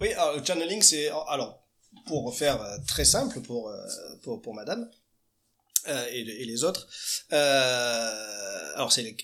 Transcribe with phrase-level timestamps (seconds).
[0.00, 1.64] Oui, le channeling, c'est alors
[2.06, 3.76] pour faire euh, très simple pour euh,
[4.22, 4.88] pour, Madame
[5.88, 6.86] euh, et, les autres.
[7.30, 9.16] Alors c'est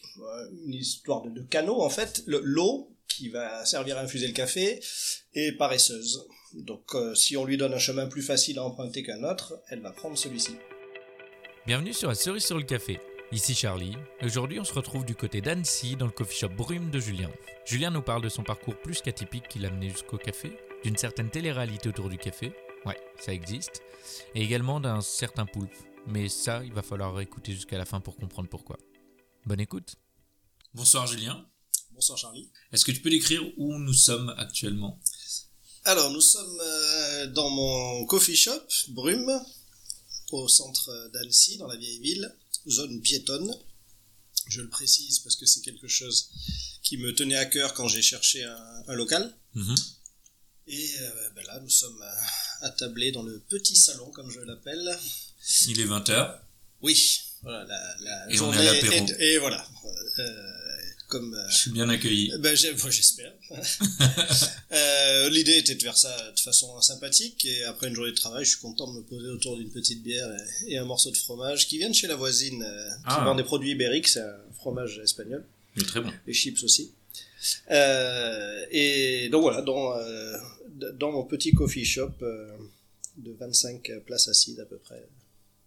[0.66, 2.22] une histoire de, de canaux en fait.
[2.26, 4.80] Le- L'eau qui va servir à infuser le café
[5.34, 6.26] est paresseuse.
[6.54, 9.92] Donc si on lui donne un chemin plus facile à emprunter qu'un autre, elle va
[9.92, 10.56] prendre celui-ci.
[11.66, 13.00] Bienvenue sur la cerise sur le café.
[13.32, 13.96] Ici Charlie.
[14.22, 17.30] Aujourd'hui, on se retrouve du côté d'Annecy dans le coffee shop Brume de Julien.
[17.64, 20.52] Julien nous parle de son parcours plus qu'atypique qui l'a mené jusqu'au café,
[20.84, 22.52] d'une certaine télé-réalité autour du café.
[22.84, 23.80] Ouais, ça existe.
[24.34, 25.72] Et également d'un certain poulpe.
[26.06, 28.78] Mais ça, il va falloir écouter jusqu'à la fin pour comprendre pourquoi.
[29.46, 29.96] Bonne écoute.
[30.74, 31.48] Bonsoir Julien.
[31.92, 32.50] Bonsoir Charlie.
[32.72, 35.00] Est-ce que tu peux décrire où nous sommes actuellement?
[35.84, 39.40] Alors nous sommes euh, dans mon coffee shop Brume
[40.32, 42.36] au centre d'Annecy dans la vieille ville,
[42.68, 43.54] zone piétonne.
[44.48, 46.30] Je le précise parce que c'est quelque chose
[46.82, 49.34] qui me tenait à cœur quand j'ai cherché un, un local.
[49.54, 49.74] Mhm.
[50.66, 54.96] Et euh, ben là, nous sommes euh, attablés dans le petit salon, comme je l'appelle.
[55.68, 56.38] Il est 20h.
[56.80, 59.06] Oui, voilà, la, la Et on est journée à l'apéro.
[59.18, 59.66] Et voilà,
[60.18, 60.52] euh,
[61.08, 61.36] comme...
[61.50, 62.32] Je suis bien accueilli.
[62.38, 63.32] ben, j'espère.
[64.72, 68.44] Euh, L'idée était de faire ça de façon sympathique et après une journée de travail,
[68.44, 70.28] je suis content de me poser autour d'une petite bière
[70.66, 73.22] et, et un morceau de fromage qui vient de chez la voisine qui Ah.
[73.24, 75.44] vend des produits ibériques, c'est un fromage espagnol,
[75.78, 76.12] est très bon.
[76.26, 76.90] les chips aussi.
[77.70, 80.36] Euh, et donc voilà, dans, euh,
[80.94, 82.48] dans mon petit coffee shop euh,
[83.18, 85.06] de 25 places assises à peu près.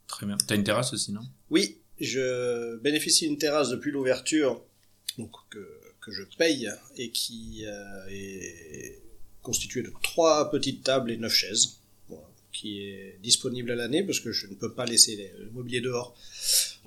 [0.07, 0.37] Très bien.
[0.47, 1.21] T'as une terrasse aussi, non?
[1.49, 4.61] Oui, je bénéficie d'une terrasse depuis l'ouverture,
[5.17, 9.01] donc que, que je paye et qui euh, est
[9.41, 11.79] constituée de trois petites tables et neuf chaises,
[12.53, 16.15] qui est disponible à l'année parce que je ne peux pas laisser le mobilier dehors.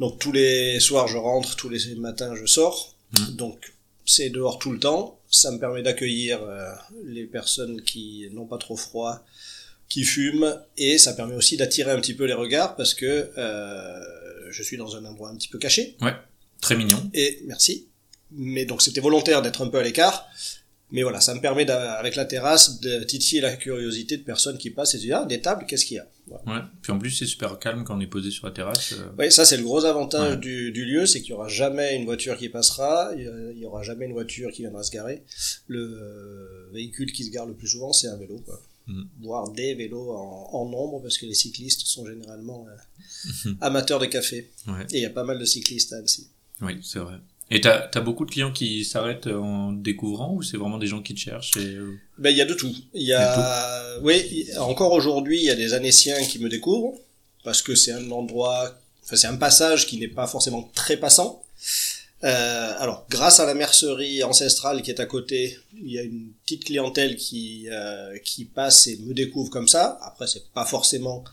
[0.00, 3.36] Donc tous les soirs je rentre, tous les matins je sors, Mhm.
[3.36, 3.72] donc
[4.11, 5.20] c'est dehors tout le temps.
[5.30, 6.72] Ça me permet d'accueillir euh,
[7.05, 9.25] les personnes qui n'ont pas trop froid,
[9.89, 14.50] qui fument et ça permet aussi d'attirer un petit peu les regards parce que euh,
[14.50, 15.97] je suis dans un endroit un petit peu caché
[16.60, 17.10] Très mignon.
[17.15, 17.87] et merci
[18.32, 20.27] mais donc c'était volontaire d'être un peu à l'écart
[20.93, 24.71] mais voilà ça me permet avec la terrasse de titiller la curiosité de personnes qui
[24.71, 26.06] passent et se disent ah des tables qu'est-ce qu'il y a?
[26.27, 26.45] Voilà.
[26.61, 26.65] Ouais.
[26.81, 28.93] Puis en plus, c'est super calme quand on est posé sur la terrasse.
[28.93, 29.09] euh.
[29.19, 30.37] Oui, ça c'est le gros avantage Ouais.
[30.37, 33.83] du, du lieu, c'est qu'il y aura jamais une voiture qui passera, il y aura
[33.83, 35.25] jamais une voiture qui viendra se garer.
[35.67, 38.61] Le euh, véhicule qui se gare le plus souvent, c'est un vélo, quoi.
[38.87, 39.07] Mhm.
[39.22, 42.67] voire des vélos en, en nombre, parce que les cyclistes sont généralement
[43.47, 44.51] euh, amateurs de café.
[44.69, 44.84] Ouais.
[44.93, 46.28] Et il y a pas mal de cyclistes à Annecy.
[46.61, 47.15] Oui, c'est vrai.
[47.53, 51.03] Et t'as as beaucoup de clients qui s'arrêtent en découvrant ou c'est vraiment des gens
[51.03, 51.75] qui te cherchent et...
[51.75, 52.72] euh, Ben, il y a de tout.
[52.94, 56.94] Il y a, oui, encore aujourd'hui, il y a des Annéciens qui me découvrent,
[57.43, 58.72] parce que c'est un endroit,
[59.03, 61.43] enfin, c'est un passage qui n'est pas forcément très passant.
[62.22, 66.28] Euh, alors, grâce à la mercerie ancestrale qui est à côté, il y a une
[66.44, 69.99] petite clientèle qui, euh, qui passe et me découvre comme ça.
[70.03, 71.25] Après, c'est pas forcément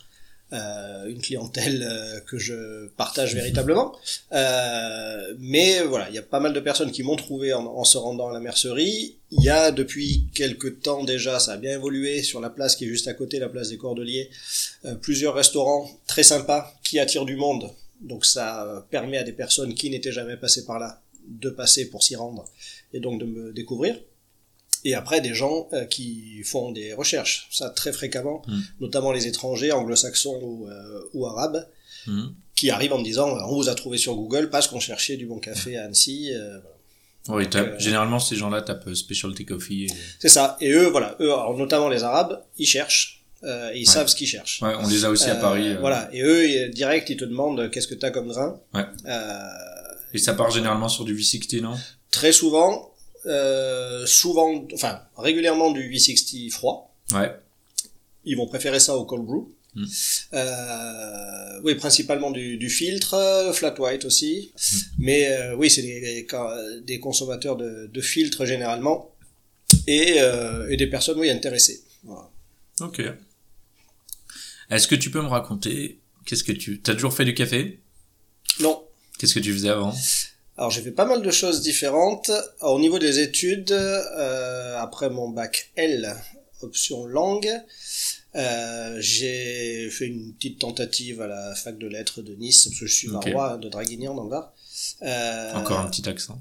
[0.54, 3.96] euh, une clientèle euh, que je partage véritablement.
[4.32, 7.84] Euh, mais voilà, il y a pas mal de personnes qui m'ont trouvé en, en
[7.84, 9.18] se rendant à la mercerie.
[9.32, 12.86] Il y a depuis quelques temps déjà, ça a bien évolué sur la place qui
[12.86, 14.30] est juste à côté, la place des Cordeliers,
[14.86, 17.70] euh, plusieurs restaurants très sympas qui attirent du monde.
[18.02, 21.90] Donc ça euh, permet à des personnes qui n'étaient jamais passées par là de passer
[21.90, 22.46] pour s'y rendre
[22.94, 24.00] et donc de me découvrir.
[24.84, 28.60] Et après des gens euh, qui font des recherches, ça très fréquemment, Mm.
[28.82, 31.68] notamment les étrangers anglo-saxons ou, euh, ou arabes,
[32.08, 32.34] mhm.
[32.56, 35.26] qui arrivent en me disant on vous a trouvé sur Google parce qu'on cherchait du
[35.26, 36.32] bon café à Annecy.
[36.34, 36.60] euh,
[37.30, 39.86] euh, généralement, ces gens-là tapent euh, Specialty Coffee.
[39.86, 39.88] et-
[40.20, 40.56] C'est ça.
[40.62, 43.94] Et eux, voilà, eux, alors, notamment les Arabes, ils cherchent, euh, et ils Ouais.
[43.94, 44.62] savent ce qu'ils cherchent.
[44.62, 45.68] Ouais, on les a aussi à Euh, Paris.
[45.70, 46.10] euh, Voilà.
[46.14, 48.60] Et eux, direct, ils te demandent euh, qu'est-ce que t'as comme grain.
[48.74, 48.86] Ouais.
[49.08, 49.40] Euh,
[50.14, 51.76] Et ça part généralement sur du V60, non?
[52.12, 52.94] Très souvent,
[53.26, 56.96] euh, souvent, enfin, régulièrement du V60 froid.
[57.14, 57.32] Ouais.
[58.26, 59.48] Ils vont préférer ça au cold brew.
[59.76, 59.86] Mm.
[60.34, 64.52] Euh, oui, principalement du, du filtre, flat white aussi.
[64.56, 64.78] Mm.
[65.00, 69.12] Mais euh, oui, c'est des, des- des consommateurs de, de filtres généralement.
[69.86, 70.18] Et,
[70.70, 71.82] et des personnes, oui, intéressées.
[72.04, 72.30] Voilà.
[72.82, 73.02] Ok.
[74.70, 76.82] Est-ce que tu peux me raconter Qu'est-ce que tu...
[76.82, 77.80] T'as toujours fait du café?
[78.60, 78.84] Non,
[79.18, 79.94] Qu'est-ce que tu faisais avant?
[80.58, 82.30] Alors j'ai fait pas mal de choses différentes.
[82.62, 86.16] Alors, au niveau des études, euh, après mon bac L,
[86.62, 87.50] option langue,
[88.36, 92.88] euh, j'ai fait une petite tentative à la fac de lettres de Nice, parce que
[92.88, 93.28] je suis Ok.
[93.28, 94.54] marois hein, de Draguignan dans le Var.
[95.04, 96.40] Euh, Encore un petit accent.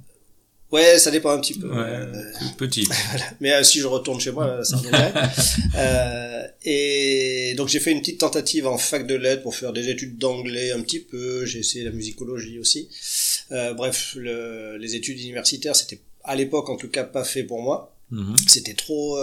[0.77, 1.69] Ouais, ça dépend un petit peu.
[1.69, 2.87] Ouais, Euh, petit.
[3.41, 5.13] mais euh, si je retourne chez moi, ça reviendrait.
[5.77, 9.89] euh, et donc j'ai fait une petite tentative en fac de lettres pour faire des
[9.89, 11.47] études d'anglais un petit peu.
[11.47, 12.89] J'ai essayé la musicologie aussi.
[13.51, 17.95] Bref, le, les études universitaires, c'était à l'époque en tout cas pas fait pour moi.
[18.11, 18.37] Mhm.
[18.47, 19.17] C'était trop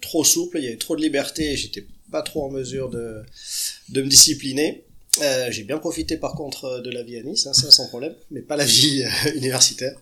[0.00, 3.22] trop souple, il y avait trop de liberté, et j'étais pas trop en mesure de
[3.90, 4.83] de me discipliner.
[5.22, 8.14] Euh, j'ai bien profité par contre de la vie à Nice, hein, ça sans problème,
[8.30, 9.94] mais pas la vie euh, universitaire.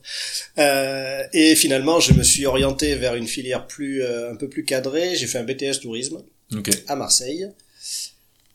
[0.59, 4.65] Euh, et finalement, je me suis orienté vers une filière plus euh, un peu plus
[4.65, 5.15] cadrée.
[5.17, 6.23] J'ai fait un BTS tourisme
[6.55, 6.71] Ok.
[6.89, 7.49] à Marseille.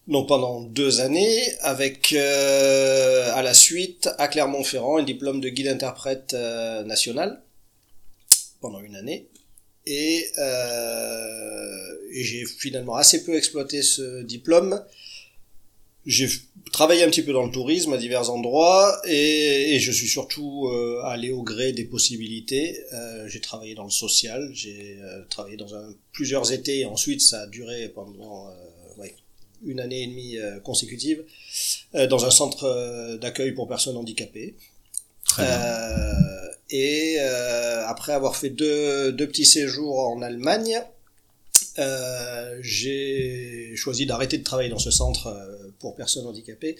[0.07, 5.67] Donc pendant deux années, avec euh, à la suite à Clermont-Ferrand un diplôme de guide
[5.67, 7.41] interprète euh, national
[8.61, 9.27] pendant une année.
[9.85, 14.81] Et, euh, et j'ai finalement assez peu exploité ce diplôme.
[16.07, 16.29] J'ai
[16.71, 20.67] travaillé un petit peu dans le tourisme à divers endroits et, et je suis surtout
[20.67, 22.81] euh, allé au gré des possibilités.
[22.93, 27.19] Euh, j'ai travaillé dans le social, j'ai euh, travaillé dans un, plusieurs étés et ensuite
[27.19, 28.49] ça a duré pendant
[28.97, 29.15] ouais,
[29.65, 31.25] une année et demie consécutive
[31.93, 34.55] dans un centre d'accueil pour personnes handicapées.
[35.25, 35.59] Très bien.
[36.69, 40.81] Et après avoir fait deux, deux petits séjours en Allemagne,
[42.61, 45.35] j'ai choisi d'arrêter de travailler dans ce centre
[45.79, 46.75] pour personnes handicapées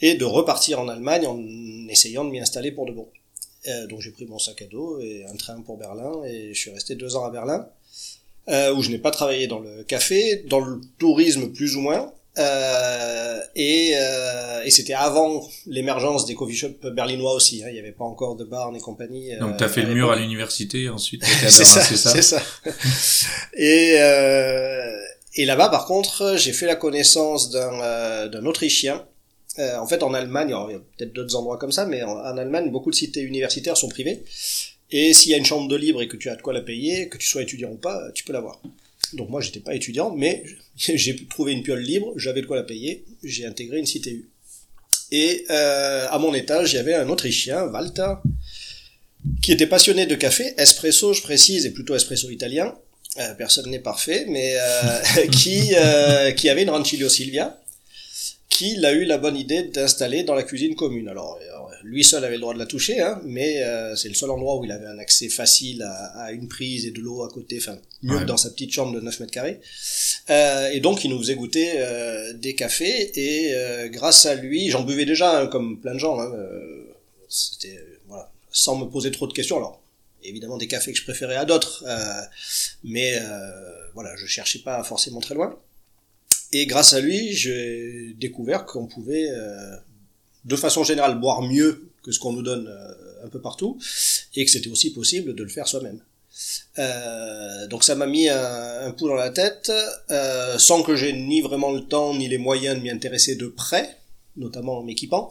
[0.00, 1.38] et de repartir en Allemagne en
[1.88, 3.08] essayant de m'y installer pour de bon.
[3.68, 6.60] Euh, donc j'ai pris mon sac à dos et un train pour Berlin et je
[6.60, 7.66] suis resté deux ans à Berlin
[8.48, 12.12] euh, où je n'ai pas travaillé dans le café, dans le tourisme plus ou moins.
[12.36, 17.62] Euh, et euh, et c'était avant l'émergence des coffee shops berlinois aussi.
[17.62, 17.68] Hein.
[17.68, 19.32] Il n'y avait pas encore de bar et compagnie.
[19.32, 22.22] euh, Donc t'as fait à le mur à l'université, ensuite c'est ça, c'est ça c'est
[22.22, 22.42] ça.
[23.56, 24.96] et euh,
[25.36, 29.04] et là-bas, par contre, j'ai fait la connaissance d'un euh, Autrichien.
[29.58, 32.36] Euh, en fait, en Allemagne, il y a peut-être d'autres endroits comme ça, mais en,
[32.36, 34.24] Allemagne, beaucoup de cités universitaires sont privées.
[34.90, 36.60] Et s'il y a une chambre de libre et que tu as de quoi la
[36.60, 38.60] payer, que tu sois étudiant ou pas, tu peux l'avoir.
[39.12, 40.44] Donc moi, j'étais pas étudiant, mais
[40.76, 44.28] j'ai trouvé une piole libre, j'avais de quoi la payer, j'ai intégré une CTU.
[45.10, 48.14] Et euh, à mon étage, il y avait un Autrichien, Walter,
[49.42, 52.74] qui était passionné de café, espresso, je précise, et plutôt espresso italien.
[53.18, 57.58] Euh, personne n'est parfait, mais euh, qui euh, qui avait une Rancilio Silvia,
[58.48, 61.08] qui l'a eu la bonne idée d'installer dans la cuisine commune.
[61.08, 64.14] Alors, alors, lui seul avait le droit de la toucher, hein, mais euh, c'est le
[64.14, 67.22] seul endroit où il avait un accès facile à, à une prise et de l'eau
[67.22, 68.20] à côté, enfin mieux Ouais.
[68.22, 69.60] que dans sa petite chambre de 9 mètres carrés.
[70.30, 74.70] Euh, et donc il nous faisait goûter euh, des cafés et euh, grâce à lui,
[74.70, 76.18] j'en buvais déjà hein, comme plein de gens.
[76.18, 76.84] Hein, euh,
[77.28, 79.56] c'était euh, voilà, sans me poser trop de questions.
[79.58, 79.80] Alors
[80.24, 82.20] évidemment des cafés que je préférais à d'autres, euh,
[82.82, 83.50] mais euh,
[83.94, 85.58] voilà, je cherchais pas forcément très loin.
[86.52, 89.76] Et grâce à lui, j'ai découvert qu'on pouvait, euh,
[90.44, 92.70] de façon générale, boire mieux que ce qu'on nous donne
[93.24, 93.78] un peu partout,
[94.34, 96.00] et que c'était aussi possible de le faire soi-même.
[97.70, 99.72] Donc ça m'a mis un, un coup dans la tête,
[100.58, 103.96] sans que j'ai ni vraiment le temps ni les moyens de m'y intéresser de près,
[104.36, 105.30] notamment en m'équipant.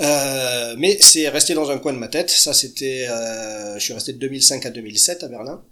[0.00, 2.30] Euh, mais c'est resté dans un coin de ma tête.
[2.30, 5.62] Ça, c'était, euh, je suis resté de 2005 à 2007 à Berlin.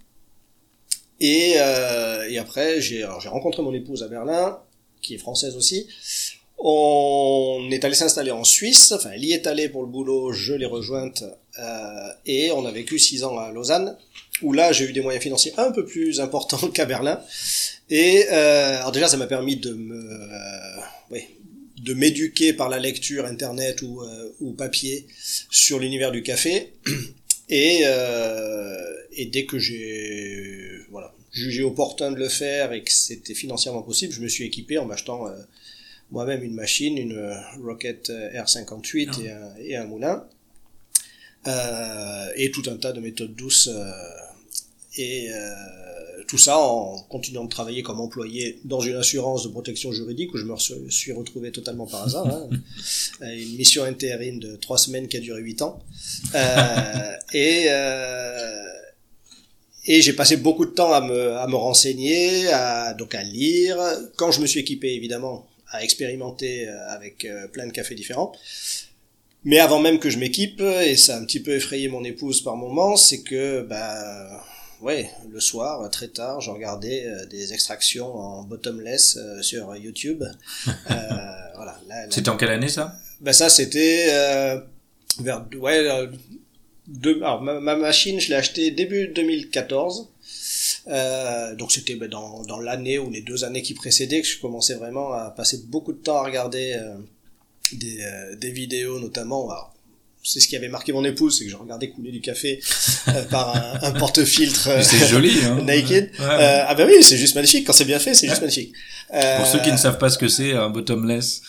[1.19, 4.59] Et, euh, et après, j'ai, j'ai rencontré mon épouse à Berlin,
[5.01, 5.87] qui est française aussi.
[6.63, 8.91] On est allé s'installer en Suisse.
[8.91, 10.31] Enfin, elle y est allée pour le boulot.
[10.31, 11.23] Je l'ai rejointe.
[11.57, 13.97] Euh, et on a vécu six ans à Lausanne,
[14.43, 17.19] où là, j'ai eu des moyens financiers un peu plus importants qu'à Berlin.
[17.89, 21.27] Et euh, alors déjà, ça m'a permis de me, euh, oui,
[21.83, 25.07] de m'éduquer par la lecture internet ou, euh, ou papier
[25.49, 26.73] sur l'univers du café.
[27.53, 33.33] Et, euh, et dès que j'ai voilà, jugé opportun de le faire et que c'était
[33.33, 35.35] financièrement possible, je me suis équipé en m'achetant euh,
[36.11, 40.25] moi-même une machine, une Rocket R58 et, un, et un moulin.
[42.37, 43.69] Et tout un tas de méthodes douces.
[44.97, 45.29] et
[46.31, 50.37] tout ça en continuant de travailler comme employé dans une assurance de protection juridique où
[50.37, 50.55] je me
[50.89, 52.25] suis retrouvé totalement par hasard.
[52.25, 52.49] Hein.
[53.21, 55.77] Euh, une mission intérim de trois semaines qui a duré huit ans.
[56.33, 58.63] Euh, et euh,
[59.85, 63.77] et j'ai passé beaucoup de temps à me, à me renseigner, à, donc à lire.
[64.15, 68.31] Quand je me suis équipé, évidemment, à expérimenter avec plein de cafés différents.
[69.43, 72.41] Mais avant même que je m'équipe, et ça a un petit peu effrayé mon épouse
[72.41, 74.43] par moments, c'est que, bah,
[74.81, 80.23] ouais, le soir, très tard, je regardais euh, des extractions en bottomless euh, sur YouTube.
[80.67, 80.95] Euh,
[81.55, 81.79] voilà.
[81.87, 82.95] Là, là- C'était en quelle année ça?
[83.21, 84.59] Ben ça c'était euh,
[85.19, 86.07] vers ouais euh,
[86.87, 90.09] deux, alors ma, ma machine je l'ai achetée début 2014
[90.87, 94.39] euh, donc c'était ben, dans, dans l'année ou les deux années qui précédaient que je
[94.39, 96.95] commençais vraiment à passer beaucoup de temps à regarder euh,
[97.73, 99.70] des, euh, des vidéos notamment alors,
[100.23, 102.61] c'est ce qui avait marqué mon épouse c'est que je regardais couler du café
[103.07, 105.61] euh, par un, un porte-filtre euh, C'est joli, hein.
[105.65, 106.11] naked.
[106.19, 106.25] Ouais.
[106.25, 107.65] Euh, ah ben oui c'est juste magnifique.
[107.65, 108.73] Quand c'est bien fait c'est juste magnifique.
[109.37, 111.41] Pour ceux qui Euh, ne savent pas ce que c'est, un bottomless,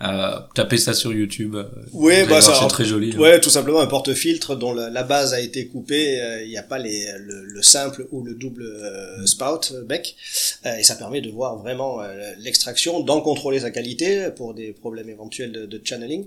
[0.00, 1.54] à taper ça sur YouTube.
[1.56, 3.12] euh, Oui, bah c'est très joli.
[3.14, 3.18] hein.
[3.18, 6.20] Ouais, tout simplement un porte-filtre dont la, la base a été coupée.
[6.20, 9.82] euh, Il n'y a pas les, le, le simple ou le double euh, spout euh,
[9.84, 10.14] bec,
[10.66, 14.72] Euh, et ça permet de voir vraiment euh, l'extraction, d'en contrôler sa qualité pour des
[14.72, 16.26] problèmes éventuels de, de channeling.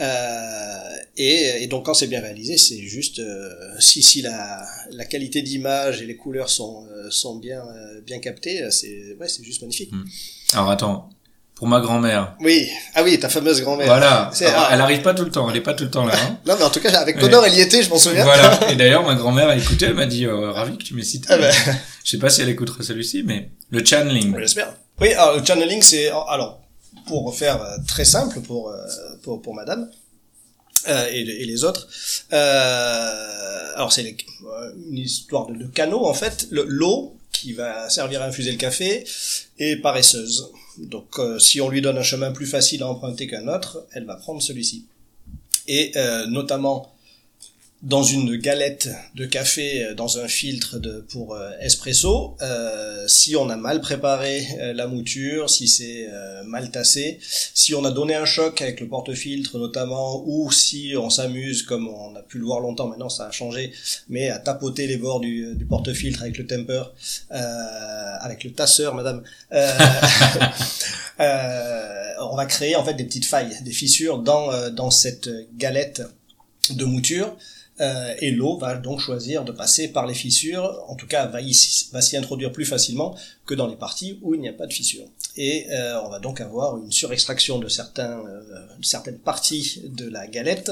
[0.00, 5.04] Euh, et, et donc quand c'est bien réalisé, c'est juste euh, si si la, la
[5.04, 9.28] qualité d'image et les couleurs sont euh, sont bien euh, bien captées, euh, c'est ouais,
[9.28, 9.90] c'est juste magnifique.
[10.52, 11.10] Alors attends,
[11.54, 12.34] pour ma grand-mère.
[12.40, 13.86] Oui, ah oui, ta fameuse grand-mère.
[13.86, 14.30] Voilà.
[14.44, 14.68] Ah.
[14.72, 16.14] elle arrive pas tout le temps, elle est pas tout le temps là.
[16.16, 16.38] hein.
[16.46, 17.18] Non mais en tout cas avec.
[17.18, 18.24] Connor, elle y était, je m'en souviens.
[18.24, 18.58] voilà.
[18.70, 21.28] Et d'ailleurs, ma grand-mère a écouté, elle m'a dit, euh, ravi que tu m'aies cité.
[21.30, 21.52] Ah ben.
[22.04, 24.32] Je sais pas si elle écoutera celui-ci, mais le channeling.
[24.34, 24.74] Oui, J'espère.
[25.00, 26.60] Oui, alors le channeling, c'est alors
[27.06, 28.76] pour faire euh, très simple pour euh,
[29.22, 29.88] pour, pour Madame
[30.88, 31.86] euh, et, et les autres.
[32.32, 36.46] Euh, alors c'est une histoire de, de canaux en fait.
[36.50, 39.04] Le- L'eau qui va servir à infuser le café
[39.58, 40.50] est paresseuse.
[40.78, 44.04] Donc euh, si on lui donne un chemin plus facile à emprunter qu'un autre, elle
[44.04, 44.84] va prendre celui-ci.
[45.66, 46.93] Et euh, notamment
[47.84, 53.36] dans une galette de café euh, dans un filtre de, pour euh, espresso, euh, si
[53.36, 57.90] on a mal préparé euh, la mouture, si c'est euh, mal tassé, si on a
[57.90, 62.38] donné un choc avec le porte-filtre notamment, ou si on s'amuse, comme on a pu
[62.38, 63.70] le voir longtemps, maintenant ça a changé,
[64.08, 66.84] mais à tapoter les bords du, du porte-filtre avec le temper,
[67.32, 69.22] euh, avec le tasseur, madame,
[69.52, 69.70] euh,
[71.20, 76.02] euh, on va créer en fait des petites failles, des fissures dans, dans cette galette
[76.70, 77.36] de mouture.
[77.80, 81.40] Euh, et l'eau va donc choisir de passer par les fissures, en tout cas va,
[81.40, 83.16] va s'y introduire plus facilement
[83.46, 85.06] que dans les parties où il n'y a pas de fissures.
[85.36, 88.18] Et euh, on va donc avoir une surextraction de euh,
[88.82, 90.70] certaines parties de la galette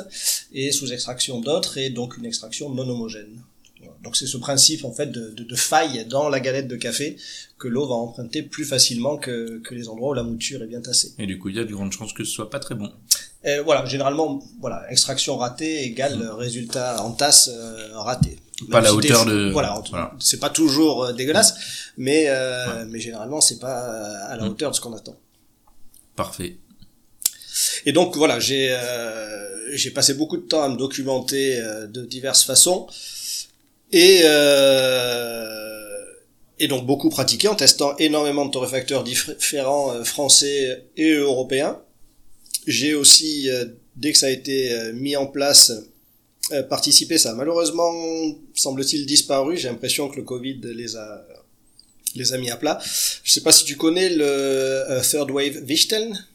[0.52, 3.42] et sous-extraction d'autres, et donc une extraction non homogène.
[4.02, 7.16] Donc c'est ce principe en fait de, de, de faille dans la galette de café
[7.58, 10.80] que l'eau va emprunter plus facilement que, que les endroits où la mouture est bien
[10.80, 11.12] tassée.
[11.18, 12.90] Et du coup, il y a de grandes chances que ce soit pas très bon.
[13.44, 18.38] Et voilà, généralement, voilà, extraction ratée égale euh, résultat en tasse euh, raté.
[18.70, 19.80] Pas Même la si hauteur de- Voilà,
[20.20, 21.54] c'est pas toujours euh, dégueulasse,
[21.96, 24.48] mais euh, mais généralement c'est pas euh, à la Mm.
[24.48, 25.16] hauteur de ce qu'on attend.
[26.16, 26.56] Parfait.
[27.86, 32.04] Et donc voilà, j'ai euh, j'ai passé beaucoup de temps à me documenter euh, de
[32.04, 32.86] diverses façons
[33.92, 35.52] et euh,
[36.62, 41.80] et donc beaucoup pratiqué en testant énormément de torréfacteurs différents euh, français et européens.
[42.68, 43.64] J'ai aussi euh,
[43.96, 45.72] dès que ça a été euh, mis en place
[46.68, 47.92] participé, ça a malheureusement
[48.54, 49.56] semble-t-il disparu.
[49.56, 51.24] J'ai l'impression que le Covid les a
[52.14, 52.78] les a mis à plat.
[53.22, 56.26] Je sais pas si tu connais le Third Wave Wichteln.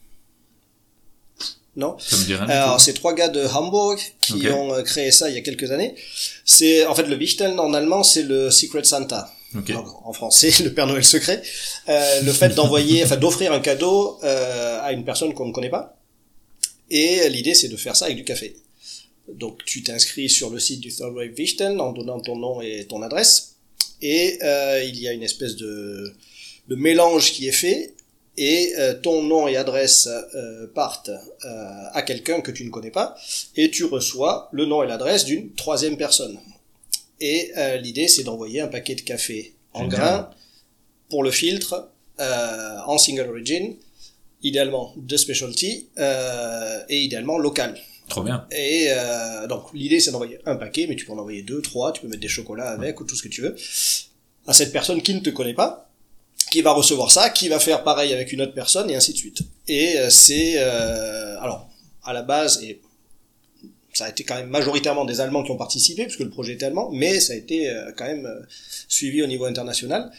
[1.78, 5.12] Non Ça me dit rien alors, c'est trois gars de Hamburg qui ont euh, créé
[5.12, 5.96] ça il y a quelques années.
[6.44, 9.32] C'est en fait le Wichteln en allemand, c'est le Secret Santa.
[9.56, 9.72] Ok.
[9.72, 11.42] Donc, en français, le Père Noël secret.
[11.88, 15.70] Euh, le fait d'envoyer, enfin d'offrir un cadeau euh, à une personne qu'on ne connaît
[15.70, 15.98] pas.
[16.90, 18.56] Et l'idée, c'est de faire ça avec du café.
[19.32, 22.86] Donc, tu t'inscris sur le site du Third Wave Wichteln en donnant ton nom et
[22.88, 23.56] ton adresse.
[24.02, 26.14] Et euh, il y a une espèce de,
[26.70, 27.94] de mélange qui est fait.
[28.38, 32.92] Et euh, ton nom et adresse euh, partent euh, à quelqu'un que tu ne connais
[32.92, 33.16] pas.
[33.56, 36.38] Et tu reçois le nom et l'adresse d'une troisième personne.
[37.20, 40.30] Et euh, l'idée, c'est d'envoyer un paquet de café en grains
[41.10, 41.90] pour le filtre
[42.20, 43.76] euh, en single origin,
[44.44, 47.76] idéalement de specialty euh, et idéalement local.
[48.08, 48.48] Trop bien.
[48.52, 51.92] Et euh, donc l'idée, c'est d'envoyer un paquet, mais tu peux en envoyer deux, trois,
[51.92, 53.56] tu peux mettre des chocolats avec ou tout ce que tu veux
[54.48, 55.87] à cette personne qui ne te connaît pas,
[56.52, 59.18] qui va recevoir ça, qui va faire pareil avec une autre personne et ainsi de
[59.18, 59.42] suite.
[59.68, 61.70] Et euh, c'est euh, alors
[62.04, 62.80] à la base et
[63.94, 66.66] ça a été quand même majoritairement des Allemands qui ont participé, puisque le projet était
[66.68, 68.46] allemand, mais ça a été euh, quand même euh,
[68.88, 70.12] suivi au niveau international.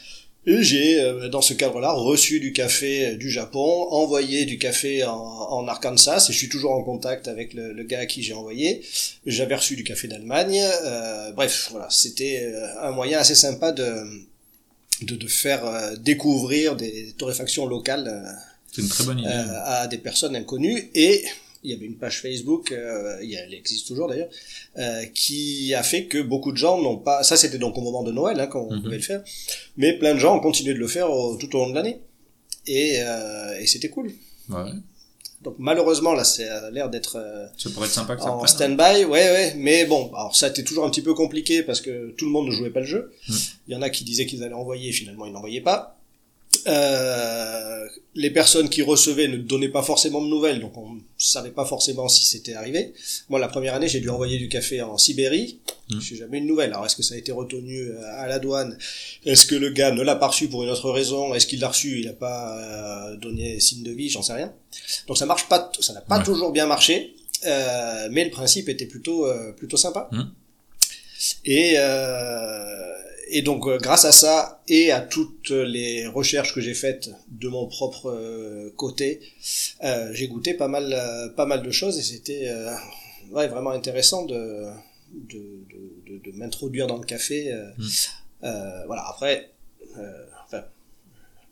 [0.46, 6.26] Et j'ai, dans ce cadre-là, reçu du café du Japon, envoyé du café en, Arkansas,
[6.30, 8.80] et je suis toujours en contact avec le, le gars à qui j'ai envoyé.
[9.26, 10.58] J'avais reçu du café d'Allemagne.
[10.84, 13.84] euh, bref, voilà, c'était un moyen assez sympa de,
[15.02, 19.28] de, de faire euh, découvrir des torréfactions locales euh, une très bonne idée.
[19.28, 21.24] euh, à des personnes inconnues et
[21.64, 24.28] il y avait une page Facebook, euh, elle existe toujours d'ailleurs,
[24.78, 27.24] euh, qui a fait que beaucoup de gens n'ont pas.
[27.24, 28.82] Ça, c'était donc au moment de Noël, hein, quand on Mhm.
[28.82, 29.22] pouvait le faire,
[29.76, 31.98] mais plein de gens ont continué de le faire au- tout au long de l'année
[32.66, 34.12] et, euh, et c'était cool.
[34.48, 34.70] Ouais.
[35.42, 38.38] Donc malheureusement là, c'est a l'air d'être euh, Ça pourrait être sympa que ça en
[38.38, 38.76] reprenne.
[38.76, 41.80] stand-by, ouais, ouais, mais bon, alors ça a été toujours un petit peu compliqué parce
[41.80, 43.12] que tout le monde ne jouait pas le jeu.
[43.28, 43.34] Mm.
[43.68, 45.97] Il y en a qui disaient qu'ils allaient envoyer, finalement ils n'envoyaient pas.
[46.68, 51.64] Euh, les personnes qui recevaient ne donnaient pas forcément de nouvelles, donc on savait pas
[51.64, 52.92] forcément si c'était arrivé.
[53.28, 55.60] Moi, la première année, j'ai dû envoyer du café en Sibérie.
[55.90, 56.00] Mmh.
[56.00, 56.70] J'ai jamais eu de nouvelles.
[56.72, 58.76] Alors, est-ce que ça a été retenu euh, à la douane?
[59.24, 61.32] Est-ce que le gars ne l'a pas reçu pour une autre raison?
[61.34, 62.00] Est-ce qu'il l'a reçu?
[62.00, 62.58] Il n'a pas
[63.12, 64.10] euh, donné signe de vie?
[64.10, 64.52] J'en sais rien.
[65.06, 65.70] Donc, ça marche pas.
[65.80, 66.24] Ça n'a pas Ouais.
[66.24, 67.14] toujours bien marché,
[67.46, 70.08] euh, mais le principe était plutôt euh, plutôt sympa.
[70.12, 70.22] Mmh.
[71.46, 72.94] Et euh,
[73.30, 77.48] et donc euh, grâce à ça et à toutes les recherches que j'ai faites de
[77.48, 79.20] mon propre euh, côté,
[79.84, 82.74] euh, j'ai goûté pas mal pas mal de choses et c'était euh,
[83.30, 84.66] ouais, vraiment intéressant de
[85.12, 87.52] de, de, de, de m'introduire dans le café.
[87.78, 87.86] Mm.
[88.86, 89.50] voilà après.
[90.46, 90.64] Enfin,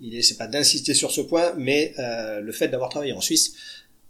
[0.00, 3.54] l'idée c'est pas d'insister sur ce point, mais le fait d'avoir travaillé en Suisse,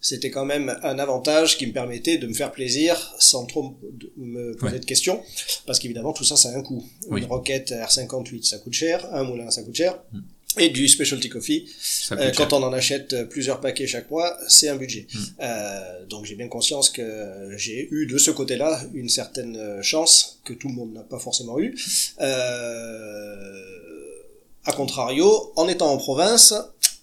[0.08, 3.76] c'était quand même un avantage qui me permettait de me faire plaisir sans trop
[4.16, 4.78] me poser Ouais.
[4.78, 5.20] de questions,
[5.66, 6.84] parce qu'évidemment tout ça ça a un coût.
[7.10, 7.20] Oui.
[7.22, 10.20] Une roquette R58 ça coûte cher, un moulin ça coûte cher, Mm.
[10.62, 11.62] et du specialty coffee
[12.12, 15.06] euh, quand on en achète euh, plusieurs paquets chaque mois, c'est un budget.
[15.12, 15.18] Mm.
[15.40, 20.52] Euh, donc j'ai bien conscience que j'ai eu de ce côté-là une certaine chance que
[20.54, 21.75] tout le monde n'a pas forcément eu.
[22.20, 23.62] Euh,
[24.68, 26.52] a contrario, en étant en province,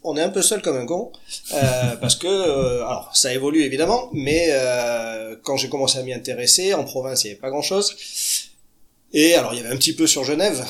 [0.03, 1.11] on est un peu seul comme un con,
[1.53, 6.13] euh, parce que, euh, alors ça évolue évidemment, mais euh, quand j'ai commencé à m'y
[6.13, 7.95] intéresser, en province il n'y avait pas grand-chose.
[9.13, 10.65] Et alors il y avait un petit peu sur Genève,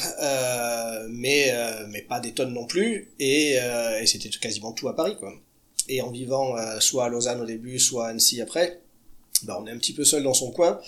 [1.09, 1.53] mais
[1.87, 3.57] mais pas des tonnes non plus, et,
[4.05, 5.33] c'était quasiment tout à Paris quoi.
[5.87, 8.81] Et en vivant soit à Lausanne au début, soit à Annecy après,
[9.43, 10.79] bah, on est un petit peu seul dans son coin.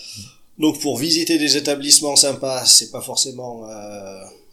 [0.58, 3.66] Donc pour visiter des établissements sympas, c'est pas forcément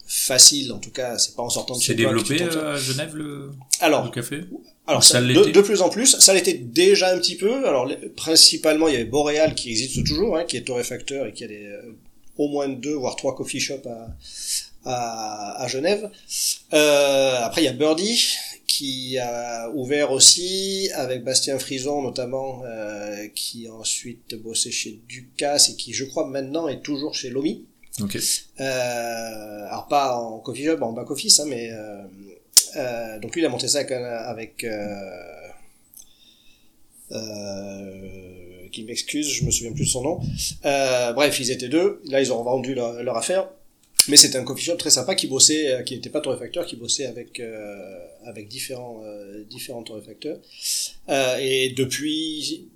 [0.05, 2.63] facile, en tout cas c'est pas en sortant de C'est chez toi que développé sors.
[2.63, 4.41] euh, à Genève le, Alors le café
[4.85, 7.65] alors Ça de, de plus en plus, ça l'était déjà un petit peu.
[7.67, 11.31] Alors les- principalement, il y avait Boréal qui existe toujours, hein, qui est torréfacteur et
[11.31, 11.95] qui a des, euh,
[12.37, 14.13] au moins deux voire trois coffee shops à,
[14.83, 16.09] à, à Genève.
[16.73, 18.25] Euh, après, il y a Birdie
[18.67, 25.69] qui a ouvert aussi avec Bastien Frison notamment, euh, qui a ensuite bossé chez Ducasse
[25.69, 27.63] et qui, je crois, maintenant est toujours chez Lomi.
[28.59, 32.03] Euh, alors pas en coffee shop, en back office, hein, mais euh,
[32.75, 34.65] euh, donc lui il a monté ça avec, avec
[38.71, 40.19] qui m'excuse, je me souviens plus de son nom.
[40.63, 42.01] Bref, ils étaient deux.
[42.05, 43.47] Là, ils ont vendu leur, affaire.
[44.09, 47.05] Mais c'était un coffee shop très sympa qui bossait, qui n'était pas torréfacteur, qui bossait
[47.05, 47.39] avec
[48.25, 50.39] avec différents euh, différents torréfacteurs.
[51.39, 52.67] Et depuis,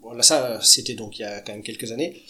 [0.00, 2.22] bon, là ça, c'était donc il y a quand même quelques années.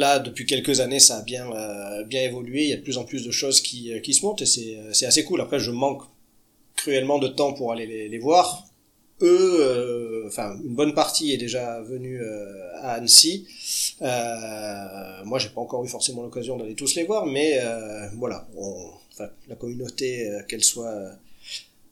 [0.00, 2.62] Là, depuis quelques années, ça a bien euh, bien évolué.
[2.62, 4.46] Il y a de plus en plus de choses qui euh, qui se montent et
[4.46, 5.42] c'est euh, c'est assez cool.
[5.42, 6.04] Après, je manque
[6.74, 8.64] cruellement de temps pour aller les, voir.
[9.20, 12.18] Eux, enfin, une bonne partie est déjà venue
[12.80, 13.46] à Annecy.
[14.00, 17.60] Moi, j'ai pas encore eu forcément l'occasion d'aller tous les voir, mais
[18.16, 18.48] voilà,
[19.50, 20.94] la communauté, qu'elle soit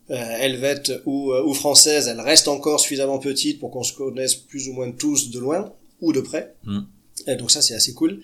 [0.09, 4.67] euh, helvète ou, ou française, elle reste encore suffisamment petite pour qu'on se connaisse plus
[4.67, 6.55] ou moins tous de loin ou de près.
[6.63, 6.79] Mm.
[7.27, 8.21] Et donc ça, c'est assez cool.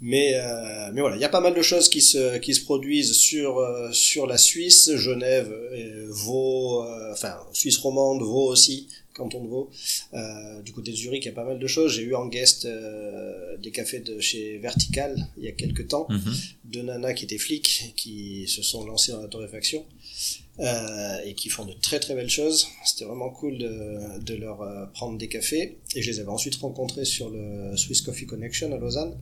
[0.00, 2.62] Mais euh, mais voilà, il y a pas mal de choses qui se qui se
[2.62, 8.88] produisent sur euh, sur la Suisse, Genève, euh, Vaud, euh, enfin Suisse romande, Vaud aussi,
[9.14, 9.70] canton de Vaud.
[10.14, 11.92] Euh, du côté de Zurich, il y a pas mal de choses.
[11.92, 16.06] J'ai eu en guest euh, des cafés de chez Vertical il y a quelques temps,
[16.08, 16.34] Mhm.
[16.64, 19.84] deux nanas qui étaient flics, qui se sont lancées dans la torréfaction
[20.60, 22.68] euh, et qui font de très très belles choses.
[22.84, 25.78] C'était vraiment cool de, de leur euh, prendre des cafés.
[25.96, 29.16] Et je les avais ensuite rencontrés sur le Swiss Coffee Connection à Lausanne.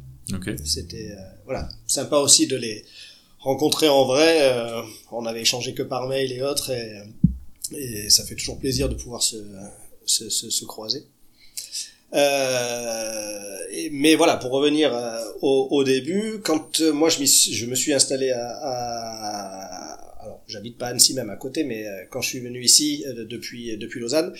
[0.64, 2.84] C'était euh, voilà sympa aussi de les
[3.38, 4.50] rencontrer en vrai.
[5.12, 7.02] on avait échangé que par mail et autres, et,
[7.72, 9.36] et ça fait toujours plaisir de pouvoir se,
[10.06, 11.04] se, se, se croiser.
[12.14, 17.20] Euh, et- mais voilà, pour revenir euh, au, au début, quand euh, moi je,
[17.66, 22.04] me suis installé à, à alors j'habite pas à Annecy même à côté, mais euh,
[22.10, 24.32] quand je suis venu ici euh, depuis depuis Lausanne,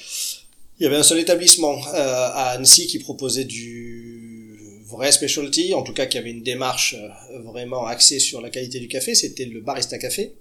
[0.79, 5.83] il y avait un seul établissement euh, à Annecy qui proposait du vrai specialty, en
[5.83, 9.45] tout cas qui avait une démarche euh, vraiment axée sur la qualité du café, c'était
[9.45, 10.35] le Barista Café,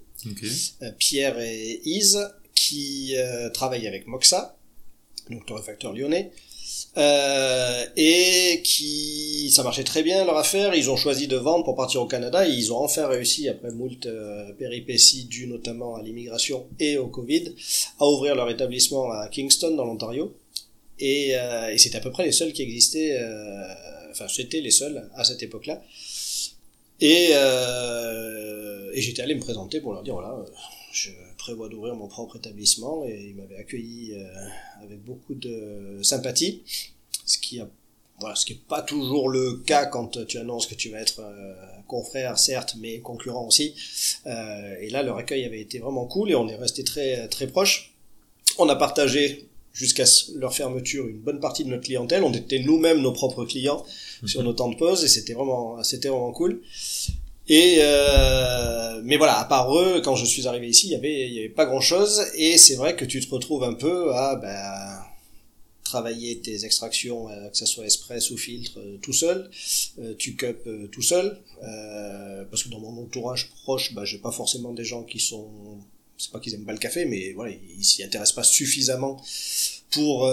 [0.82, 2.18] euh, Pierre et Ise,
[2.54, 4.56] qui euh, travaillent avec Moxa,
[5.30, 6.30] donc torréfacteur lyonnais,
[6.96, 10.74] euh, et qui ça marchait très bien leur affaire.
[10.74, 13.70] Ils ont choisi de vendre pour partir au Canada et ils ont enfin réussi après
[13.70, 17.54] moult euh, péripéties dues notamment à l'immigration et au Covid
[18.00, 20.34] à ouvrir leur établissement à Kingston dans l'Ontario.
[21.00, 23.18] Et, euh, c'était à peu près les seuls qui existaient.
[23.20, 23.62] euh,
[24.10, 25.82] Enfin, c'était les seuls à cette époque-là.
[27.00, 30.44] Et, euh, j'étais allé me présenter pour leur dire voilà, euh,
[30.92, 31.10] je
[31.48, 34.26] prévois d'ouvrir mon propre établissement et ils m'avaient accueilli euh,
[34.82, 36.62] avec beaucoup de sympathie,
[37.24, 37.66] ce qui a
[38.20, 41.20] voilà, ce qui est pas toujours le cas quand tu annonces que tu vas être
[41.20, 41.54] euh,
[41.86, 43.74] confrère, certes, mais concurrent aussi.
[44.26, 47.46] Euh, et là, leur accueil avait été vraiment cool et on est resté très très
[47.46, 47.94] proche.
[48.58, 52.24] On a partagé jusqu'à leur fermeture une bonne partie de notre clientèle.
[52.24, 53.86] On était nous-mêmes nos propres clients
[54.26, 56.60] sur nos temps de pause et c'était vraiment c'était vraiment cool.
[57.48, 61.28] Et euh, mais voilà, à part eux, quand je suis arrivé ici, il y avait
[61.28, 64.14] il y avait pas grand chose et c'est vrai que tu te retrouves un peu
[64.14, 65.02] à ben,
[65.88, 69.50] travailler tes extractions, euh, que ce soit express ou filtre, euh, tout seul.
[69.98, 71.40] Euh, tu cup tout seul,
[72.50, 75.48] parce que dans mon entourage proche, bah, j'ai pas forcément des gens qui sont,
[76.18, 79.22] c'est pas qu'ils aiment pas le café, mais voilà, ils s'y intéressent pas suffisamment
[79.92, 80.30] pour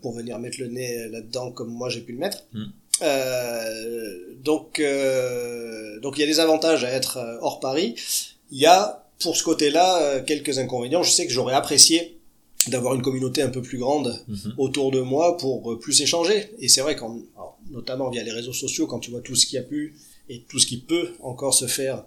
[0.00, 2.38] pour venir mettre le nez là-dedans comme moi j'ai pu le mettre.
[2.52, 2.64] Mm.
[4.42, 4.80] Donc
[6.02, 7.94] donc il y a des avantages à être hors Paris.
[8.50, 11.02] Il y a pour ce côté-là quelques inconvénients.
[11.02, 12.20] Je sais que j'aurais apprécié
[12.68, 14.54] d'avoir une communauté un peu plus grande mhm.
[14.58, 16.50] autour de moi pour euh, plus échanger.
[16.58, 17.18] Et c'est vrai quand,
[17.70, 19.94] notamment via les réseaux sociaux, quand tu vois tout ce qui a pu
[20.28, 22.04] et tout ce qui peut encore se faire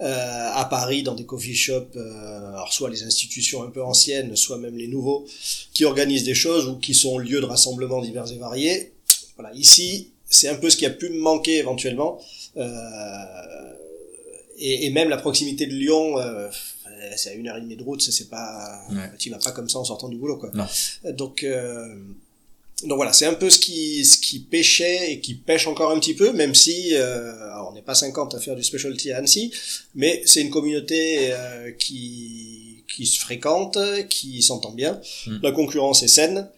[0.00, 4.36] euh, à Paris dans des coffee shops, euh, alors soit les institutions un peu anciennes,
[4.36, 5.26] soit même les nouveaux,
[5.72, 8.92] qui organisent des choses ou qui sont lieux de rassemblement divers et variés.
[9.36, 12.20] Voilà, ici, c'est un peu ce qui a pu me manquer éventuellement.
[12.56, 12.64] Euh,
[14.58, 16.48] et, et, même la proximité de Lyon, euh,
[17.16, 18.80] c'est à une heure et demie de route, c'est pas,
[19.18, 20.50] tu vas pas comme ça en sortant du boulot, quoi.
[21.12, 21.94] Donc, euh,
[22.84, 25.98] donc voilà, c'est un peu ce qui, ce qui pêchait et qui pêche encore un
[25.98, 27.32] petit peu, même si, euh,
[27.68, 29.52] on n'est pas 50 à faire du specialty à Annecy,
[29.94, 35.00] mais c'est une communauté euh, qui, qui se fréquente, qui s'entend bien.
[35.26, 35.38] Mm.
[35.42, 36.48] La concurrence est saine.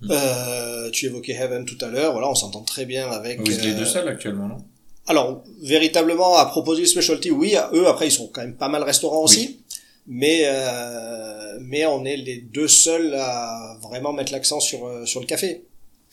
[0.00, 0.08] Mm.
[0.10, 3.40] Euh, tu évoquais Heaven tout à l'heure, voilà, on s'entend très bien avec.
[3.40, 4.58] Vous êtes les deux seuls actuellement, non?
[5.06, 8.82] Alors, véritablement, à proposer du specialty, oui, eux, après, ils sont quand même pas mal
[8.82, 9.60] restaurants aussi
[10.06, 15.20] mais euh, mais on est les deux seuls à vraiment mettre l'accent sur euh, sur
[15.20, 15.64] le café.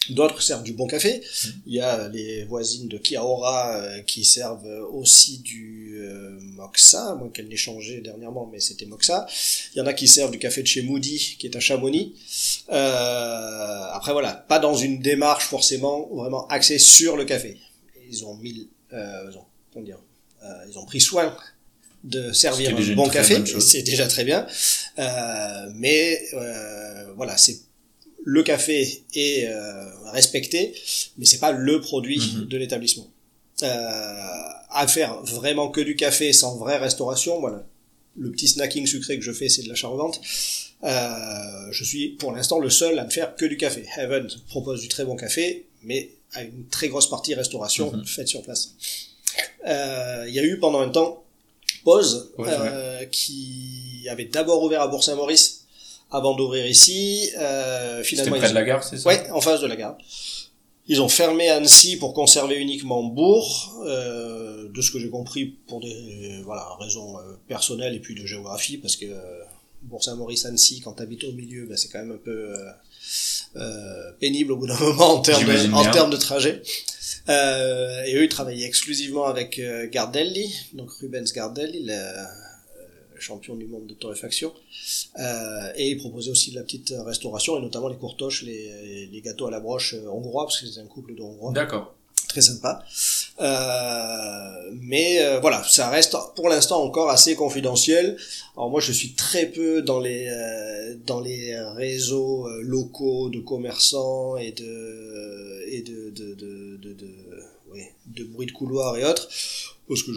[0.10, 1.22] D'autres servent du bon café.
[1.65, 7.30] Il y a les voisines de Kiaora euh, qui servent aussi du euh, Moxa, moins
[7.30, 9.28] qu'elle n'ait changé dernièrement, mais c'était Moxa.
[9.74, 12.13] Il y en a qui servent du café de chez Moody, qui est à Chamonix.
[12.70, 17.58] Euh, après voilà, pas dans une démarche forcément vraiment axée sur le café.
[18.10, 20.00] Ils ont mis, euh, ils ont, comment dire,
[20.70, 21.36] ils ont pris soin
[22.04, 24.48] de servir un bon café, c'est déjà très bien.
[25.00, 27.60] Euh, mais euh, voilà, c'est
[28.30, 30.76] le café est euh, respecté,
[31.18, 32.46] mais c'est pas le produit mhm.
[32.46, 33.08] de l'établissement.
[33.62, 37.66] à faire vraiment que du café sans vraie restauration, voilà.
[38.20, 40.20] Le petit snacking sucré que je fais, c'est de l'achat revente.
[40.84, 43.86] je suis pour l'instant le seul à ne faire que du café.
[43.96, 48.06] Heaven propose du très bon café, mais à une très grosse partie restauration mhm.
[48.06, 48.74] faite sur place.
[49.66, 51.24] Il y a eu pendant un temps
[51.88, 55.66] Pause, euh, qui avait d'abord ouvert à Bourg-Saint-Maurice
[56.12, 57.30] avant d'ouvrir ici.
[57.38, 59.08] Euh, finalement, près de la gare, c'est ça?
[59.08, 59.98] Ouais, en face de la gare.
[60.89, 65.82] Ils ont fermé Annecy pour conserver uniquement Bourg, euh, de ce que j'ai compris pour
[65.82, 69.43] des voilà raisons euh, personnelles et puis de géographie, parce que euh,
[69.82, 72.56] Bourg-Saint-Maurice-Annecy, quand t'habites au milieu, ben, c'est quand même un peu
[73.58, 76.62] euh, pénible au bout d'un moment en termes de, en termes de trajet.
[77.30, 82.24] Euh, et eux, ils travaillaient exclusivement avec euh, Gardelli, donc Rubens Gardelli, euh,
[83.19, 84.53] champion du monde de torréfaction.
[85.19, 89.21] Euh, et ils proposaient aussi de la petite restauration, et notamment les courtoches, les, les
[89.21, 91.51] gâteaux à la broche hongrois, parce que c'est un couple de hongrois.
[91.53, 91.93] D'accord.
[92.27, 92.84] Très sympa.
[93.39, 98.17] Euh, mais euh, voilà, ça reste pour l'instant encore assez confidentiel.
[98.56, 100.30] Alors moi, je suis très peu dans les
[101.06, 107.10] dans les réseaux locaux de commerçants et de et de de, de, de, de
[108.08, 109.30] de bruit de couloir et autres,
[109.88, 110.12] parce que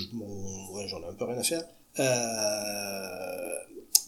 [0.88, 1.64] j'en ai un peu rien à faire.
[1.98, 3.55] Euh,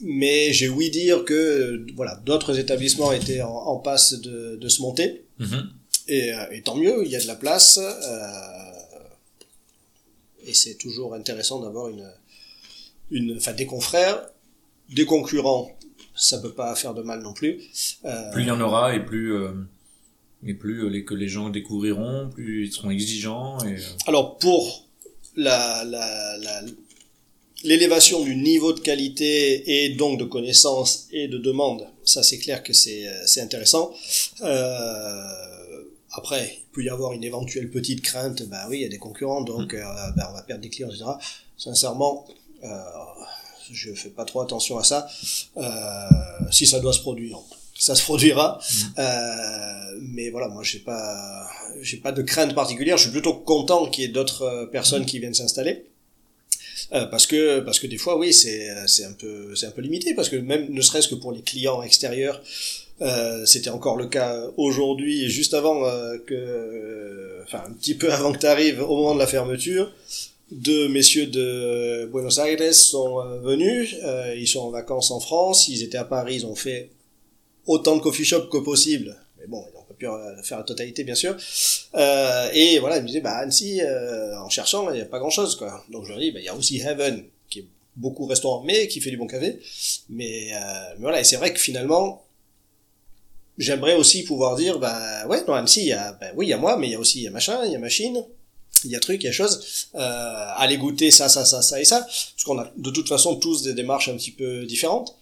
[0.01, 5.25] mais j'ai ouï dire que voilà, d'autres établissements étaient en, passe de, de, se monter.
[6.09, 7.79] Et, euh, et, tant mieux, il y a de la place.
[7.79, 8.73] Euh,
[10.45, 12.11] et c'est toujours intéressant d'avoir une,
[13.11, 14.29] une, enfin des confrères,
[14.91, 15.71] des concurrents.
[16.15, 17.59] Ça peut pas faire de mal non plus.
[18.33, 19.35] Plus il y en aura et plus
[20.45, 23.59] et plus les, que les gens découvriront, plus ils seront exigeants.
[23.65, 23.77] Et...
[24.07, 24.89] Alors pour
[25.37, 26.63] la, la, la
[27.65, 32.63] l'élévation du niveau de qualité et donc de connaissance et de demande, ça c'est clair
[32.63, 33.93] que c'est euh, c'est intéressant.
[34.43, 35.43] Euh,
[36.15, 38.99] après, il peut y avoir une éventuelle petite crainte, bah oui, il y a des
[38.99, 39.83] concurrents, donc euh,
[40.17, 41.05] bah, on va perdre des clients, etc.
[41.57, 42.27] Sincèrement,
[42.65, 42.69] euh,
[43.73, 45.09] je fais pas trop attention à ça.
[45.57, 45.63] Euh,
[46.51, 47.39] si ça doit se produire,
[47.79, 48.59] ça se produira.
[48.59, 48.77] Mm.
[48.99, 51.49] Euh, mais voilà, moi j'ai pas
[51.81, 52.99] j'ai pas de crainte particulière.
[52.99, 55.87] Je suis plutôt content qu'il y ait d'autres personnes qui viennent s'installer.
[56.93, 59.83] Euh, parce que parce que des fois oui c'est c'est un peu c'est un peu
[59.83, 62.41] limité parce que même ne serait-ce que pour les clients extérieurs
[63.01, 68.33] Euh, C'était encore le cas aujourd'hui, juste avant euh, que, enfin un petit peu avant
[68.33, 69.91] que tu arrives au moment de la fermeture,
[70.53, 73.97] deux messieurs de Buenos Aires sont euh, venus.
[74.05, 75.69] Euh, ils sont en vacances en France.
[75.69, 76.37] Ils étaient à Paris.
[76.37, 76.91] Ils ont fait
[77.67, 79.17] autant de coffee shop que possible.
[79.39, 81.37] Mais bon, ils n'ont euh, faire la totalité, bien sûr.
[81.95, 85.19] Euh, et voilà, ils me disaient, bah Annecy, euh, en cherchant, il n'y a pas
[85.19, 85.85] grand-chose, quoi.
[85.91, 88.89] Donc je leur dis, bah il y a aussi Heaven, qui est beaucoup restaurant, mais
[88.89, 89.59] qui fait du bon café.
[90.09, 90.53] Mais,
[90.99, 92.25] voilà, et c'est vrai que finalement,
[93.59, 96.55] j'aimerais aussi pouvoir dire, bah ouais, dans Annecy, il y a, bah oui, il y
[96.55, 98.25] a moi, mais il y a aussi, il y a machin, il y a machine,
[98.85, 99.89] il y a truc, il y a chose.
[99.95, 103.37] Euh, allez goûter ça, ça, ça, ça et ça, parce qu'on a de toute façon
[103.37, 105.17] tous des démarches un petit peu différentes.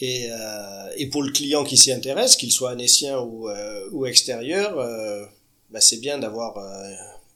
[0.00, 4.06] Et, euh, et pour le client qui s'y intéresse, qu'il soit annécien ou, euh, ou
[4.06, 5.24] extérieur, euh,
[5.70, 6.90] bah c'est bien d'avoir euh,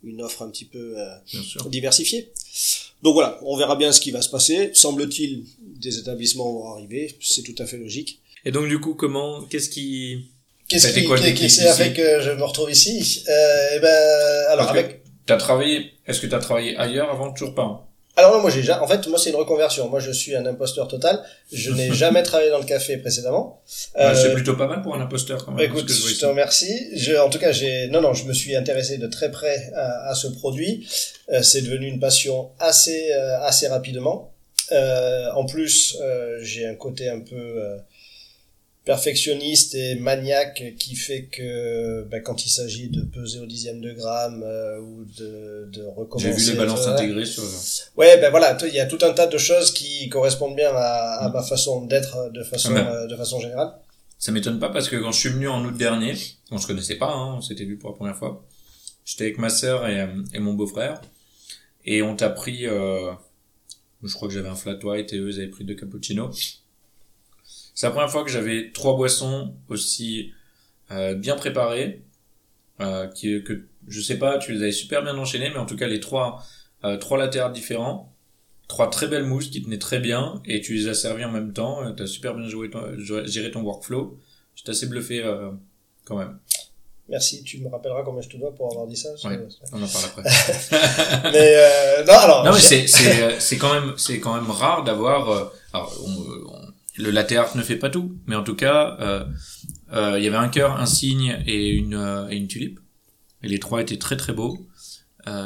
[0.05, 1.07] une offre un petit peu euh,
[1.67, 2.33] diversifiée.
[3.03, 4.71] Donc voilà, on verra bien ce qui va se passer.
[4.75, 8.21] Semble-t-il, des établissements vont arriver, c'est tout à fait logique.
[8.45, 10.25] Et donc du coup, comment, qu'est-ce qui,
[10.69, 13.25] Qu'est-ce qui, quoi le qui, s'est fait que je me retrouve ici?
[13.29, 17.55] Euh, eh ben, alors Parce avec t'as travaillé, est-ce que t'as travaillé ailleurs avant toujours
[17.55, 17.81] pas hein?
[18.19, 19.89] Alors non, moi j'ai déjà, en fait, moi c'est une reconversion.
[19.89, 21.23] Moi je suis un imposteur total.
[21.53, 23.63] Je n'ai jamais travaillé dans le café précédemment.
[23.97, 25.65] Ouais, C'est Euh, plutôt pas mal pour un imposteur quand même.
[25.65, 26.89] écoute, je te remercie.
[26.97, 30.09] Je, en tout cas, j'ai, non, non, je me suis intéressé de très près à,
[30.11, 30.89] à ce produit.
[31.33, 34.33] Euh, c'est devenu une passion assez, euh, assez rapidement.
[34.73, 35.97] Euh, en plus,
[36.43, 37.77] j'ai un côté un peu euh,
[38.89, 43.93] perfectionniste et maniaque qui fait que ben, quand il s'agit de peser au dixième de
[43.93, 47.43] gramme euh, ou de, de recommencer, J'ai vu les balances etc., intégrées sur.
[47.99, 51.19] Ouais, ben voilà, il y a tout un tas de choses qui correspondent bien à,
[51.27, 52.87] à ma façon d'être euh, de façon Ah ben.
[52.87, 53.75] euh, de façon générale.
[54.19, 56.15] Ça m'étonne pas parce que quand je suis venu en août dernier,
[56.51, 58.43] on se connaissait pas, hein, on s'était vu pour la première fois.
[59.05, 61.03] J'étais avec ma sœur et, euh, et mon beau-frère
[61.85, 63.13] et on t'a pris, euh,
[64.03, 66.63] je crois que j'avais un flat white et eux ils avaient pris deux cappuccinos.
[67.79, 70.33] C'est la première fois que j'avais trois boissons aussi
[70.91, 72.03] euh, bien préparées,
[72.81, 75.77] euh, qui, que je sais pas, tu les avais super bien enchaînées, mais en tout
[75.77, 76.43] cas les trois,
[76.83, 78.13] euh, trois latérales différents,
[78.67, 81.53] trois très belles mousses qui tenaient très bien et tu les as servis en même
[81.53, 81.85] temps.
[81.85, 84.19] Euh, T'as super bien joué ton, joué- géré ton workflow.
[84.57, 85.53] J'étais assez bluffé euh,
[86.05, 86.37] quand même.
[87.09, 89.11] Merci, tu me rappelleras combien je te dois pour avoir dit ça.
[89.25, 89.39] Ouais.
[89.73, 90.23] On en parle après.
[91.33, 92.45] Mais euh, non, alors.
[92.45, 92.87] non mais c'est
[93.23, 95.31] euh, quand même c'est quand même rare d'avoir.
[95.31, 96.58] euh, alors on- on-
[96.99, 99.25] le latte art ne fait pas tout, mais en tout cas euh,
[99.93, 102.81] euh, il y avait un cœur, un cygne et une euh, et une tulipe.
[103.43, 104.67] Et les trois étaient très très beaux.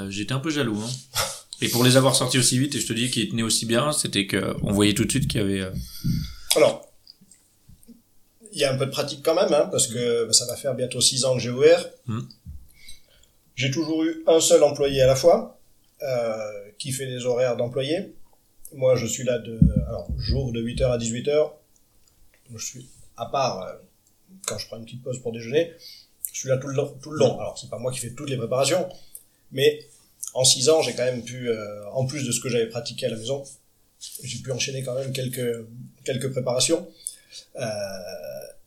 [0.08, 0.80] J'étais un peu jaloux.
[0.80, 0.90] Hein.
[1.60, 3.90] Et pour les avoir sortis aussi vite, et je te dis qu'ils tenaient aussi bien,
[3.92, 5.68] c'était que on voyait tout de suite qu'il y avait.
[6.54, 6.88] Alors,
[8.52, 10.54] il y a un peu de pratique quand même, hein, parce que bah, ça va
[10.54, 11.84] faire bientôt six ans que j'ai ouvert.
[12.06, 12.20] Mm.
[13.56, 15.60] J'ai toujours eu un seul employé à la fois,
[16.78, 18.14] qui fait les horaires d'employés.
[18.74, 19.58] Moi, je suis là de,
[19.88, 21.52] alors, jour de 8h à 18h.
[22.54, 23.72] Je suis, à part, euh,
[24.46, 25.72] quand je prends une petite pause pour déjeuner,
[26.32, 26.96] je suis là tout le long.
[27.02, 27.38] Tout le long.
[27.38, 28.88] Alors, c'est pas moi qui fais toutes les préparations,
[29.50, 29.86] mais
[30.34, 33.06] en six ans, j'ai quand même pu, euh, en plus de ce que j'avais pratiqué
[33.06, 33.44] à la maison,
[34.22, 35.66] j'ai pu enchaîner quand même quelques,
[36.04, 36.88] quelques préparations.
[37.56, 37.66] Euh,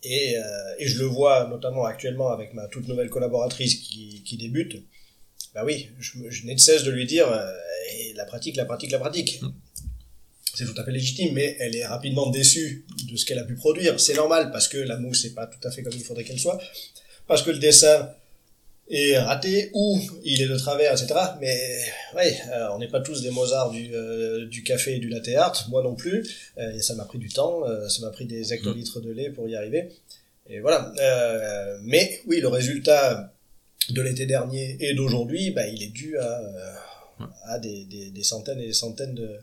[0.04, 0.36] et,
[0.78, 4.84] et je le vois notamment actuellement avec ma toute nouvelle collaboratrice qui, qui débute.
[5.56, 7.28] Bah oui, je, je n'ai de cesse de lui dire
[8.16, 9.42] la pratique, la pratique, la pratique.
[10.56, 13.56] C'est tout à fait légitime, mais elle est rapidement déçue de ce qu'elle a pu
[13.56, 14.00] produire.
[14.00, 16.40] C'est normal parce que la mousse n'est pas tout à fait comme il faudrait qu'elle
[16.40, 16.60] soit,
[17.28, 18.10] parce que le dessin
[18.90, 21.20] est raté ou il est de travers, etc.
[21.42, 21.58] Mais
[22.16, 25.28] ouais, euh, on n'est pas tous des Mozart du, euh, du café et du latte
[25.30, 26.24] art, moi non plus.
[26.58, 29.32] Euh, et ça m'a pris du temps, euh, ça m'a pris des hectolitres de lait
[29.32, 29.90] pour y arriver.
[30.48, 30.94] Et voilà.
[31.82, 33.34] Mais oui, le résultat
[33.90, 36.42] de l'été dernier et d'aujourd'hui, bah, il est dû à,
[37.46, 39.40] à des, des, des centaines et des centaines de,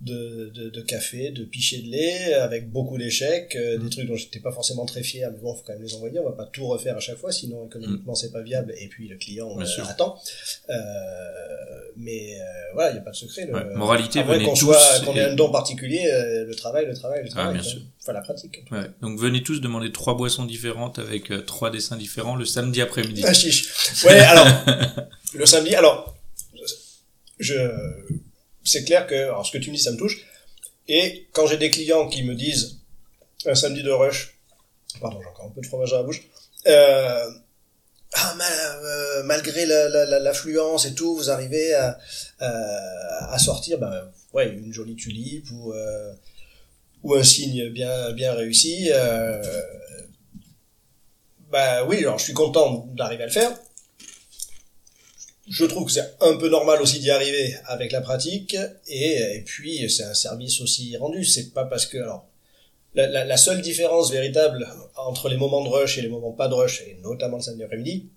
[0.00, 4.14] de, de, de cafés, de pichets de lait, avec beaucoup d'échecs, euh, des trucs dont
[4.14, 6.46] j'étais pas forcément très fier, mais bon, faut quand même les envoyer, on va pas
[6.46, 9.64] tout refaire à chaque fois, sinon économiquement c'est pas viable, et puis le client euh,
[9.88, 10.16] attend.
[10.70, 10.74] Euh,
[11.96, 13.46] mais euh, voilà, il n'y a pas de secret.
[13.46, 16.04] Le, Ouais, moralité, venez qu'on tous qu'on ait et- un don particulier,
[16.46, 17.54] le travail, le travail, le travail.
[17.54, 17.80] bien sûr.
[18.00, 18.62] Enfin, la pratique.
[18.70, 18.86] Ouais.
[19.02, 23.22] Donc venez tous demander trois boissons différentes avec trois dessins différents le samedi après-midi.
[23.26, 23.68] Ah, chiche.
[24.04, 24.46] Ouais, alors,
[25.34, 26.14] le samedi, alors,
[27.40, 27.54] je,
[28.68, 30.18] c'est clair que, alors ce que tu me dis, ça me touche.
[30.88, 32.78] Et quand j'ai des clients qui me disent,
[33.46, 34.38] un samedi de rush,
[35.00, 36.22] pardon, j'ai encore un peu de fromage à la bouche,
[36.66, 37.30] euh,
[38.14, 41.98] ah, euh, malgré la- la- la- l'affluence et tout, vous arrivez à,
[42.38, 46.12] à, sortir, ben, ouais, une jolie tulipe ou, euh,
[47.16, 49.42] un signe bien, bien réussi, euh,
[51.50, 53.50] bah oui, alors je suis content d'arriver à le faire.
[55.50, 58.56] Je trouve que c'est un peu normal aussi d'y arriver avec la pratique
[58.86, 61.24] et, et puis c'est un service aussi rendu.
[61.24, 62.26] C'est pas parce que alors
[62.94, 66.48] la, la, la seule différence véritable entre les moments de rush et les moments pas
[66.48, 68.08] de rush, et notamment le samedi après-midi,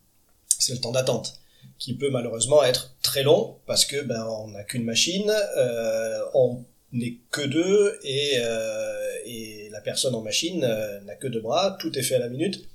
[0.59, 1.39] c'est le temps d'attente,
[1.79, 6.63] qui peut malheureusement être très long parce que ben on n'a qu'une machine, euh, on
[6.91, 8.93] n'est que deux et, euh,
[9.25, 12.29] et la personne en machine euh, n'a que deux bras, tout est fait à la
[12.29, 12.67] minute.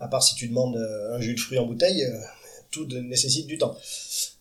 [0.00, 2.18] À part si tu demandes euh, un jus de fruits en bouteille, euh,
[2.74, 3.76] tout de- nécessite du temps.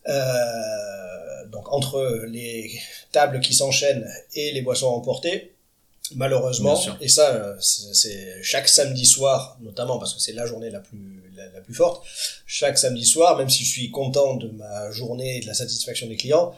[0.10, 2.72] Euh, donc entre les
[3.12, 5.54] tables qui s'enchaînent et les boissons à emporter,
[6.15, 10.80] malheureusement, et ça euh, c'est chaque samedi soir, notamment parce que c'est la journée la
[10.80, 12.06] plus la, la plus forte,
[12.46, 16.08] chaque samedi soir, même si je suis content de ma journée et de la satisfaction
[16.08, 16.54] des clients,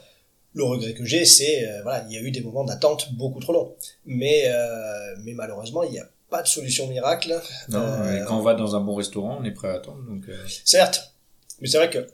[0.54, 3.40] le regret que j'ai, c'est euh, voilà, il y a eu des moments d'attente beaucoup
[3.42, 3.76] trop longs.
[4.06, 7.40] Mais euh, mais malheureusement, il n'y a pas de solution miracle.
[7.70, 10.02] Non, et quand on va dans un bon restaurant, on est prêt à attendre.
[10.10, 10.24] Donc,
[10.64, 11.12] Certes,
[11.62, 12.08] mais c'est vrai que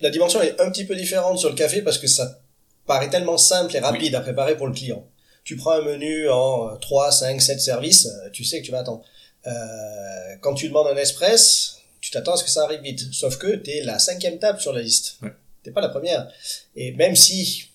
[0.00, 2.40] la dimension est un petit peu différente sur le café parce que ça
[2.86, 5.06] paraît tellement simple et rapide à préparer pour le client.
[5.44, 8.80] Tu prends un menu en 3, 5, 7 services, euh, tu sais que tu vas
[8.80, 9.02] attendre.
[9.46, 13.12] Euh, quand tu demandes un express, tu t'attends à ce que ça arrive vite.
[13.12, 15.16] Sauf que tu es la cinquième table sur la liste.
[15.22, 15.32] Ouais.
[15.62, 16.28] T'es pas la première.
[16.76, 17.70] Et même si,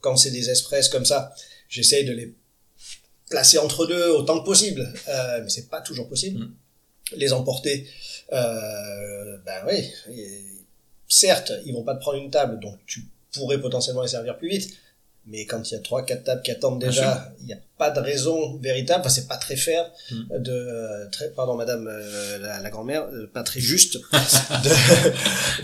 [0.00, 1.34] quand c'est des express comme ça,
[1.68, 2.34] j'essaye de les
[3.28, 6.44] placer entre deux autant que possible, euh, mais c'est pas toujours possible.
[6.44, 6.54] Mm.
[7.16, 7.88] Les emporter,
[8.32, 9.90] euh, ben oui,
[11.08, 14.48] certes, ils vont pas te prendre une table, donc tu pourrais potentiellement les servir plus
[14.48, 14.70] vite.
[15.28, 17.90] Mais quand il y a trois, quatre tables qui attendent déjà, il n'y a pas
[17.90, 20.38] de raison véritable, enfin, c'est pas très fair Mm.
[20.38, 24.70] de, euh, très, pardon madame euh, la, la grand-mère, euh, pas très juste de,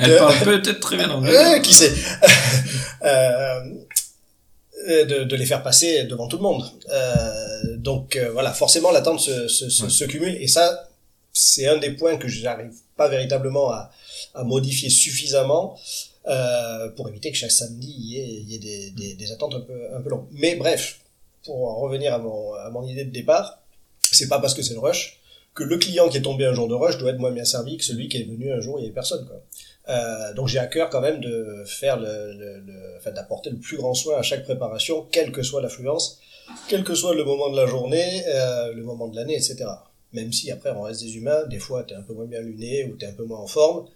[0.00, 1.36] Elle de- parle peut-être très bien anglais.
[1.36, 1.92] euh, qui sait?
[3.04, 3.60] Euh,
[4.88, 6.64] euh, de, de les faire passer devant tout le monde.
[6.90, 9.90] Euh, donc voilà, forcément l'attente se, se, se, Ouais.
[9.90, 10.88] se cumule et ça,
[11.32, 13.90] c'est un des points que j'arrive pas véritablement à,
[14.34, 15.78] à modifier suffisamment
[16.26, 19.60] euh, pour éviter que chaque samedi il y ait, y ait des, des, attentes un
[19.60, 20.26] peu, un peu longues.
[20.32, 21.00] Mais bref,
[21.44, 23.58] pour en revenir à mon, à mon idée de départ,
[24.00, 25.18] c'est pas parce que c'est le rush
[25.54, 27.76] que le client qui est tombé un jour de rush doit être moins bien servi
[27.76, 29.26] que celui qui est venu un jour où il y avait personne.
[29.26, 29.42] Quoi.
[29.88, 33.56] Euh, donc j'ai à cœur quand même de faire le, le, le- enfin, d'apporter le
[33.56, 36.20] plus grand soin à chaque préparation, quelle que soit l'affluence,
[36.68, 39.64] quel que soit le moment de la journée, euh, le moment de l'année, etc.
[40.12, 42.84] Même si après on reste des humains, des fois t'es un peu moins bien luné
[42.84, 43.86] ou t'es un peu moins en forme.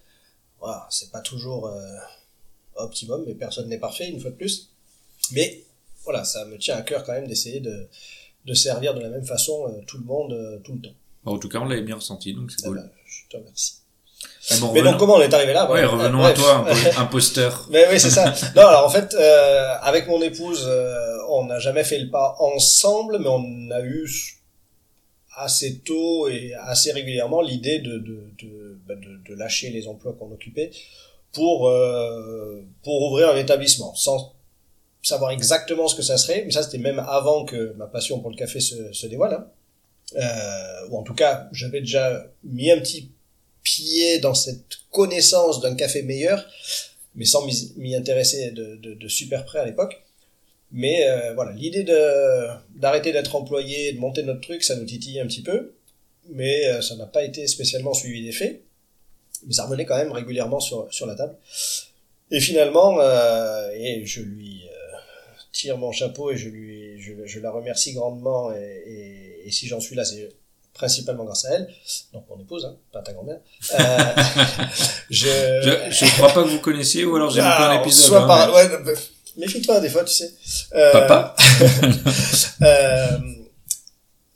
[0.60, 1.80] Voilà, c'est pas toujours euh,
[2.76, 4.70] optimum, mais personne n'est parfait une fois de plus.
[5.32, 5.62] Mais
[6.04, 7.86] voilà, ça me tient à cœur quand même d'essayer de,
[8.46, 10.94] de servir de la même façon euh, tout le monde euh, tout le temps.
[11.24, 12.76] Bon, en tout cas, on l'avait bien ressenti, donc c'est Ah cool.
[12.78, 13.74] ben, je te remercie.
[14.60, 15.70] Bon, Mais revenons- donc comment on est arrivé là?
[15.70, 16.38] Ouais, revenons Bref.
[16.38, 17.66] à toi, impo- imposteur.
[17.70, 18.32] Mais oui, c'est ça.
[18.56, 22.36] Non, alors en fait, euh, avec mon épouse, euh, on n'a jamais fait le pas
[22.38, 24.08] ensemble, mais on a eu
[25.36, 30.14] assez tôt et assez régulièrement l'idée de, de, de, bah, de, de lâcher les emplois
[30.14, 30.70] qu'on occupait
[31.32, 34.34] pour, euh, pour ouvrir un établissement, sans
[35.02, 38.30] savoir exactement ce que ça serait, mais ça c'était même avant que ma passion pour
[38.30, 39.34] le café se, se dévoile.
[39.34, 39.46] Hein.
[40.16, 43.10] Euh, ou en tout cas, j'avais déjà mis un petit
[43.62, 46.44] pied dans cette connaissance d'un café meilleur,
[47.14, 47.46] mais sans
[47.76, 50.02] m'y intéresser de, de, de super près à l'époque.
[50.72, 55.20] Mais euh, voilà, l'idée de d'arrêter d'être employé, de monter notre truc, ça nous titille
[55.20, 55.72] un petit peu,
[56.30, 58.60] mais euh, ça n'a pas été spécialement suivi d'effet.
[59.46, 61.36] Mais ça revenait quand même régulièrement sur, sur la table.
[62.30, 64.96] Et finalement, euh, et je lui euh,
[65.52, 68.82] tire mon chapeau et je lui je, je la remercie grandement et,
[69.44, 70.30] et, et si j'en suis là, c'est
[70.74, 71.68] principalement grâce à elle,
[72.12, 73.38] donc mon épouse, hein, pas ta grand-mère.
[73.78, 73.78] Euh,
[75.10, 75.26] je,
[75.62, 78.06] Je, je crois pas que vous connaissiez, ou alors j'ai ah, un épisode.
[78.08, 78.54] soit hein, par- mais-
[78.90, 78.94] ouais,
[79.36, 80.32] méfie-toi des fois, tu sais.
[80.74, 81.34] Euh, Papa
[82.62, 83.18] euh,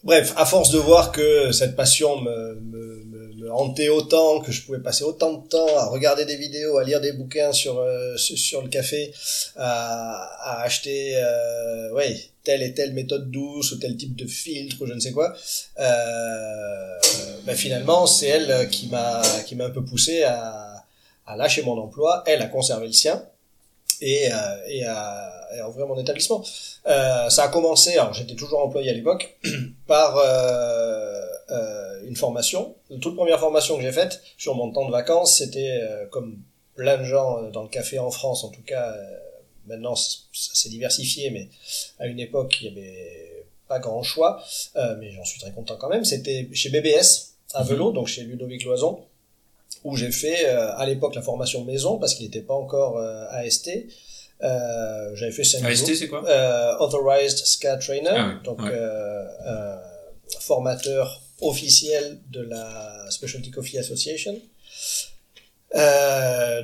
[0.05, 4.53] bref, à force de voir que cette passion me, me, me, me hantait autant, que
[4.53, 7.79] je pouvais passer autant de temps à regarder des vidéos, à lire des bouquins sur
[7.79, 9.13] euh, sur, le café,
[9.57, 14.77] à, à acheter euh, ouais, telle et telle méthode douce ou tel type de filtre
[14.81, 15.35] ou je ne sais quoi,
[15.79, 16.99] euh,
[17.45, 20.85] ben finalement c'est elle qui m'a qui m'a un peu poussé à,
[21.27, 23.23] à lâcher mon emploi, elle a conservé le sien
[24.01, 24.37] et, euh,
[24.69, 26.45] et, à, et à ouvrir mon établissement.
[26.87, 29.39] Euh, ça a commencé, alors j'étais toujours employé à l'époque,
[29.87, 32.75] par euh, euh, une formation.
[32.89, 36.39] La toute première formation que j'ai faite sur mon temps de vacances, c'était euh, comme
[36.75, 39.17] plein de gens euh, dans le café en France, en tout cas, euh,
[39.67, 41.49] maintenant ça s'est diversifié, mais
[41.99, 44.43] à une époque il y avait pas grand choix,
[44.77, 46.05] euh, mais j'en suis très content quand même.
[46.05, 49.05] C'était chez BBS à Velo, donc chez Ludovic Loison,
[49.85, 53.27] où j'ai fait euh, à l'époque la formation maison parce qu'il n'était pas encore euh,
[53.31, 53.71] AST.
[54.43, 56.23] Euh, J'avais fait 5 jours AST, c'est quoi?
[56.81, 58.73] Authorized SCA Trainer, Ah oui, donc ouais.
[60.41, 64.39] formateur officiel de la Specialty Coffee Association.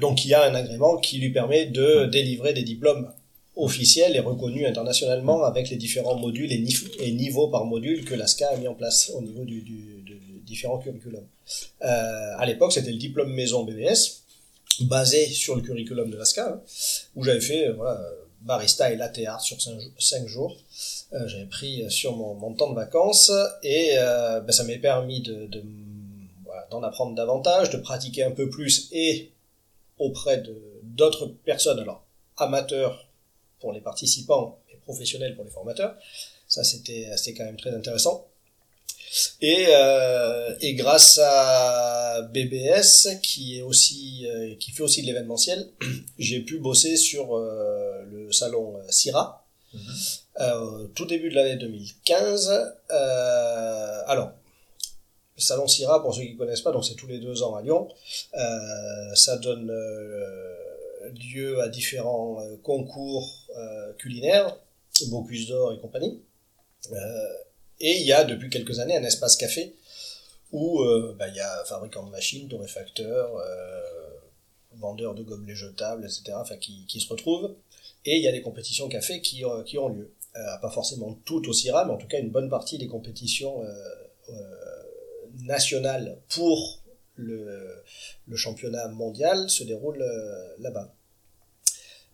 [0.00, 3.10] Donc il y a un agrément qui lui permet de délivrer des diplômes
[3.56, 8.56] officiel et reconnu internationalement avec les différents modules et, niveaux par module que l'ASCA a
[8.56, 9.95] mis en place au niveau du,
[10.46, 11.26] différents curriculums.
[11.82, 14.22] Euh, à l'époque, c'était le diplôme maison BBS,
[14.82, 16.60] basé sur le curriculum de l'ASCA, hein,
[17.14, 18.00] où j'avais fait euh, voilà,
[18.42, 20.56] barista et latte art sur 5 jours.
[21.12, 23.30] Euh, j'avais pris sur mon, temps de vacances
[23.62, 25.62] et euh, ben, ça m'a permis de
[26.44, 29.30] voilà, d'en apprendre davantage, de pratiquer un peu plus et
[29.98, 32.02] auprès de d'autres personnes, alors
[32.36, 33.06] amateurs
[33.60, 35.96] pour les participants et professionnels pour les formateurs.
[36.48, 38.26] Ça, c'était c'était quand même très intéressant.
[39.40, 45.70] Et, euh, et grâce à BBS, qui est aussi euh, qui fait aussi de l'événementiel,
[46.18, 49.44] j'ai pu bosser sur euh, le salon CIRA.
[49.74, 50.92] Mm -hmm.
[50.94, 52.50] tout début de l'année 2015.
[54.12, 54.30] alors,
[55.36, 57.62] le salon CIRA, pour ceux qui connaissent pas, donc c'est tous les deux ans à
[57.62, 57.88] Lyon.
[59.14, 59.70] ça donne
[61.32, 63.26] lieu à différents concours
[63.98, 64.48] culinaires,
[65.10, 66.22] Bocuse d'Or et compagnie.
[66.92, 66.96] Euh,
[67.80, 69.74] et il y a depuis quelques années un espace café
[70.52, 70.82] où
[71.18, 73.30] bah, il y a fabricants de machines, torréfacteurs,
[74.72, 77.54] vendeurs de gobelets jetables, etc., enfin, qui, se retrouvent.
[78.04, 80.12] Et il y a des compétitions café qui, qui ont lieu.
[80.32, 83.62] pas forcément toutes au CIRA, mais en tout cas une bonne partie des compétitions
[85.42, 86.80] nationales pour
[87.14, 87.82] le,
[88.26, 90.92] le, championnat mondial se déroule euh, là-bas.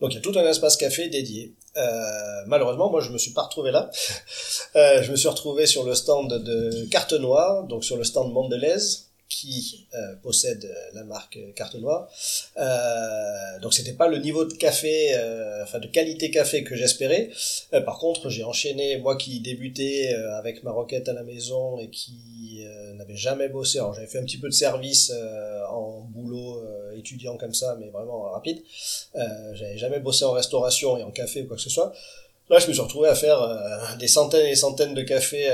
[0.00, 1.54] Donc il y a tout un espace café dédié.
[1.76, 3.90] Euh, malheureusement, moi je me suis pas retrouvé là.
[4.76, 8.32] euh, je me suis retrouvé sur le stand de Carte Noire, donc sur le stand
[8.32, 8.76] Mondelez,
[9.28, 12.08] qui euh, possède la marque Carte Noire.
[13.62, 15.14] Donc c'était pas le niveau de café,
[15.62, 17.30] enfin de qualité café que j'espérais.
[17.86, 22.66] Par contre, j'ai enchaîné, moi qui débutais avec ma roquette à la maison et qui
[22.96, 23.78] n'avais jamais bossé.
[23.78, 25.12] Alors j'avais fait un petit peu de service
[26.22, 26.62] boulot
[26.96, 28.62] étudiant comme ça, mais vraiment rapide.
[29.14, 31.92] j'avais jamais bossé en restauration et en café ou quoi que ce soit.
[32.50, 35.50] Là, je me suis retrouvé à faire des centaines et des centaines de cafés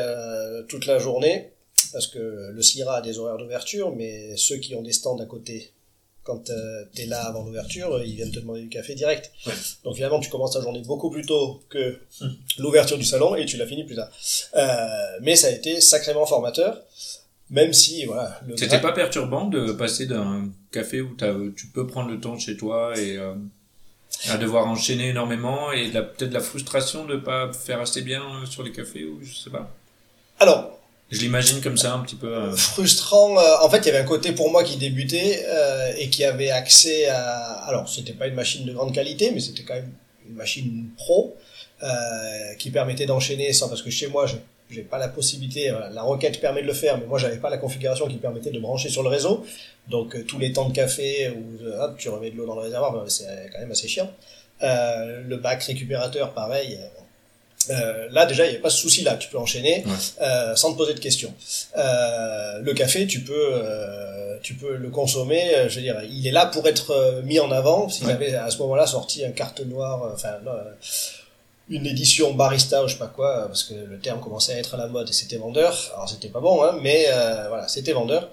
[0.68, 1.52] toute la journée
[1.92, 5.26] parce que le CIRA a des horaires d'ouverture, mais ceux qui ont des stands à
[5.26, 5.72] côté,
[6.22, 9.32] quand euh, tu es là avant l'ouverture, ils viennent te demander du café direct.
[9.46, 9.52] Ouais.
[9.84, 11.98] Donc finalement, tu commences ta journée beaucoup plus tôt que
[12.58, 14.10] l'ouverture du salon et tu l'as fini plus tard.
[14.56, 16.82] Euh, mais ça a été sacrément formateur,
[17.50, 18.40] même si voilà.
[18.56, 21.16] C'était pas perturbant de passer d'un café où
[21.56, 23.34] tu peux prendre le temps chez toi et euh,
[24.28, 28.62] à devoir enchaîner énormément et peut-être la frustration de pas faire assez bien euh, sur
[28.62, 29.70] les cafés ou je sais pas.
[30.40, 30.78] Alors,
[31.10, 32.28] Je l'imagine comme ça un petit peu.
[32.34, 33.38] euh, frustrant.
[33.38, 35.44] euh, en fait, il y avait un côté pour moi qui débutait
[35.98, 37.64] et qui avait accès à.
[37.68, 39.92] Alors, c'était pas une machine de grande qualité, mais c'était quand même
[40.28, 41.36] une machine pro
[42.58, 44.34] qui permettait d'enchaîner sans parce que chez moi, je
[44.70, 45.70] j'ai pas la possibilité.
[45.70, 48.50] euh, La requête permet de le faire, mais moi, j'avais pas la configuration qui permettait
[48.50, 49.44] de brancher sur le réseau.
[49.88, 52.54] Donc, euh, tous les temps de café où euh, hop, tu remets de l'eau dans
[52.54, 54.10] le réservoir, ben, c'est quand même assez chiant.
[54.62, 56.78] Euh, le bac récupérateur, pareil.
[57.70, 59.16] Euh, là, déjà, il n'y a pas ce souci-là.
[59.16, 59.92] Tu peux enchaîner Ouais.
[60.22, 61.34] euh, sans te poser de questions.
[61.76, 65.42] Euh, le café, tu peux, euh, tu peux le consommer.
[65.68, 67.88] Je veux dire, il est là pour être mis en avant.
[67.88, 68.12] S'ils Ouais.
[68.12, 70.62] avaient à ce moment-là sorti un carte noire, enfin euh,
[71.70, 74.74] une édition barista ou je sais pas quoi, parce que le terme commençait à être
[74.74, 75.90] à la mode et c'était vendeur.
[75.94, 78.30] Alors c'était pas bon, hein, mais euh, voilà, c'était vendeur.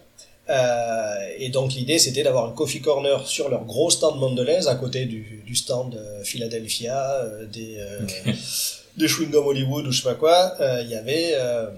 [0.48, 4.76] Euh, et donc l'idée c'était d'avoir un coffee corner sur leur gros stand Mondelez à
[4.76, 8.00] côté du, du stand euh, Philadelphia, euh, des euh,
[8.98, 10.54] des chewing gum Hollywood ou je sais pas quoi.
[10.62, 11.72] euh, Il y avait euh,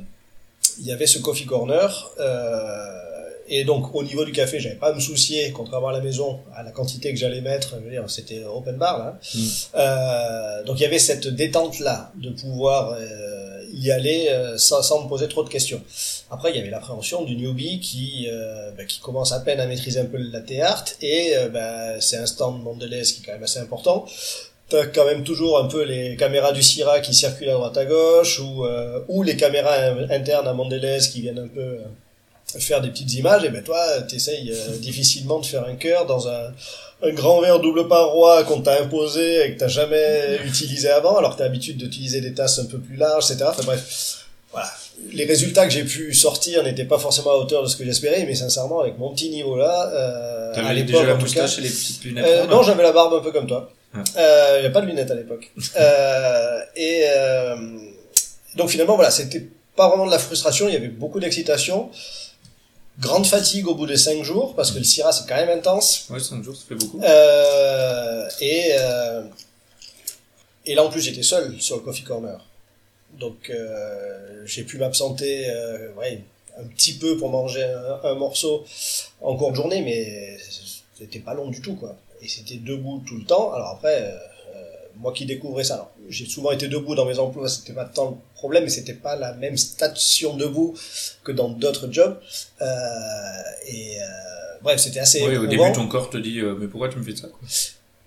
[0.79, 2.11] il y avait ce coffee corner.
[2.19, 3.03] Euh,
[3.49, 6.39] et donc au niveau du café, j'avais pas à me soucier, contrairement à la maison,
[6.55, 7.75] à la quantité que j'allais mettre.
[8.07, 9.19] C'était open bar là.
[9.35, 9.39] Mm.
[9.75, 14.81] Euh, donc il y avait cette détente là de pouvoir euh, y aller euh, sans,
[14.81, 15.81] sans me poser trop de questions.
[16.29, 18.27] Après, il y avait l'appréhension du newbie qui
[18.77, 22.17] bah, qui commence à peine à maîtriser un peu le latte art et bah, c'est
[22.17, 24.05] un stand Mondelez qui est quand même assez important.
[24.69, 27.85] T'as quand même toujours un peu les caméras du Syrah qui circulent à droite à
[27.85, 31.77] gauche ou euh, ou les caméras in- internes à Mondelez qui viennent un peu
[32.59, 36.27] faire des petites images et ben toi t'essayes euh, difficilement de faire un cœur dans
[36.27, 36.53] un,
[37.03, 41.33] un grand verre double paroi qu'on t'a imposé et que t'as jamais utilisé avant alors
[41.33, 44.69] que t'as l'habitude d'utiliser des tasses un peu plus larges etc enfin bref voilà
[45.11, 48.23] les résultats que j'ai pu sortir n'étaient pas forcément à hauteur de ce que j'espérais
[48.25, 52.03] mais sincèrement avec mon petit niveau là euh, à l'époque en tout cas les petites
[52.05, 52.25] lunettes.
[52.25, 53.69] euh, non, j'avais la barbe un peu comme toi.
[53.93, 54.03] Ah.
[54.17, 55.51] Euh, il n'y a pas de lunettes à l'époque.
[55.79, 57.55] euh, et euh,
[58.55, 61.89] donc finalement, voilà, c'était pas vraiment de la frustration, il y avait beaucoup d'excitation.
[62.99, 66.07] Grande fatigue au bout des cinq jours, parce que le Syrah, c'est quand même intense.
[66.09, 66.99] Ouais, 5 jours, ça fait beaucoup.
[67.03, 69.21] Euh, et, euh,
[70.65, 72.43] et là, en plus, j'étais seul sur le Coffee Corner.
[73.19, 75.45] Donc, euh, j'ai pu m'absenter
[75.97, 76.23] ouais,
[76.59, 78.65] un petit peu pour manger un, un morceau
[79.21, 80.37] en cours de journée, mais
[80.97, 81.95] c'était pas long du tout, quoi.
[82.23, 83.53] Et c'était debout tout le temps.
[83.53, 84.11] Alors après,
[84.99, 88.11] moi qui découvrais ça, alors, j'ai souvent été debout dans mes emplois, c'était pas tant
[88.11, 90.73] le problème, mais c'était pas la même station debout
[91.23, 92.19] que dans d'autres jobs.
[92.61, 92.65] Euh,
[93.67, 94.03] et euh,
[94.61, 95.27] bref, c'était assez.
[95.27, 97.39] Oui, au début, ton corps te dit euh, Mais pourquoi tu me fais ça quoi?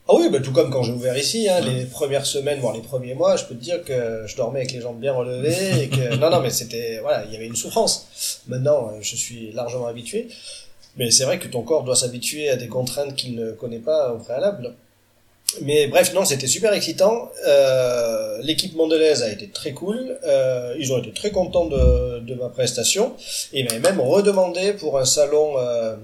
[0.09, 1.73] Ah oui, bah, tout comme quand j'ai ouvert ici, hein, Ouais.
[1.73, 4.73] les premières semaines, voire les premiers mois, je peux te dire que je dormais avec
[4.73, 7.55] les jambes bien relevées et que non, non, mais c'était voilà, il y avait une
[7.55, 8.41] souffrance.
[8.49, 10.27] Maintenant, je suis largement habitué,
[10.97, 14.13] mais c'est vrai que ton corps doit s'habituer à des contraintes qu'il ne connaît pas
[14.13, 14.75] au préalable.
[15.63, 17.31] Mais bref, non, c'était super excitant.
[17.47, 20.19] Euh, L'équipe mondelaise a été très cool.
[20.25, 23.15] Euh, ils ont été très contents de, de ma prestation.
[23.53, 25.97] Et m'avaient même redemandé pour un salon euh,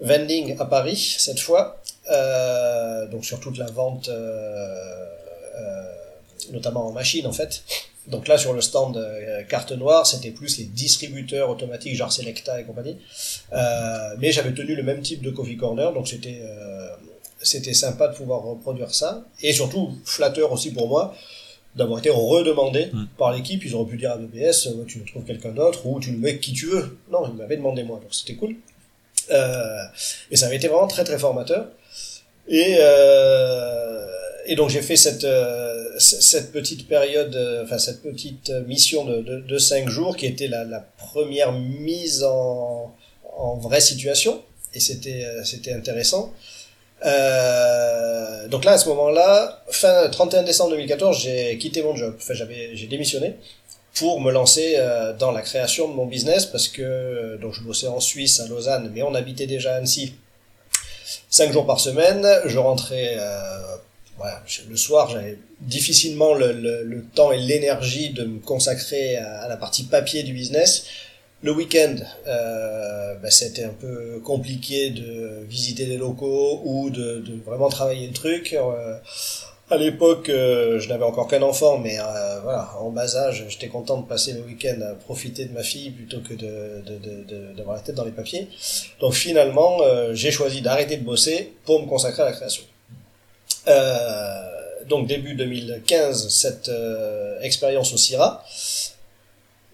[0.00, 1.82] vending à Paris cette fois.
[2.10, 5.06] Euh, donc sur toute la vente, euh,
[5.56, 5.82] euh,
[6.52, 7.62] notamment en machine en fait.
[8.06, 8.96] Donc là sur le stand
[9.50, 12.96] carte noire, c'était plus les distributeurs automatiques genre Selecta et compagnie.
[13.52, 16.88] Euh, mais j'avais tenu le même type de coffee corner, donc c'était euh,
[17.42, 21.14] c'était sympa de pouvoir reproduire ça et surtout flatteur aussi pour moi
[21.76, 23.04] d'avoir été redemandé Mm.
[23.16, 23.64] par l'équipe.
[23.64, 26.18] Ils auraient pu dire à BBS, euh, tu nous trouves quelqu'un d'autre ou tu nous
[26.18, 26.98] mets qui tu veux.
[27.12, 28.56] Non, ils m'avaient demandé moi, donc c'était cool.
[29.30, 29.82] Euh,
[30.30, 31.68] et ça avait été vraiment très très formateur.
[32.48, 34.06] Et, euh,
[34.46, 39.40] et donc j'ai fait cette, euh, cette petite période, enfin cette petite mission de, de,
[39.40, 42.94] de cinq jours qui était la, la première mise en,
[43.36, 44.42] en vraie situation.
[44.74, 46.32] Et c'était c'était intéressant.
[47.04, 52.14] Euh, donc là, à ce moment-là, fin 31 décembre 2014, j'ai quitté mon job.
[52.16, 53.36] Enfin, j'avais, j'ai démissionné
[53.94, 57.62] pour me lancer euh, dans la création de mon business parce que euh, donc je
[57.62, 60.14] bossais en Suisse à Lausanne, mais on habitait déjà à Annecy
[61.30, 62.26] cinq jours par semaine.
[62.44, 63.16] Je rentrais
[64.16, 69.84] voilà, le soir, j'avais difficilement le, temps et l'énergie de me consacrer à la partie
[69.84, 70.86] papier du business.
[71.42, 71.94] Le week-end,
[72.26, 78.08] euh, bah, c'était un peu compliqué de visiter des locaux ou de, de vraiment travailler
[78.08, 78.54] le truc.
[78.54, 78.98] Euh,
[79.70, 83.68] à l'époque, euh, je n'avais encore qu'un enfant, mais euh, voilà, en bas âge, j'étais
[83.68, 87.52] content de passer mes week-ends à profiter de ma fille plutôt que de, de, de,
[87.54, 88.48] d'avoir la tête dans les papiers.
[89.00, 92.64] Donc finalement, euh, j'ai choisi d'arrêter de bosser pour me consacrer à la création.
[93.66, 94.40] Euh,
[94.88, 96.70] donc début 2015, cette
[97.42, 98.42] expérience au CIRA.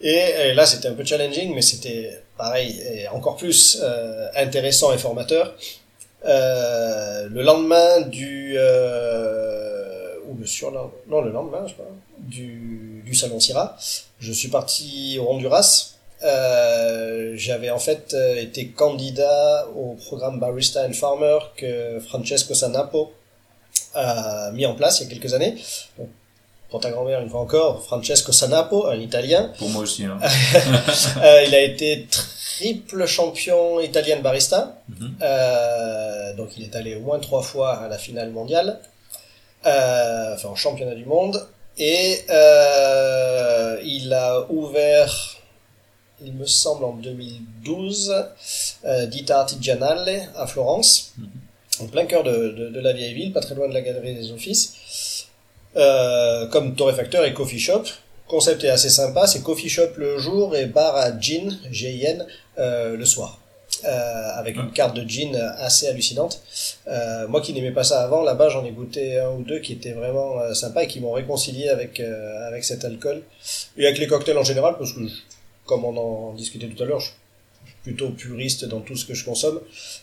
[0.01, 4.99] Et, là, c'était un peu challenging, mais c'était pareil, et encore plus euh, intéressant et
[4.99, 5.55] formateur.
[6.25, 11.67] Euh, le lendemain du euh, ou le surlendemain, non le lendemain,
[12.19, 13.77] du, du salon Syrah,
[14.19, 15.91] je suis parti au Honduras.
[17.35, 23.13] J'avais en fait été candidat au programme Barista and Farmer que Francesco Sanapo
[23.95, 25.57] a mis en place il y a quelques années.
[26.75, 29.53] Pour ta grand-mère, une fois encore, Francesco Sanapo, un Italien.
[29.59, 30.05] Pour moi aussi.
[30.07, 30.19] Hein.
[31.23, 34.79] Euh, il a été triple champion italien de barista.
[34.89, 35.15] Mhm.
[35.23, 38.81] Euh, donc il est allé au moins trois fois à la finale mondiale,
[39.67, 41.47] euh, enfin en championnat du monde.
[41.79, 45.37] Et euh, il a ouvert,
[46.25, 48.13] il me semble en 2012,
[48.85, 51.29] euh, Dita Artigianale à Florence, Mhm.
[51.83, 54.17] en plein cœur de, de, de la vieille ville, pas très loin de la galerie
[54.17, 54.75] des offices,
[55.77, 57.83] euh, comme torréfacteur et coffee shop.
[58.27, 62.27] Concept est assez sympa, c'est coffee shop le jour et bar à gin, G-I-N,
[62.59, 63.39] euh, le soir.
[63.85, 66.41] Euh, avec une carte de gin assez hallucinante.
[66.87, 69.73] Euh, moi qui n'aimais pas ça avant, là-bas j'en ai goûté un ou deux qui
[69.75, 73.23] étaient vraiment euh, sympas et qui m'ont réconcilié avec, euh, avec cet alcool.
[73.77, 75.13] Et avec les cocktails en général, parce que je-
[75.67, 77.15] comme on en discutait tout à l'heure, je suis
[77.85, 79.61] plutôt puriste dans tout ce que je consomme.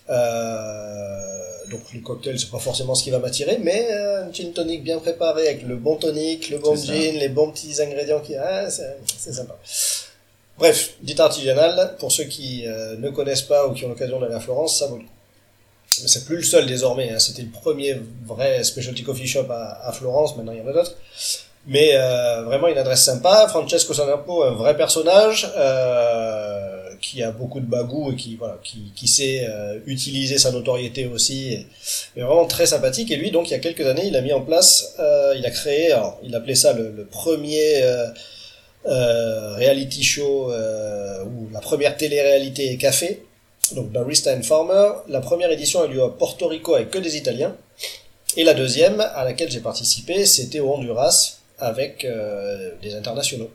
[0.10, 4.54] Euh, donc le cocktail c'est pas forcément ce qui va m'attirer, mais euh, un gin
[4.54, 8.36] tonic bien préparé avec le bon tonic, le bon gin, les bons petits ingrédients qui,
[8.36, 9.58] ah, c'est c'est sympa.
[10.58, 14.36] Bref, dit artisanal, pour ceux qui euh, ne connaissent pas ou qui ont l'occasion d'aller
[14.36, 15.10] à Florence, ça vaut le coup.
[16.04, 17.20] Mais c'est plus le seul désormais, hein.
[17.20, 20.74] c'était le premier vrai specialty coffee shop à, à Florence, maintenant il y en a
[20.74, 20.96] d'autres.
[21.68, 27.60] Mais euh, vraiment une adresse sympa, Francesco Sanapo, un vrai personnage euh, qui a beaucoup
[27.60, 31.68] de bagou et qui voilà, qui, qui sait euh, utiliser sa notoriété aussi,
[32.16, 33.12] mais vraiment très sympathique.
[33.12, 35.46] Et lui, donc il y a quelques années, il a mis en place, euh, il
[35.46, 38.08] a créé, alors, il appelait ça le, le premier euh,
[38.88, 43.24] euh, reality show ou la première télé-réalité café,
[43.74, 44.94] donc Barista and Farmer.
[45.10, 47.56] La première édition a lieu à Porto Rico avec que des Italiens.
[48.38, 53.50] Et la deuxième, à laquelle j'ai participé, c'était au Honduras avec euh, des internationaux.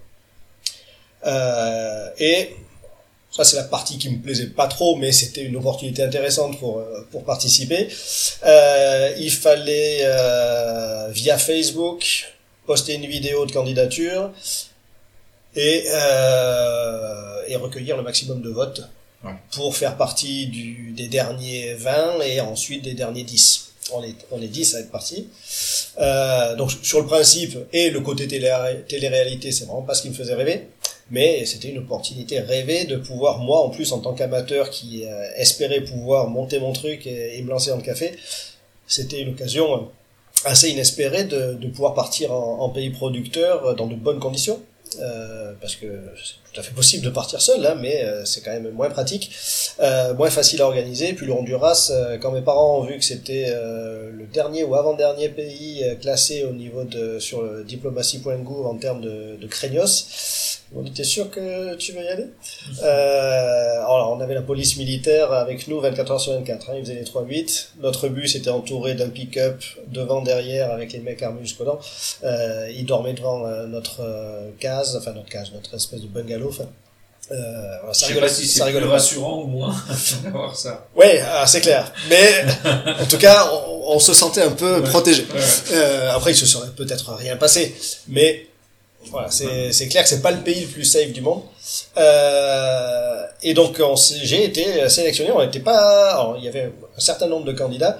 [1.26, 2.50] Euh, et
[3.30, 6.78] ça, c'est la partie qui me plaisait pas trop, mais c'était une opportunité intéressante pour,
[6.78, 7.88] euh, pour participer.
[8.44, 12.32] Euh, il fallait, euh, via Facebook,
[12.66, 14.30] poster une vidéo de candidature
[15.54, 18.82] et, euh, et recueillir le maximum de votes
[19.24, 19.32] Ouais.
[19.52, 23.65] pour faire partie du, des derniers 20 et ensuite des derniers 10.
[23.93, 25.28] On est, on est 10 à être partis.
[25.99, 28.53] Euh, donc sur le principe et le côté télé,
[28.89, 30.68] télé-réalité, c'est vraiment pas ce qui me faisait rêver.
[31.11, 35.28] Mais c'était une opportunité rêvée de pouvoir, moi en plus en tant qu'amateur qui euh,
[35.37, 38.12] espérait pouvoir monter mon truc et, me lancer dans le café,
[38.89, 39.89] c'était une occasion
[40.45, 44.61] assez inespérée de, pouvoir partir en, pays producteur dans de bonnes conditions.
[45.01, 45.87] Euh, parce que
[46.57, 49.30] tout fait possible de partir seul, là, mais euh, c'est quand même moins pratique,
[49.80, 51.12] euh, moins facile à organiser.
[51.12, 55.28] Puis le Honduras, euh, quand mes parents ont vu que c'était le dernier ou avant-dernier
[55.28, 57.64] pays classé au niveau de sur le
[58.66, 60.07] en termes de, de craignos,
[60.74, 62.26] on était sûr que tu veux y aller?
[62.82, 66.70] Euh, Alors, on avait la police militaire avec nous 24 heures sur 24.
[66.70, 67.68] Hein, ils faisaient les 3-8.
[67.80, 71.78] Notre bus était entouré d'un pick-up devant, derrière, avec les mecs armés jusqu'aux dents.
[72.24, 76.45] Euh, ils dormaient devant euh, notre euh, case, enfin notre case, notre espèce de bungalow.
[76.49, 76.64] Enfin,
[77.32, 79.74] euh, voilà, ça pas si plus rassurant ou moins
[80.22, 80.86] d'avoir ça.
[80.94, 81.92] Ouais, c'est clair.
[82.09, 82.44] Mais
[83.01, 85.26] en tout cas, on, on, se sentait un peu protégé.
[85.72, 87.74] Euh, après, il se serait peut-être rien passé,
[88.07, 88.47] mais
[89.11, 91.42] voilà, c'est clair que c'est pas le pays le plus safe du monde.
[91.97, 93.80] Euh, et donc
[94.22, 95.32] j'ai été sélectionné.
[95.32, 96.12] On n'était pas.
[96.12, 97.99] Alors, il y avait un certain nombre de candidats.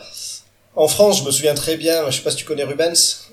[0.76, 2.11] En France, je me souviens très bien.
[2.11, 3.26] Je sais pas si tu connais Rubens.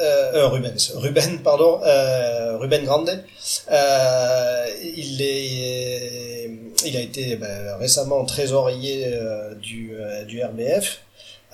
[0.00, 3.24] Euh, euh Rubens, Ruben, pardon, euh, Ruben Grande.
[3.70, 6.50] Euh, il est,
[6.86, 11.00] il a été ben, récemment trésorier euh, du, euh, du RBF.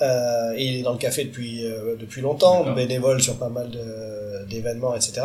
[0.01, 3.69] Euh, et il est dans le café depuis euh, depuis longtemps, bénévole sur pas mal
[4.49, 5.23] d'événements, etc.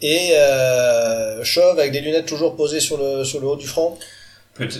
[0.00, 3.98] Et euh, chauve avec des lunettes toujours posées sur le sur le haut du front.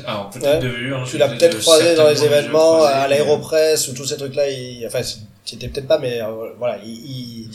[0.06, 0.94] Alors peut-être vue.
[0.94, 4.44] Hein, tu l'as peut-être croisé dans les événements, à l'aéropresse ou tous ces trucs-là.
[4.86, 5.00] Enfin,
[5.44, 7.48] c'était peut-être pas, mais euh, voilà, il,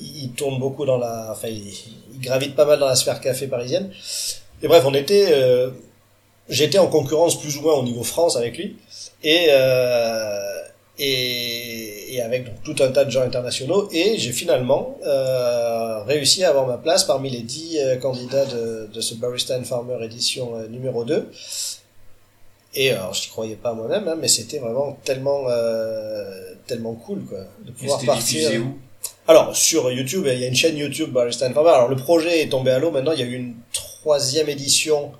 [0.00, 1.72] il, tourne beaucoup dans la, enfin, il,
[2.20, 3.90] gravite pas mal dans la sphère café parisienne.
[4.62, 5.70] Et bref, on était, euh,
[6.48, 8.76] j'étais en concurrence plus ou moins au niveau France avec lui.
[9.22, 10.62] Et euh,
[11.00, 13.88] et, avec tout un tas de gens internationaux.
[13.92, 14.98] Et j'ai finalement
[16.06, 20.58] réussi à avoir ma place parmi les dix candidats de, ce Barista and Farmer édition
[20.68, 21.30] numéro 2
[22.80, 27.20] et alors je n'y croyais pas moi-même hein, mais c'était vraiment tellement euh, tellement cool
[27.28, 28.78] quoi de pouvoir partir où?
[29.26, 31.12] Alors sur YouTube il y a une chaîne YouTube
[31.54, 34.48] Farmer alors le projet est tombé à l'eau maintenant il y a eu une troisième
[34.48, 35.12] édition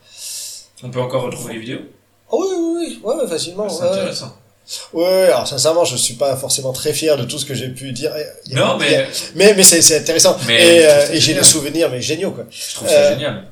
[0.83, 1.81] on peut encore retrouver les vidéos?
[2.31, 3.69] Oh oui, oui, oui, ouais, facilement.
[3.69, 4.37] C'est intéressant.
[4.93, 7.91] Ouais, alors sincèrement, je suis pas forcément très fier de tout ce que j'ai pu
[7.93, 8.13] dire.
[8.53, 9.09] Non, mais...
[9.35, 10.37] mais mais c'est intéressant.
[10.47, 12.45] Mais et, euh, et j'ai des souvenirs mais géniaux quoi.
[12.51, 13.45] Je trouve ça euh, génial.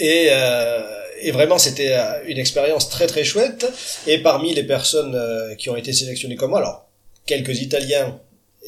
[0.00, 0.82] Et euh,
[1.20, 3.66] et vraiment c'était euh, une expérience très très chouette.
[4.06, 6.88] Et parmi les personnes euh, qui ont été sélectionnées comme moi, alors
[7.26, 8.18] quelques Italiens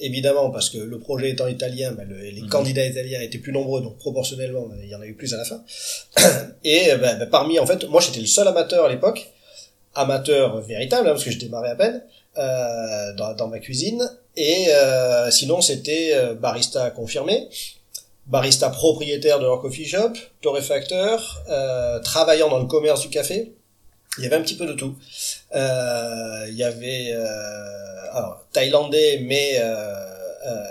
[0.01, 2.49] évidemment parce que le projet étant italien, ben, les mhm.
[2.49, 5.39] candidats italiens étaient plus nombreux donc proportionnellement ben, il y en a eu plus à
[5.39, 5.63] la fin.
[6.65, 9.29] Et ben, parmi en fait, moi j'étais le seul amateur à l'époque
[9.99, 12.03] amateur véritable, hein, parce que je démarrais à peine
[12.39, 14.03] euh, dans, dans, ma cuisine.
[14.37, 17.49] Et euh, sinon, c'était euh, barista confirmé,
[18.29, 20.13] barista propriétaire de leur coffee shop,
[20.43, 23.53] torréfacteur, euh, travaillant dans le commerce du café.
[24.19, 24.97] Il y avait un petit peu de tout.
[25.55, 27.13] Euh, il y avait
[28.13, 29.61] alors, thaïlandais, mais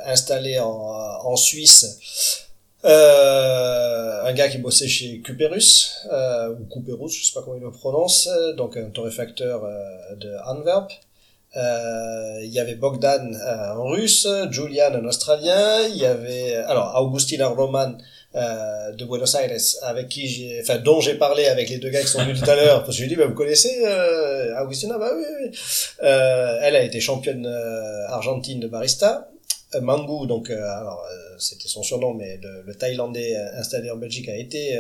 [0.06, 2.46] installé en, en Suisse
[2.86, 7.62] euh, un gars qui bossait chez Cuperus, euh, ou Cuperus, je sais pas comment il
[7.62, 10.92] le prononce, donc un torréfacteur euh, de Antwerp.
[11.58, 16.94] Euh, il y avait Bogdan euh, en russe, Julian en australien, il y avait alors
[17.02, 17.98] Augustina Roman
[18.36, 22.02] euh, de Buenos Aires avec qui j'ai enfin dont j'ai parlé avec les deux gars
[22.02, 23.74] qui sont venus tout à l'heure parce que je lui ai dit bah, vous connaissez
[24.62, 25.58] Augustina bah oui, oui.
[26.04, 27.48] Euh, elle a été championne
[28.08, 29.30] argentine de barista.
[29.82, 31.06] Mangu, donc alors
[31.40, 34.80] c'était son surnom, mais le, Thaïlandais installé en Belgique a été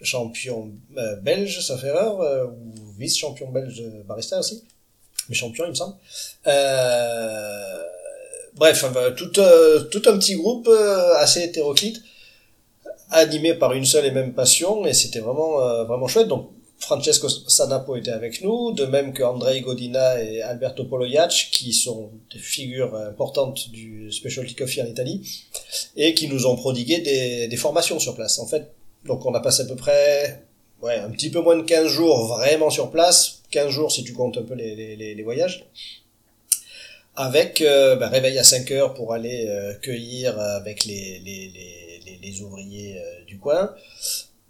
[0.00, 0.70] champion
[1.22, 4.62] belge, sauf erreur, ou vice-champion belge de barista aussi,
[5.28, 5.94] mais champion il me semble.
[8.54, 8.84] bref,
[9.16, 9.30] tout,
[9.90, 10.68] tout un petit groupe
[11.18, 12.02] assez hétéroclite,
[13.10, 16.28] animé par une seule et même passion, et c'était vraiment vraiment chouette.
[16.28, 21.72] Donc Francesco Sanapo était avec nous, de même que Andrei Godina et Alberto Polojac, qui
[21.72, 25.46] sont des figures importantes du specialty coffee en Italie,
[25.96, 28.38] et qui nous ont prodigué des, des formations sur place.
[28.38, 28.72] En fait,
[29.06, 30.45] donc on a passé à peu près
[30.82, 34.12] ouais, un petit peu moins de 15 jours vraiment sur place, 15 jours si tu
[34.12, 35.66] comptes un peu les, les, voyages,
[37.14, 42.18] avec euh, ben, réveil à 5 heures pour aller euh, cueillir avec les, les, les,
[42.22, 43.74] les ouvriers euh, du coin,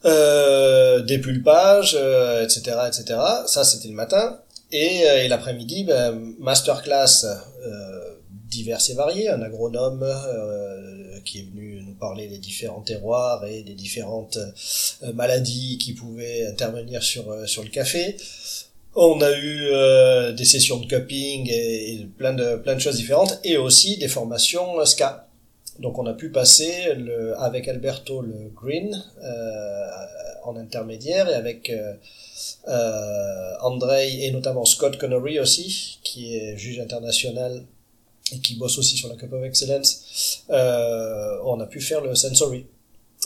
[0.04, 3.18] euh, des pulpages, euh, etc., etc.
[3.46, 4.40] Ça, c'était le matin.
[4.72, 8.05] Et, euh, et l'après-midi, ben, masterclass euh,
[8.48, 13.62] divers et variés, un agronome euh, qui est venu nous parler des différents terroirs et
[13.62, 14.38] des différentes
[15.14, 18.16] maladies qui pouvaient intervenir sur, sur le café.
[18.94, 23.38] On a eu euh, des sessions de cupping et, plein de plein de choses différentes
[23.44, 25.26] et aussi des formations ska.
[25.78, 29.88] Donc on a pu passer le, avec Alberto le green euh,
[30.44, 31.92] en intermédiaire et avec euh,
[32.68, 37.64] euh, Andrei et notamment Scott Connery aussi, qui est juge international
[38.32, 40.42] et qui bosse aussi sur la Cup of Excellence.
[40.50, 42.66] Euh, on a pu faire le sensory.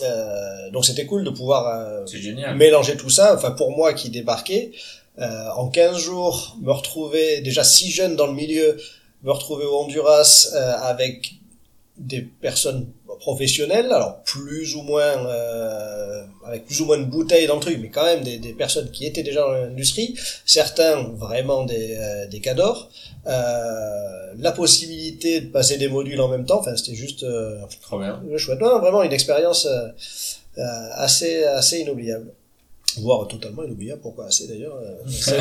[0.03, 3.35] Euh, donc c'était cool de pouvoir euh, mélanger tout ça.
[3.35, 4.73] Enfin pour moi qui débarquais,
[5.19, 8.77] euh, en 15 jours, me retrouver déjà si jeune dans le milieu,
[9.23, 11.35] me retrouver au Honduras euh, avec
[11.99, 12.87] des personnes
[13.19, 17.79] professionnelles, alors plus ou moins euh, avec plus ou moins de bouteilles dans le truc,
[17.81, 20.15] mais quand même des, des personnes qui étaient déjà dans l'industrie,
[20.47, 22.89] certains vraiment des, euh, des cadors,
[23.27, 27.99] euh, la possibilité de passer des modules en même temps, enfin c'était juste euh, Trop
[27.99, 28.21] bien.
[28.37, 32.33] chouette, non, vraiment une expérience euh, assez assez inoubliable.
[32.99, 34.77] Voire totalement inoubliable pourquoi assez d'ailleurs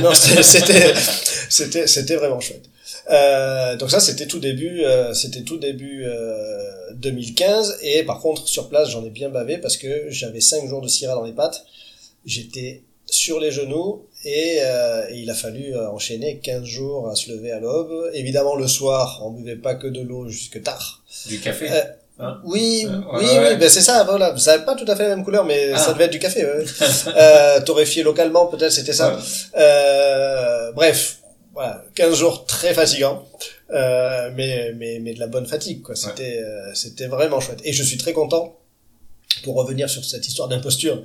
[0.03, 0.13] non,
[0.43, 0.93] c'était
[1.49, 2.69] c'était c'était vraiment chouette.
[3.80, 8.89] Donc ça c'était tout début c'était tout début euh, 2015 et par contre sur place
[8.89, 11.65] j'en ai bien bavé parce que j'avais cinq jours de Syrah dans les pattes.
[12.25, 17.15] J'étais sur les genoux et, euh, et il a fallu euh, enchaîner 15 jours à
[17.15, 21.01] se lever à l'aube évidemment le soir on buvait pas que de l'eau jusque tard
[21.28, 21.72] Du café.
[21.72, 21.82] Euh,
[22.22, 22.41] Hein?
[22.43, 23.49] oui, Euh, oui, ouais, ouais.
[23.51, 24.36] oui, ben c'est ça, voilà.
[24.38, 25.78] Ça n'a pas tout à fait la même couleur, mais Ah.
[25.78, 26.43] ça devait être du café.
[26.45, 26.65] Ouais.
[27.15, 29.17] euh, torréfié localement, peut-être, c'était ça.
[29.57, 31.20] Euh, bref,
[31.53, 33.24] voilà, 15 jours très fatigants,
[33.72, 35.95] euh, mais, mais, mais de la bonne fatigue, quoi.
[35.95, 37.61] C'était, euh, c'était vraiment chouette.
[37.63, 38.53] Et je suis très content.
[39.43, 41.03] Pour revenir sur cette histoire d'imposture,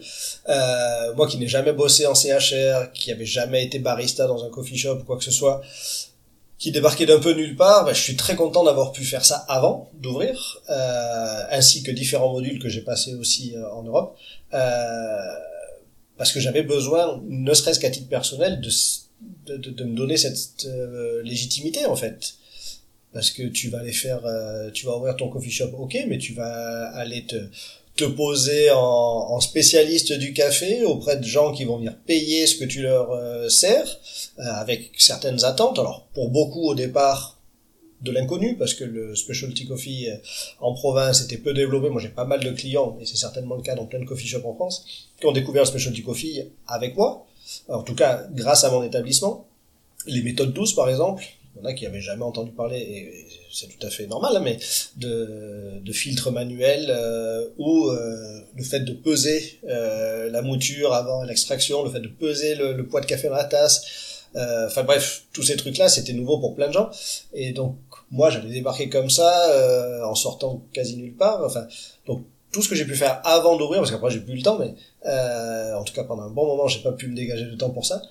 [0.49, 4.51] euh, moi qui n'ai jamais bossé en CHR, qui avait jamais été barista dans un
[4.51, 5.63] coffee shop ou quoi que ce soit,
[6.59, 9.45] qui débarquait d'un peu nulle part, bah, je suis très content d'avoir pu faire ça
[9.49, 14.17] avant d'ouvrir, euh, ainsi que différents modules que j'ai passés aussi euh, en Europe,
[16.17, 20.69] parce que j'avais besoin, ne serait-ce qu'à titre personnel, de, de, de, me donner cette
[21.25, 22.35] légitimité en fait.
[23.13, 24.23] Parce que tu vas aller faire,
[24.73, 27.37] tu vas ouvrir ton coffee shop, ok, mais tu vas aller te
[27.97, 32.57] te poser en, en spécialiste du café auprès de gens qui vont venir payer ce
[32.57, 33.87] que tu leur euh, sers
[34.39, 35.79] euh, avec certaines attentes.
[35.79, 37.39] Alors pour beaucoup au départ
[38.01, 40.17] de l'inconnu parce que le specialty coffee euh,
[40.61, 41.89] en province était peu développé.
[41.89, 44.27] Moi j'ai pas mal de clients et c'est certainement le cas dans plein de coffee
[44.27, 44.85] shops en France
[45.21, 47.27] qui ont découvert le specialty coffee avec moi.
[47.69, 49.47] En tout cas grâce à mon établissement.
[50.07, 51.25] Les méthodes douces par exemple,
[51.55, 54.41] il y en a qui avaient jamais entendu parler et c'est tout à fait normal,
[54.43, 54.59] mais
[54.97, 61.23] de, de filtres manuels euh, ou euh, le fait de peser euh, la mouture avant
[61.23, 63.85] l'extraction, le fait de peser le, le poids de café dans la tasse,
[64.37, 66.91] euh, enfin bref, tous ces trucs-là, c'était nouveau pour plein de gens.
[67.33, 67.77] Et donc
[68.11, 71.43] moi, j'allais débarquer comme ça, euh, en sortant quasi nulle part.
[71.45, 71.67] Enfin,
[72.07, 74.59] donc tout ce que j'ai pu faire avant d'ouvrir, parce qu'après j'ai plus le temps,
[74.59, 74.75] mais
[75.07, 77.71] euh, en tout cas pendant un bon moment, j'ai pas pu me dégager de temps
[77.71, 78.03] pour ça.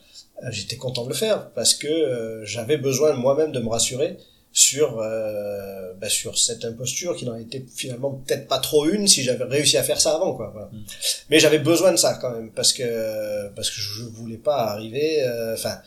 [0.42, 4.18] Euh, J'étais content de le faire parce que euh, j'avais besoin moi-même de me rassurer
[4.54, 9.24] sur euh, bah, sur cette imposture qui n'en était finalement peut-être pas trop une si
[9.24, 10.68] j'avais réussi à faire ça avant quoi voilà.
[10.72, 10.84] Mm.
[11.32, 15.24] mais j'avais besoin de ça quand même parce que parce que je voulais pas arriver
[15.24, 15.80] euh, enfin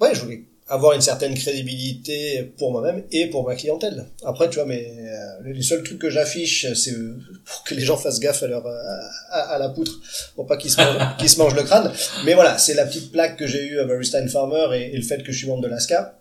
[0.00, 4.06] ouais je voulais avoir une certaine crédibilité pour moi-même et pour ma clientèle.
[4.24, 7.82] Après tu vois mais euh, les seuls trucs que j'affiche c'est euh, pour que les
[7.82, 10.00] gens fassent gaffe à leur à, à la poutre
[10.34, 11.92] pour pas qu'ils se mangent, qu'ils se mangent le crâne.
[12.24, 15.02] Mais voilà c'est la petite plaque que j'ai eue à Barista Farmer et, et le
[15.02, 16.18] fait que je suis membre de l'ASCA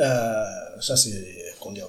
[0.00, 0.44] euh,
[0.80, 1.24] ça c'est
[1.60, 1.88] comment dire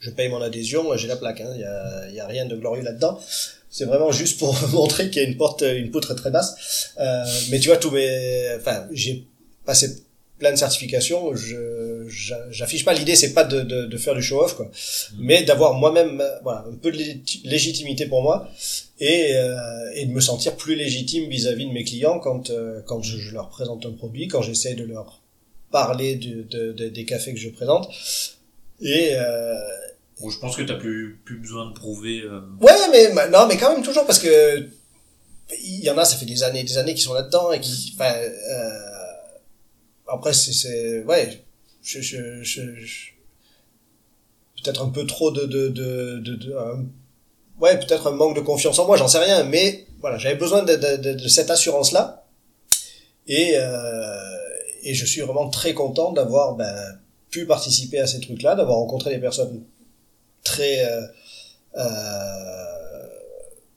[0.00, 2.56] je paye mon adhésion j'ai la plaque il hein, y, a, y a rien de
[2.56, 3.20] glorieux là-dedans.
[3.70, 6.92] C'est vraiment juste pour montrer qu'il y a une porte une poutre très basse.
[6.98, 9.24] Euh, mais tu vois tous mes enfin j'ai
[9.64, 10.05] passé
[10.38, 12.06] plein de certifications je
[12.50, 14.70] j'affiche pas l'idée c'est pas de, de, de, faire du show off quoi
[15.18, 16.98] mais d'avoir moi-même voilà un peu de
[17.44, 18.48] légitimité pour moi
[19.00, 19.56] et, euh,
[19.94, 23.18] et de me sentir plus légitime vis-à-vis -vis de mes clients quand euh, quand je,
[23.18, 25.20] je leur présente un produit quand j'essaie de leur
[25.70, 27.88] parler de, de, de, des cafés que je présente.
[28.80, 29.54] Et euh...
[30.20, 32.22] bon, je pense que t'as plus plus besoin de prouver.
[32.22, 32.40] Euh...
[32.60, 34.68] Ouais, mais non, mais quand même toujours parce que
[35.62, 37.94] il y en a, ça fait des années, des années qui sont là-dedans et qui,
[37.94, 38.95] enfin, euh...
[40.08, 41.42] après c'est, ouais,
[41.82, 43.10] je, je, je, je...
[44.62, 46.56] peut-être un peu trop de, de, de, de, de
[47.60, 50.62] ouais, peut-être un manque de confiance en moi, j'en sais rien, mais voilà, j'avais besoin
[50.62, 52.24] de, de, cette assurance-là
[53.26, 54.36] et euh
[54.86, 56.98] et je suis vraiment très content d'avoir ben,
[57.30, 59.64] pu participer à ces trucs-là, d'avoir rencontré des personnes
[60.44, 61.02] très euh,
[61.76, 63.06] euh,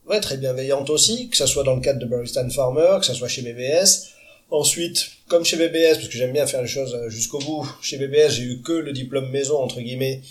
[0.07, 3.15] ouais, très bienveillantes aussi, que ça soit dans le cadre de Barista Farmer, que ça
[3.15, 4.11] soit chez BBS.
[4.51, 8.29] Ensuite, comme chez BBS, parce que j'aime bien faire les choses jusqu'au bout, chez BBS,
[8.31, 10.21] j'ai eu que le diplôme maison, entre guillemets.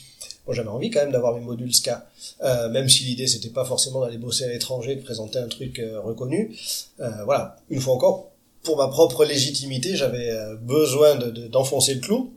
[0.47, 2.09] Bon, j'avais envie quand même d'avoir mes modules SCA,
[2.43, 5.79] euh, même si l'idée c'était pas forcément d'aller bosser à l'étranger, de présenter un truc
[5.79, 6.57] euh, reconnu.
[6.99, 8.31] voilà, une fois encore,
[8.63, 12.33] pour ma propre légitimité, j'avais euh, besoin de, de- d'enfoncer le clou.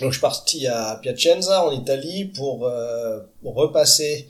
[0.00, 4.26] Donc je suis parti à Piacenza en Italie pour, euh, pour repasser,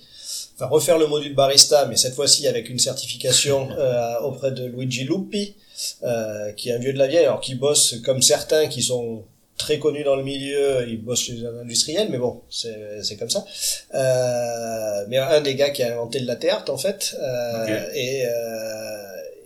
[0.56, 5.04] enfin refaire le module barista, mais cette fois-ci avec une certification euh, auprès de Luigi
[5.04, 5.54] Lupi,
[6.02, 9.24] euh, qui est un vieux de la vieille, alors qui bosse comme certains qui sont
[9.56, 13.44] très connus dans le milieu, il bosse chez un industriel, mais bon, c'est comme ça.
[13.94, 18.24] Euh, mais un des gars qui a inventé le latte en fait, euh, et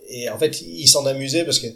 [0.09, 1.67] et en fait, il s'en amusait parce que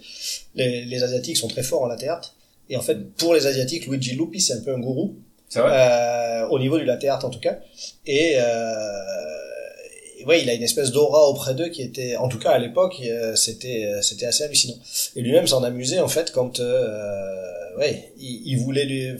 [0.55, 2.33] les, les asiatiques sont très forts en latte.
[2.69, 5.15] Et en fait, pour les asiatiques, Luigi Lupi, c'est un peu un gourou
[5.53, 6.43] vrai?
[6.49, 7.59] Au niveau du latte en tout cas.
[8.05, 9.40] Et euh, et
[10.25, 12.95] ouais, il a une espèce d'aura auprès d'eux qui était, en tout cas à l'époque,
[13.05, 14.77] euh, c'était euh, c'était assez hallucinant.
[15.15, 19.11] Et lui-même s'en amusait en fait quand, euh, ouais, il, il voulait lui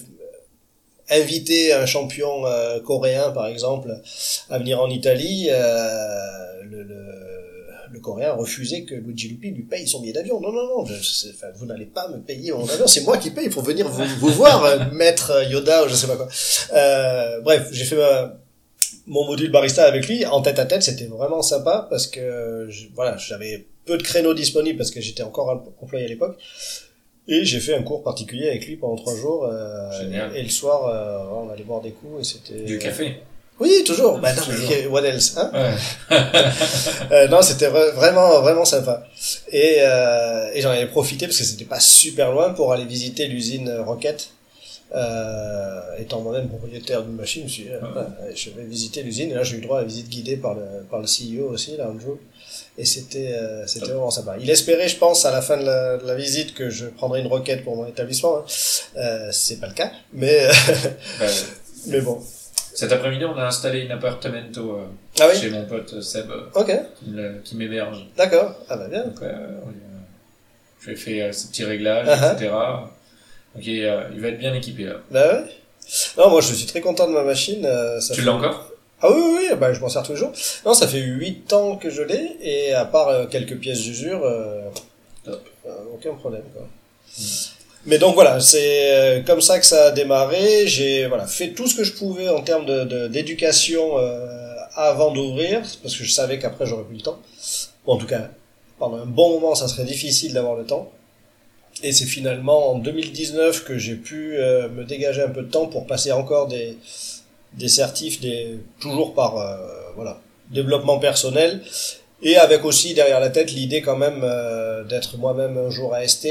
[1.09, 3.89] inviter un champion euh, coréen par exemple
[4.49, 5.47] à venir en Italie.
[5.49, 7.05] euh, le, le,
[7.93, 10.39] le Coréen refusait que Luigi Lupi lui paye son billet d'avion.
[10.39, 10.93] Non, non, non, je,
[11.31, 14.05] enfin, vous n'allez pas me payer mon avion, c'est moi qui paye pour venir vous,
[14.21, 16.29] vous voir, euh, maître Yoda ou je sais pas quoi.
[16.73, 18.37] Euh, bref, j'ai fait ma-
[19.07, 22.85] mon module barista avec lui en tête à tête, c'était vraiment sympa parce que je-
[22.95, 26.37] voilà, j'avais peu de créneaux disponibles parce que j'étais encore employé à l'époque.
[27.27, 29.45] Et j'ai fait un cours particulier avec lui pendant trois jours.
[29.45, 32.63] euh, et le soir, euh, on allait boire des coups et c'était.
[32.63, 33.17] Du café.
[33.59, 34.17] Oui, toujours.
[34.17, 34.69] Bah, non, Toujours.
[34.71, 35.51] mais what else, hein?
[35.53, 36.17] Ouais.
[37.11, 39.03] euh, non, c'était vra- vraiment vraiment sympa.
[39.51, 43.27] Et, euh, et j'en avais profité parce que c'était pas super loin pour aller visiter
[43.27, 44.29] l'usine Rocket.
[44.93, 47.91] Euh, étant moi-même propriétaire d'une machine, je suis ah, Ouais.
[47.95, 49.31] bah, je vais visiter l'usine.
[49.31, 51.77] Et là, j'ai eu droit à la visite guidée par le par le CEO aussi,
[51.77, 52.17] là, Andrew.
[52.77, 53.89] Et c'était euh, c'était Top.
[53.95, 54.35] vraiment sympa.
[54.39, 57.21] Il espérait, je pense, à la fin de la, de la visite que je prendrais
[57.21, 58.39] une Rocket pour mon établissement.
[58.39, 58.43] Hein.
[58.97, 60.47] Euh, c'est pas le cas, mais
[61.19, 61.25] Bah,
[61.87, 62.19] mais bon.
[62.73, 64.83] cet après-midi, on a installé une appartamento euh,
[65.21, 65.39] Ah oui.
[65.39, 68.05] chez mon pote Seb, euh, qui m'héberge.
[68.17, 68.55] d'accord.
[68.67, 69.05] Ah bah bien.
[69.05, 69.71] Donc, euh, on-
[70.81, 72.51] je lui ai fait euh, ces petits réglages, etc.
[73.55, 74.95] Donc, il, euh, il va être bien équipé là.
[75.11, 75.43] Bah ouais.
[76.17, 77.65] Non, moi je suis très content de ma machine.
[77.65, 78.67] euh, ça Tu fait- l'as encore?
[79.01, 80.31] Ah oui, oui, oui, bah, je m'en sers tous les jours.
[80.65, 84.23] Non, ça fait 8 ans que je l'ai, et à part euh, quelques pièces d'usure,
[84.23, 84.61] euh,
[85.25, 85.41] Top.
[85.67, 86.43] euh, aucun problème.
[86.55, 86.67] Quoi.
[87.87, 90.67] Mais donc voilà, c'est comme ça que ça a démarré.
[90.67, 93.97] J'ai voilà fait tout ce que je pouvais en termes de de- d'éducation
[94.75, 97.19] avant d'ouvrir, parce que je savais qu'après j'aurais plus le temps.
[97.87, 98.29] Ou en tout cas,
[98.77, 100.91] pendant un bon moment, ça serait difficile d'avoir le temps.
[101.83, 105.67] Et c'est finalement en 2019 que j'ai pu euh, me dégager un peu de temps
[105.67, 106.77] pour passer encore des
[107.53, 109.57] des certifs, des toujours par euh,
[109.95, 111.61] voilà développement personnel
[112.21, 116.27] et avec aussi derrière la tête l'idée quand même euh, d'être moi-même un jour AST.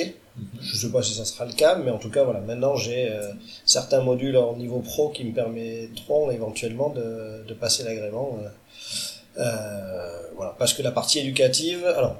[0.62, 3.10] Je sais pas si ça sera le cas, mais en tout cas voilà maintenant j'ai
[3.66, 8.38] certains modules en niveau pro qui me permettront éventuellement de, de passer l'agrément.
[9.36, 12.16] voilà parce que la partie éducative, alors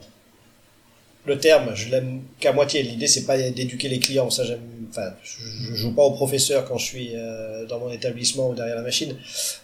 [1.27, 2.83] le terme, je l'aime qu'à moitié.
[2.83, 4.31] L'idée, c'est pas d'éduquer les clients.
[4.31, 4.61] Ça, j'aime.
[4.91, 8.77] Enfin, je, joue pas au professeur quand je suis euh, dans mon établissement ou derrière
[8.77, 9.17] la machine.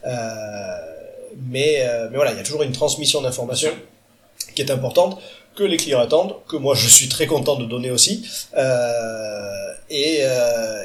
[0.07, 0.13] Euh,
[1.49, 3.73] mais, euh, mais voilà, il y a toujours une transmission d'informations
[4.55, 5.21] qui est importante,
[5.55, 8.25] que les clients attendent, que moi je suis très content de donner aussi.
[9.89, 10.21] Et,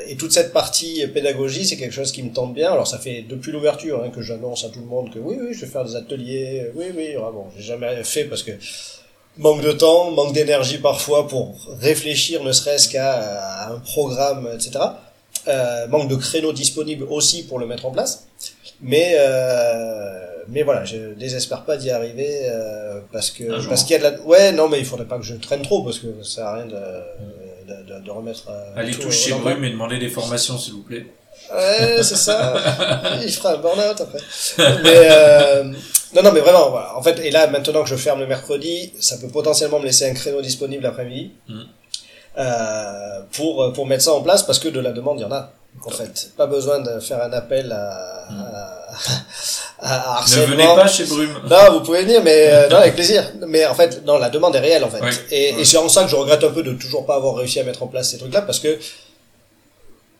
[0.07, 2.71] et toute cette partie pédagogie, c'est quelque chose qui me tente bien.
[2.71, 5.53] Alors ça fait depuis l'ouverture hein, que j'annonce à tout le monde que oui, oui,
[5.53, 6.71] je vais faire des ateliers.
[6.75, 7.51] Oui, oui, vraiment.
[7.55, 8.51] J'ai jamais fait parce que
[9.37, 14.79] manque de temps, manque d'énergie parfois pour réfléchir, ne serait-ce qu'à un programme, etc.
[15.47, 18.27] Euh, manque de créneaux disponibles aussi pour le mettre en place.
[18.81, 24.05] Mais euh, mais voilà, je désespère pas d'y arriver euh, parce que parce qu'il y
[24.05, 26.07] a de la ouais non mais il faudrait pas que je traîne trop parce que
[26.23, 29.33] ça sert à rien de de, de, de remettre Allez tout chez.
[29.33, 31.05] Brume et demandez des formations, s'il vous plaît.
[31.51, 32.53] Ouais, c'est ça.
[33.23, 34.19] Il fera un burn-out après.
[34.83, 35.71] Mais
[36.15, 36.95] non, non, mais vraiment, voilà.
[36.97, 40.09] En fait, et là, maintenant que je ferme le mercredi, ça peut potentiellement me laisser
[40.09, 41.65] un créneau disponible l'après-midi Mhm.
[42.37, 45.31] euh, pour pour mettre ça en place parce que de la demande, il y en
[45.31, 45.51] a.
[45.85, 48.87] En fait, pas besoin de faire un appel à, à,
[49.79, 50.47] à Ne harcèlement.
[50.47, 51.33] venez pas chez Brume.
[51.49, 53.23] Non, vous pouvez venir, mais euh, non, avec plaisir.
[53.47, 54.99] Mais en fait, non, la demande est réelle en fait.
[55.31, 57.61] Et et c'est en ça que je regrette un peu de toujours pas avoir réussi
[57.61, 58.77] à mettre en place ces trucs-là parce que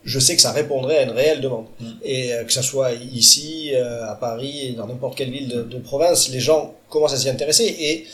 [0.04, 1.66] je sais que ça répondrait à une réelle demande.
[1.80, 1.86] Mm.
[2.04, 5.62] Et euh, que ça soit ici, euh, à Paris, et dans n'importe quelle ville de,
[5.64, 7.66] de province, les gens commencent à s'y intéresser.
[7.66, 8.08] Et,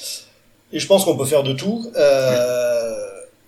[0.74, 1.92] et je pense qu'on peut faire de tout.
[1.96, 3.06] Euh,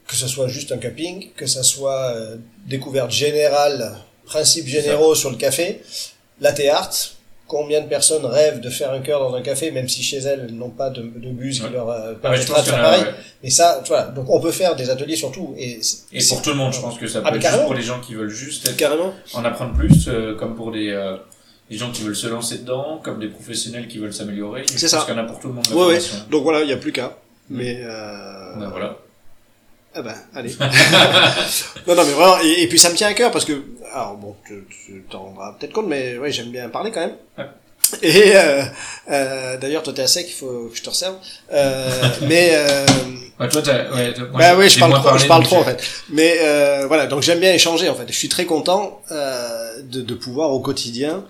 [0.09, 3.93] Que ce soit juste un cupping, que ça soit euh, découverte générale,
[4.25, 5.81] principes généraux sur le café,
[6.41, 6.95] latte art.
[7.50, 10.45] Combien de personnes rêvent de faire un cœur dans un café, même si chez elles,
[10.47, 11.68] elles n'ont pas de, de bus Ouais.
[11.68, 13.02] qui leur euh, Ah, mais permettra de faire pareil.
[13.02, 13.08] ouais.
[13.43, 15.56] Et ça, tu vois, donc on peut faire des ateliers sur tout.
[15.58, 15.80] Et,
[16.14, 17.74] Et pour tout le monde, je pense que ça peut Ah, mais être juste pour
[17.74, 19.14] les gens qui veulent juste être- Carrément.
[19.34, 21.18] en apprendre plus, euh, comme pour des, euh,
[21.72, 24.64] des gens qui veulent se lancer dedans, comme des professionnels qui veulent s'améliorer.
[24.68, 25.04] C'est ça.
[25.06, 25.66] qu'il y en a pour tout le monde.
[25.70, 26.00] la.
[26.30, 27.18] Donc voilà, il n'y a plus qu'à.
[27.50, 28.95] Mais euh, Ben voilà.
[30.00, 30.56] Ah ben, allez.
[31.88, 34.16] non, non, mais vraiment, et, et, puis ça me tient à cœur parce que, alors
[34.16, 37.16] bon, tu t'en rendras peut-être compte, mais ouais, j'aime bien parler quand même.
[37.38, 37.45] Ouais.
[38.02, 38.64] Et euh,
[39.10, 41.16] euh, d'ailleurs, toi t'es à sec, il faut que je te resserve.
[41.52, 41.89] Euh,
[42.22, 42.56] mais
[43.39, 45.82] Ouais, toi, ouais, toi- moi, bah oui, je parle trop, je parle trop en fait.
[46.10, 46.38] Mais
[46.88, 48.06] voilà, donc j'aime bien échanger en fait.
[48.08, 51.26] Je suis très content de, de pouvoir au quotidien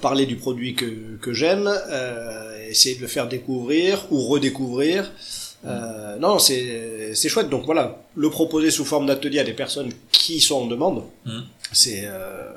[0.00, 1.70] parler du produit que, que j'aime,
[2.68, 5.12] essayer de le faire découvrir ou redécouvrir.
[5.66, 7.48] Euh, non, c'est chouette.
[7.50, 11.44] Donc voilà, le proposer sous forme d'atelier à des personnes qui sont en demande, Mhm.
[11.72, 12.52] c'est euh,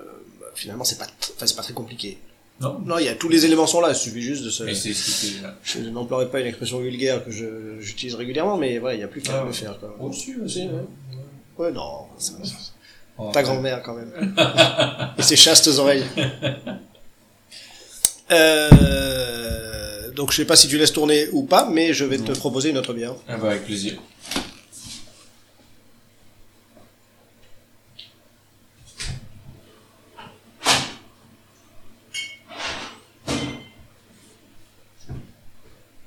[0.56, 1.08] finalement c'est pas
[1.46, 2.18] c'est pas très compliqué.
[2.62, 2.78] Non.
[2.86, 3.90] Non, il y a tous les éléments sont là.
[3.90, 4.64] Il suffit juste de se.
[5.64, 7.32] Je n'emploierai pas une expression vulgaire que
[7.80, 9.80] j'utilise régulièrement, mais voilà, il y a plus qu'à Ah, le faire.
[9.80, 9.96] Quoi.
[10.02, 10.84] Aussi, aussi, ouais.
[11.58, 12.04] Ouais, non.
[12.18, 12.34] ça-
[13.22, 14.14] Oh, Ta grand-mère, quand même.
[15.18, 16.06] Et ses chastes oreilles.
[18.32, 18.70] Euh,
[20.20, 22.72] donc, je sais pas si tu laisses tourner ou pas, mais je vais te proposer
[22.72, 23.16] une autre bière.
[23.26, 23.94] Ah bah, avec plaisir.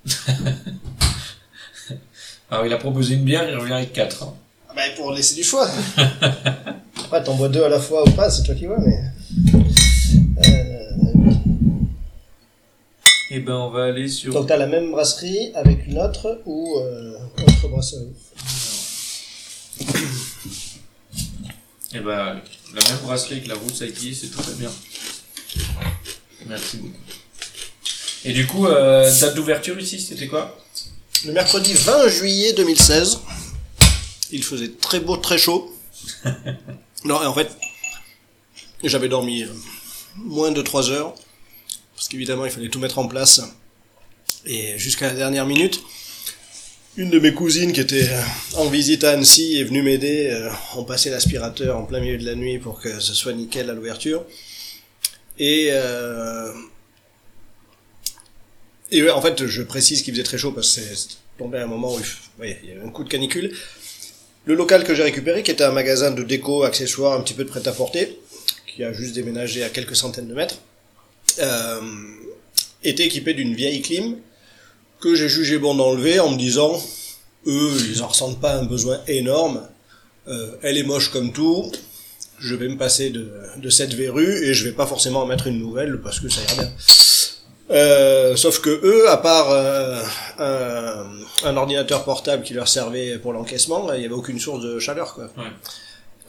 [2.50, 4.24] Alors, il a proposé une bière, il revient avec quatre.
[4.24, 4.34] hein.
[4.68, 5.66] Ah bah, pour laisser du choix.
[6.98, 9.00] Après, t'en bois deux à la fois ou pas, c'est toi qui vois, mais...
[10.46, 10.82] Euh,
[13.34, 14.30] Eh ben, on va aller sur...
[14.34, 18.12] donc, t'as la même brasserie avec une autre ou euh, autre brasserie?
[21.94, 22.42] Eh ben,
[22.74, 24.70] la même brasserie que la route Saiki, c'est très bien.
[26.46, 26.92] Merci beaucoup.
[28.26, 30.54] Et du coup, euh, date d'ouverture ici, c'était quoi?
[31.24, 33.20] Le mercredi 20 juillet 2016,
[34.30, 35.74] il faisait très beau, très chaud.
[37.04, 37.50] Non, en fait,
[38.84, 39.48] j'avais dormi euh,
[40.16, 41.14] moins de 3 heures,
[42.02, 43.40] parce qu'évidemment, il fallait tout mettre en place.
[44.44, 45.80] Et jusqu'à la dernière minute,
[46.96, 48.20] une de mes cousines qui était euh,
[48.56, 50.28] en visite à Annecy est venue m'aider.
[50.32, 53.70] euh, On passait l'aspirateur en plein milieu de la nuit pour que ce soit nickel
[53.70, 54.24] à l'ouverture.
[55.38, 56.52] Et euh,
[58.90, 61.68] et en fait, je précise qu'il faisait très chaud parce que c'est tombé à un
[61.68, 62.00] moment où
[62.40, 63.56] ouais, il y avait un coup de canicule.
[64.46, 67.44] Le local que j'ai récupéré, qui était un magasin de déco, accessoires, un petit peu
[67.44, 68.18] de prêt-à-porter,
[68.66, 70.71] qui a juste déménagé à quelques centaines de mètres, euh,
[72.84, 74.16] était équipé d'une vieille clim
[75.02, 76.80] que j'ai jugé bon d'enlever en me disant,
[77.46, 79.62] eux, ils en ressentent pas un besoin énorme,
[80.28, 81.70] euh, elle est moche comme tout,
[82.38, 85.58] je vais me passer de, cette verrue et je vais pas forcément en mettre une
[85.58, 86.72] nouvelle parce que ça ira bien.
[87.70, 90.02] Euh, sauf que eux, à part euh,
[91.44, 95.14] un, ordinateur portable qui leur servait pour l'encaissement, il n'y avait aucune source de chaleur.
[95.14, 95.30] Quoi.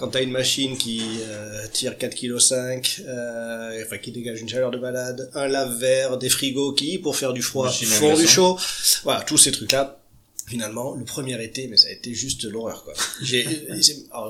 [0.03, 4.49] Quand tu as une machine qui euh, tire 4,5 kg, euh, enfin qui dégage une
[4.49, 8.27] chaleur de malade, un lave-verre, des frigos qui, pour faire du froid, Machine font du
[8.27, 8.59] chaud,
[9.05, 10.01] voilà, tous ces trucs-là.
[10.45, 12.93] Finalement, le premier été, mais ça a été juste l'horreur, quoi.
[13.21, 13.47] J'ai,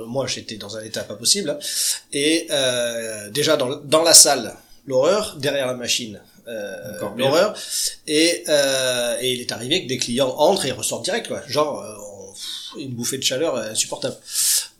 [0.06, 1.58] moi, j'étais dans un état pas possible, hein.
[2.12, 4.56] et euh, déjà dans, dans la salle,
[4.86, 7.58] l'horreur, derrière la machine, euh, l'horreur,
[8.06, 8.44] et,
[9.22, 11.42] et il est arrivé que des clients entrent et ressortent direct, quoi.
[11.48, 11.84] Genre,
[12.78, 14.16] une bouffée de chaleur euh, insupportable.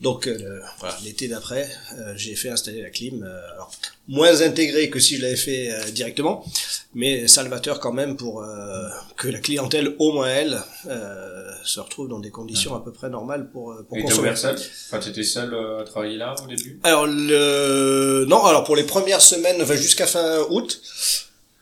[0.02, 3.72] Donc, euh, voilà, l'été d'après, euh, j'ai fait installer la clim, euh, alors,
[4.08, 6.46] moins intégrée que si je l'avais fait euh, directement,
[6.94, 12.10] mais salvateur quand même pour euh, que la clientèle, au moins elle, euh, se retrouve
[12.10, 14.36] dans des conditions à peu près normales pour, pour Et consommer.
[14.36, 14.56] seul?
[14.88, 16.80] Enfin, t'étais seul à travailler là au début?
[16.84, 20.82] Alors le non, alors pour les premières semaines, enfin jusqu'à fin août,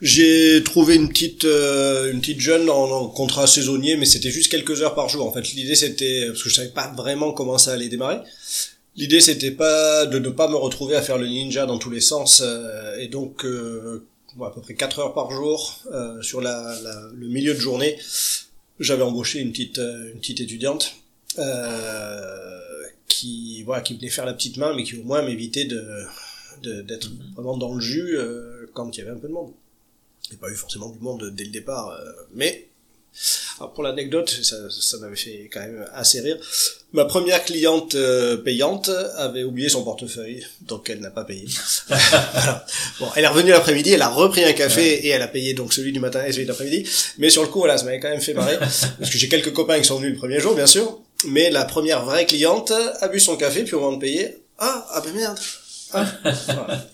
[0.01, 4.51] j'ai trouvé une petite euh, une petite jeune en, en contrat saisonnier, mais c'était juste
[4.51, 5.25] quelques heures par jour.
[5.27, 8.17] En fait, l'idée c'était parce que je savais pas vraiment comment ça allait démarrer.
[8.95, 12.01] L'idée c'était pas de ne pas me retrouver à faire le ninja dans tous les
[12.01, 14.03] sens euh, et donc euh,
[14.43, 17.97] à peu près 4 heures par jour euh, sur la, la- le milieu de journée,
[18.79, 20.93] j'avais embauché une petite euh, une petite étudiante
[21.37, 22.59] euh,
[23.07, 25.83] qui voilà qui venait faire la petite main mais qui au moins m'évitait de
[26.63, 29.51] de- d'être vraiment dans le jus euh, quand il y avait un peu de monde.
[30.29, 32.71] Il n'y a pas eu forcément du monde dès le départ, euh, mais
[33.59, 36.37] alors pour l'anecdote, ça, ça m'avait fait quand même assez rire.
[36.93, 41.45] Ma première cliente euh, payante avait oublié son portefeuille, donc elle n'a pas payé.
[41.87, 42.65] Voilà.
[42.99, 45.73] Bon, elle est revenue l'après-midi, elle a repris un café et elle a payé donc
[45.73, 46.89] celui du matin et celui de l'après-midi.
[47.17, 49.53] Mais sur le coup, voilà, ça m'avait quand même fait marrer parce que j'ai quelques
[49.53, 50.99] copains qui sont venus le premier jour, bien sûr.
[51.27, 54.87] Mais la première vraie cliente a bu son café puis au moment de payer, ah
[54.91, 55.39] ah ben merde.
[55.93, 56.05] Ah.
[56.45, 56.87] Voilà.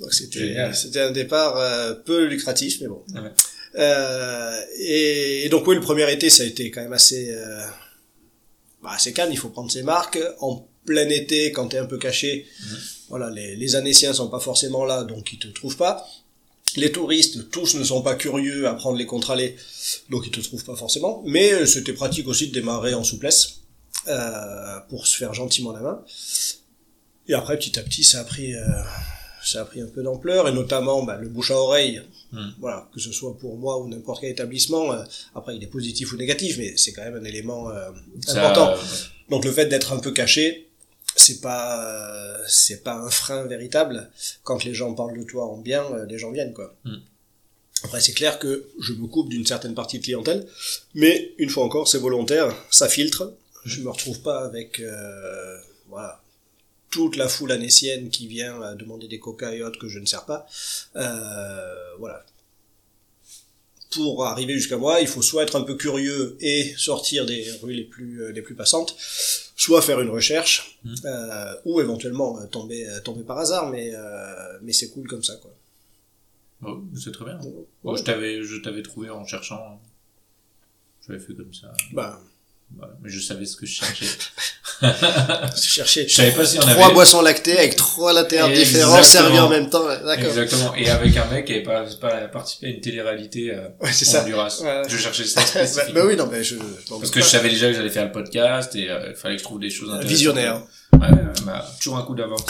[0.00, 3.04] Donc c'était c'était un départ euh, peu lucratif, mais bon.
[3.14, 3.30] Ouais.
[3.78, 7.62] Euh, et, et donc oui, le premier été, ça a été quand même assez, euh,
[8.82, 9.30] bah, assez calme.
[9.30, 10.18] Il faut prendre ses marques.
[10.40, 12.46] En plein été, quand t'es un peu caché,
[13.10, 16.08] voilà, les, les Annéciens sont pas forcément là, donc ils te trouvent pas.
[16.76, 19.56] Les touristes, tous ne sont pas curieux à prendre les contre-allées,
[20.08, 21.22] donc ils te trouvent pas forcément.
[21.26, 23.56] Mais euh, c'était pratique aussi de démarrer en souplesse.
[24.08, 26.04] euh, pour se faire gentiment la main.
[27.28, 28.60] Et après, petit à petit, ça a pris, euh,
[29.44, 32.02] ça a pris un peu d'ampleur, et notamment bah, le bouche à oreille.
[32.32, 32.50] Hmm.
[32.60, 34.92] Voilà, que ce soit pour moi ou n'importe quel établissement.
[34.92, 35.02] euh,
[35.34, 37.90] après, il est positif ou négatif, mais c'est quand même un élément euh,
[38.26, 38.70] Ça, important.
[38.72, 38.76] euh,
[39.30, 40.68] Donc le fait d'être un peu caché,
[41.16, 44.10] c'est pas euh, c'est pas un frein véritable.
[44.44, 46.74] Quand les gens parlent de toi en bien, les gens viennent quoi.
[46.84, 46.96] Mm.
[47.82, 50.46] Après c'est clair que je me coupe d'une certaine partie de clientèle,
[50.94, 53.34] mais une fois encore c'est volontaire, ça filtre.
[53.64, 54.80] Je me retrouve pas avec
[55.88, 56.19] voilà
[56.90, 60.06] toute la foule anécienne qui vient euh, demander des coca et autres que je ne
[60.06, 60.46] sers pas.
[60.96, 62.24] Euh, voilà.
[63.92, 67.72] Pour arriver jusqu'à moi, il faut soit être un peu curieux et sortir des rues
[67.72, 68.94] les plus euh, les plus passantes,
[69.56, 70.94] soit faire une recherche, Mhm.
[71.06, 75.34] euh, ou éventuellement euh, tomber tomber par hasard, mais euh, mais c'est cool comme ça
[75.42, 75.50] quoi.
[76.60, 77.40] bon, c'est très bien.
[77.82, 79.80] Bon, je t'avais, je t'avais trouvé en cherchant.
[81.06, 81.72] J'avais fait comme ça.
[81.92, 82.20] Bah,
[82.76, 82.94] Voilà.
[83.02, 84.06] Mais je savais ce que je cherchais.
[85.60, 86.94] chercher Je savais pas si on trois avait.
[86.94, 89.86] boissons lactées avec trois latères différents servis en même temps.
[89.86, 90.26] D'accord.
[90.28, 90.74] Exactement.
[90.76, 94.04] Et avec un mec qui avait pas, pas participé à une télé-réalité euh, Ouais, c'est
[94.06, 94.24] ça.
[94.24, 94.82] Ouais.
[94.88, 95.94] Je cherchais ça bah, spécifiquement.
[95.94, 96.54] bah oui, non, mais je.
[96.56, 99.34] je Parce que je savais déjà que j'allais faire le podcast et euh, il fallait
[99.36, 100.10] que je trouve des choses intéressantes.
[100.10, 100.62] Visionnaire.
[100.94, 101.08] Ouais,
[101.44, 102.42] bah, toujours un coup d'avance.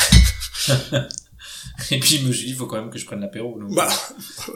[1.90, 3.58] et puis je me suis dit, il faut quand même que je prenne l'apéro.
[3.58, 3.74] donc.
[3.74, 3.88] Bah,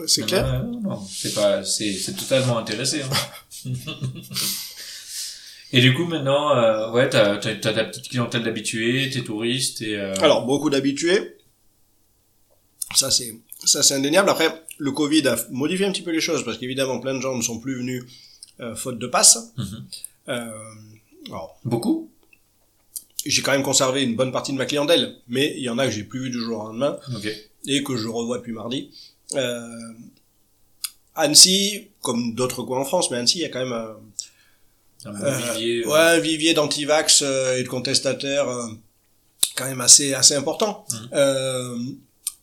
[0.07, 0.63] c'est Non, clair.
[0.63, 3.01] Non, non, non, c'est pas, c'est, c'est totalement intéressé.
[3.01, 3.71] Hein.
[5.75, 9.81] Et du coup, maintenant, euh, ouais, t'as, t'as, t'as ta petite clientèle d'habitués, t'es touriste
[9.81, 9.97] et.
[9.97, 10.13] Euh...
[10.21, 11.35] Alors, beaucoup d'habitués.
[12.95, 14.29] Ça, c'est, ça, c'est indéniable.
[14.29, 17.35] Après, le Covid a modifié un petit peu les choses parce qu'évidemment, plein de gens
[17.35, 18.05] ne sont plus venus
[18.61, 19.51] euh, faute de passe.
[19.57, 19.85] Mhm.
[20.29, 20.49] Euh,
[21.27, 22.09] alors, Beaucoup?
[23.25, 25.87] j'ai quand même conservé une bonne partie de ma clientèle, mais il y en a
[25.87, 26.97] que j'ai plus vu du jour au lendemain
[27.67, 28.91] et que je revois depuis mardi.
[31.15, 33.95] Annecy, comme d'autres coins en France, mais Annecy, il y a quand même
[35.05, 35.85] un, Euh, vivier.
[35.85, 38.47] euh, ouais, un vivier d'antivax euh, et de contestataires
[39.55, 40.85] quand même assez assez important.
[41.13, 41.77] Euh,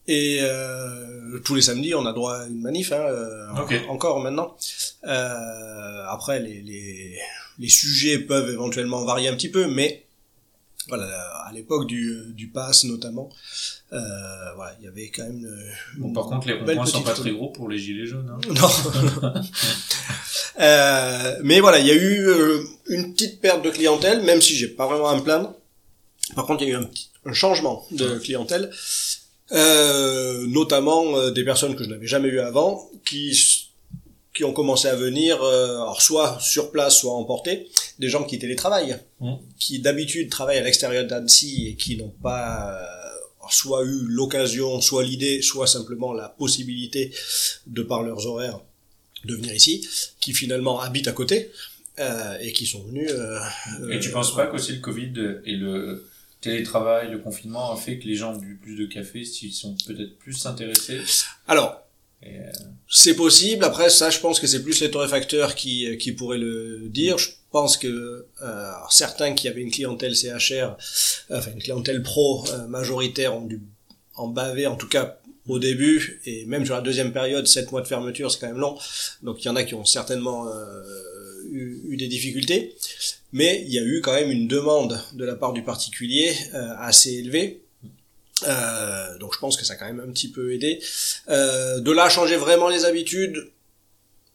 [0.09, 3.47] et euh, tous les samedis, on a droit à une manif, hein, euh,
[3.89, 4.57] encore maintenant.
[5.05, 7.19] Euh, après, les, les,
[7.59, 10.05] les sujets peuvent éventuellement varier un petit peu, mais
[10.89, 11.07] voilà,
[11.47, 13.31] à l'époque du, du pass notamment,
[13.93, 13.99] euh,
[14.57, 15.47] voilà, il y avait quand même
[15.97, 18.31] une, Bon, par contre, les ronds-points sont pas très gros pour les gilets jaunes.
[18.31, 18.41] Hein.
[18.55, 19.41] non.
[20.61, 24.55] Euh, mais voilà, il y a eu euh, une petite perte de clientèle, même si
[24.55, 25.55] j'ai pas vraiment à me plaindre.
[26.35, 26.91] Par contre, il y a eu un,
[27.25, 28.71] un changement de clientèle,
[29.53, 33.62] euh, notamment euh, des personnes que je n'avais jamais eues avant, qui
[34.35, 37.69] qui ont commencé à venir, euh, alors soit sur place, soit emportés,
[37.99, 39.37] des gens qui télétravaillent, Mhm.
[39.59, 45.03] qui d'habitude travaillent à l'extérieur d'Annecy et qui n'ont pas euh, soit eu l'occasion, soit
[45.03, 47.13] l'idée, soit simplement la possibilité,
[47.67, 48.61] de par leurs horaires,
[49.25, 49.87] de venir ici,
[50.21, 51.51] qui finalement habitent à côté
[51.99, 53.11] euh, et qui sont venus.
[53.11, 53.39] euh,
[53.91, 55.13] Et tu euh, penses pas qu'aussi le Covid
[55.45, 56.09] et le
[56.41, 60.19] télétravail, le confinement a fait que les gens bu plus de café, s'ils sont peut-être
[60.19, 61.01] plus intéressés?
[61.47, 61.82] Alors,
[62.27, 62.53] euh,
[62.89, 63.65] c'est possible.
[63.65, 67.19] Après, ça, je pense que c'est plus les torréfacteurs qui qui pourraient le dire.
[67.19, 70.75] Je pense que euh, certains qui avaient une clientèle CHR, euh,
[71.31, 73.61] enfin une clientèle pro euh, majoritaire, ont dû
[74.15, 75.19] en baver, en tout cas
[75.49, 78.59] au début, et même sur la deuxième période, sept mois de fermeture, c'est quand même
[78.59, 78.79] long.
[79.23, 80.83] Donc il y en a qui ont certainement euh,
[81.51, 82.77] eu, eu des difficultés,
[83.33, 86.75] mais il y a eu quand même une demande de la part du particulier euh,
[86.79, 87.62] assez élevée.
[88.47, 90.83] Euh, donc je pense que ça a quand même un petit peu aidé.
[91.29, 93.53] Euh, de là changer vraiment les habitudes,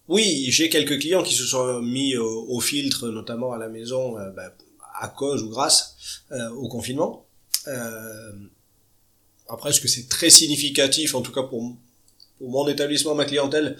[0.07, 4.17] oui, j'ai quelques clients qui se sont mis au, au filtre, notamment à la maison,
[4.17, 4.53] euh, bah,
[4.99, 5.95] à cause ou grâce
[6.31, 7.25] euh, au confinement.
[7.67, 8.31] Euh,
[9.49, 11.75] après, est-ce que c'est très significatif, en tout cas pour,
[12.37, 13.77] pour mon établissement, ma clientèle?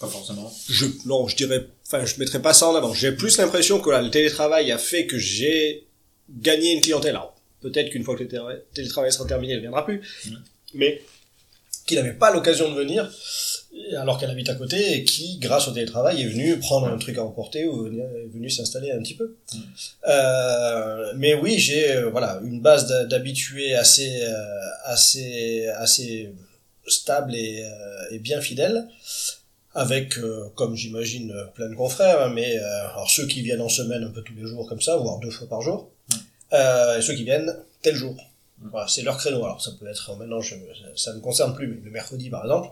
[0.00, 0.52] Pas forcément.
[0.68, 2.94] je, Non, je dirais, enfin, je mettrais pas ça en avant.
[2.94, 5.86] J'ai plus l'impression que là, le télétravail a fait que j'ai
[6.30, 7.10] gagné une clientèle.
[7.10, 10.00] Alors, peut-être qu'une fois que le télétra- télétravail sera terminé, elle viendra plus.
[10.74, 11.02] Mais
[11.86, 13.10] qui n'avait pas l'occasion de venir,
[13.96, 17.16] alors qu'elle habite à côté, et qui, grâce au télétravail, est venue prendre un truc
[17.16, 19.36] à emporter ou est venue s'installer un petit peu.
[20.06, 24.44] Euh, mais oui, j'ai euh, voilà une base d'habitués assez euh,
[24.84, 26.32] assez assez
[26.86, 27.64] stable et,
[28.10, 28.86] et bien fidèle
[29.74, 33.68] avec, euh, comme j'imagine, plein de confrères, hein, mais euh, alors ceux qui viennent en
[33.68, 35.90] semaine un peu tous les jours comme ça, voire deux fois par jour,
[36.52, 38.16] euh, ceux qui viennent tel jour.
[38.70, 39.44] Voilà, c'est leur créneau.
[39.44, 40.54] Alors ça peut être maintenant, je,
[40.96, 42.70] ça ne me concerne plus, mais le mercredi par exemple,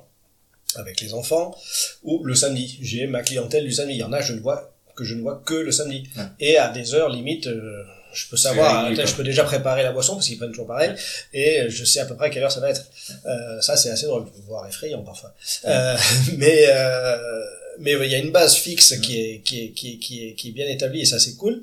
[0.74, 1.56] avec les enfants,
[2.02, 2.78] ou le samedi.
[2.82, 3.94] J'ai ma clientèle du samedi.
[3.94, 6.08] Il y en a, je ne vois que je ne vois que le samedi.
[6.16, 6.24] Ouais.
[6.40, 7.84] Et à des heures limite, euh,
[8.16, 10.92] je peux savoir, je peux déjà préparer la boisson parce qu'ils prennent toujours pareil,
[11.32, 12.84] et je sais à peu près à quelle heure ça va être.
[13.26, 15.34] Euh, ça c'est assez drôle, voire effrayant parfois.
[15.66, 15.96] Euh,
[16.36, 17.44] mais euh,
[17.78, 20.28] mais ouais, il y a une base fixe qui est qui est qui est qui
[20.28, 21.62] est, qui est bien établie et ça c'est cool.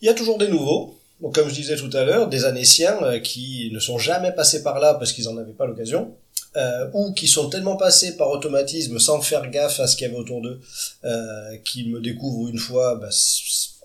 [0.00, 0.97] Il y a toujours des nouveaux.
[1.20, 4.62] Donc, comme je disais tout à l'heure, des Annéciens euh, qui ne sont jamais passés
[4.62, 6.14] par là parce qu'ils n'en avaient pas l'occasion,
[6.56, 10.10] euh, ou qui sont tellement passés par automatisme sans faire gaffe à ce qu'il y
[10.10, 10.60] avait autour d'eux,
[11.04, 13.08] euh, qui me découvrent une fois bah,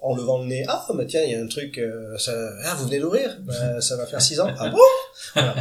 [0.02, 0.64] en levant le nez.
[0.68, 1.78] Ah, bah tiens, il y a un truc.
[1.78, 2.34] euh, ça...
[2.64, 4.50] Ah, vous venez d'ouvrir Bah, Ça va faire six ans.
[4.60, 4.78] Ah bon?
[5.34, 5.56] Voilà.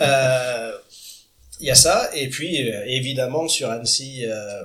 [0.00, 0.72] Euh,
[1.60, 4.24] Il y a ça, et puis euh, évidemment sur Annecy.
[4.24, 4.64] Euh,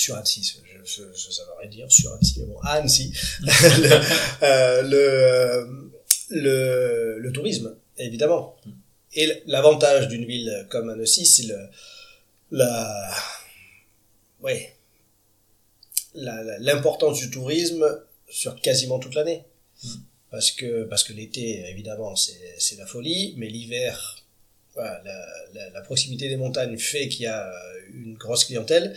[0.00, 4.00] sur Annecy, je, je, je savais rien dire sur Annecy, bon, Annecy, le,
[4.42, 5.90] euh, le,
[6.30, 8.56] le, le tourisme, évidemment.
[9.14, 11.58] Et l'avantage d'une ville comme Annecy, c'est le,
[12.50, 13.14] la,
[14.40, 14.74] ouais,
[16.14, 17.86] l'importance du tourisme
[18.28, 19.44] sur quasiment toute l'année.
[20.30, 24.16] Parce que, parce que l'été, évidemment, c'est, la folie, mais l'hiver,
[24.76, 25.02] la,
[25.74, 27.52] la proximité des montagnes fait qu'il y a
[27.92, 28.96] une grosse clientèle.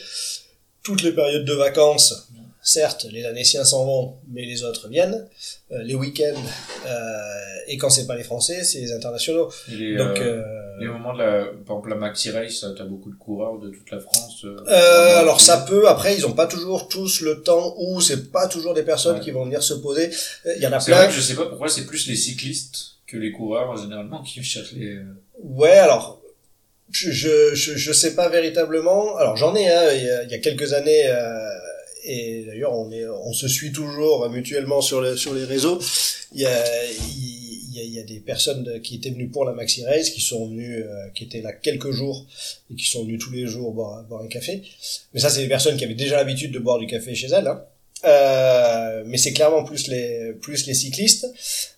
[0.84, 2.27] Toutes les périodes de vacances,
[2.61, 5.26] certes, les Annéciens s'en vont, mais les autres viennent.
[5.72, 6.41] Euh, les week-ends,
[6.85, 7.19] euh,
[7.68, 9.49] et quand c'est pas les Français, c'est les internationaux.
[9.69, 13.10] Les, Donc, euh, euh, les moments de la, par exemple, la Maxi Race, t'as beaucoup
[13.11, 14.43] de coureurs de toute la France.
[14.43, 18.31] euh, Euh, alors ça peut, après ils ont pas toujours tous le temps ou c'est
[18.31, 19.23] pas toujours des personnes Ouais.
[19.23, 20.10] qui vont venir se poser.
[20.57, 21.10] Il y en a C'est vrai plein.
[21.10, 24.73] que je sais pas pourquoi c'est plus les cyclistes que les coureurs, généralement, qui cherchent
[24.73, 24.97] les...
[25.41, 26.19] Ouais, alors
[26.94, 29.18] je, je, je, sais pas véritablement.
[29.18, 31.49] Alors j'en ai un il, y a, il y a quelques années euh,
[32.06, 35.80] et d'ailleurs on est on se suit toujours mutuellement sur le, sur les réseaux.
[36.34, 36.64] Il y a
[37.74, 40.11] il y a, il y a des personnes qui étaient venues pour la Maxi Race,
[40.11, 42.26] qui sont venues, euh, qui étaient là quelques jours
[42.72, 44.61] et qui sont venues tous les jours boire, boire un café.
[45.14, 47.48] Mais ça, c'est des personnes qui avaient déjà l'habitude de boire du café chez elles.
[47.48, 47.65] Hein.
[48.05, 51.25] Euh, mais c'est clairement plus les plus les cyclistes.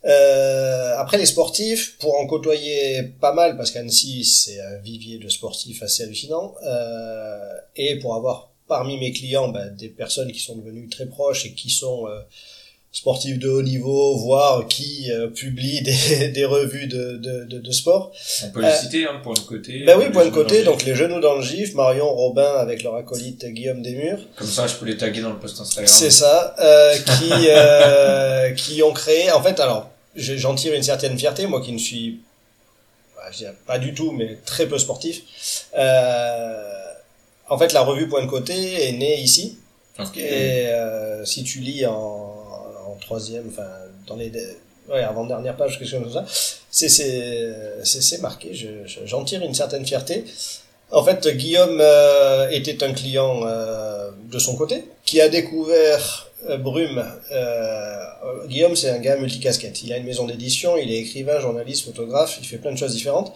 [0.05, 5.29] Euh, après les sportifs, pour en côtoyer pas mal, parce qu'Annecy c'est un vivier de
[5.29, 10.55] sportifs assez hallucinant, euh, et pour avoir parmi mes clients bah, des personnes qui sont
[10.55, 12.19] devenues très proches et qui sont euh,
[12.97, 17.71] sportifs de haut niveau, voire qui euh, publient des, des revues de, de, de, de
[17.71, 18.13] sport.
[18.45, 19.83] On peut Euh, les citer, hein, point de côté.
[19.85, 22.83] Ben oui, euh, point de côté, donc les genoux dans le gif, Marion, Robin avec
[22.83, 24.19] leur acolyte Guillaume Desmurs.
[24.37, 25.93] Comme ça, je peux les taguer dans le post Instagram.
[25.93, 29.29] C'est ça, euh, qui euh, qui ont créé.
[29.31, 32.19] En fait, alors je- j'en tire une certaine fierté, moi qui ne suis
[33.17, 35.21] bah, je dirais pas du tout, mais très peu sportif.
[35.77, 36.63] Euh,
[37.49, 39.57] en fait, la revue Point de côté est née ici.
[40.17, 42.34] Et euh, si tu lis en,
[43.01, 43.67] troisième, enfin
[44.07, 44.31] dans les
[44.89, 46.25] ouais, avant dernière page, quelque chose comme ça,
[46.69, 48.53] c'est c'est c'est marqué.
[48.53, 50.23] Je- je- J'en tire une certaine fierté.
[50.91, 56.57] En fait, Guillaume euh, était un client euh, de son côté qui a découvert euh,
[56.57, 57.03] Brume.
[58.47, 59.81] Guillaume, c'est un gars multicasquette.
[59.83, 62.93] Il a une maison d'édition, il est écrivain, journaliste, photographe, il fait plein de choses
[62.93, 63.33] différentes.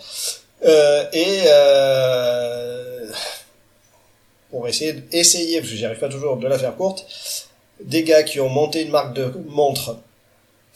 [1.14, 1.40] Et
[4.52, 7.06] pour essayer, essayer, parce que j'y arrive pas toujours de la faire courte,
[7.82, 9.98] des gars qui ont monté une marque de montres,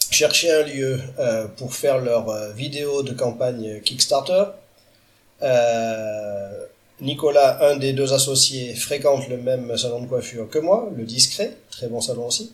[0.10, 4.46] cherché un lieu euh, pour faire leur euh, vidéo de campagne Kickstarter.
[5.42, 6.66] Euh,
[7.02, 11.58] Nicolas, un des deux associés, fréquente le même salon de coiffure que moi, le discret,
[11.72, 12.54] très bon salon aussi.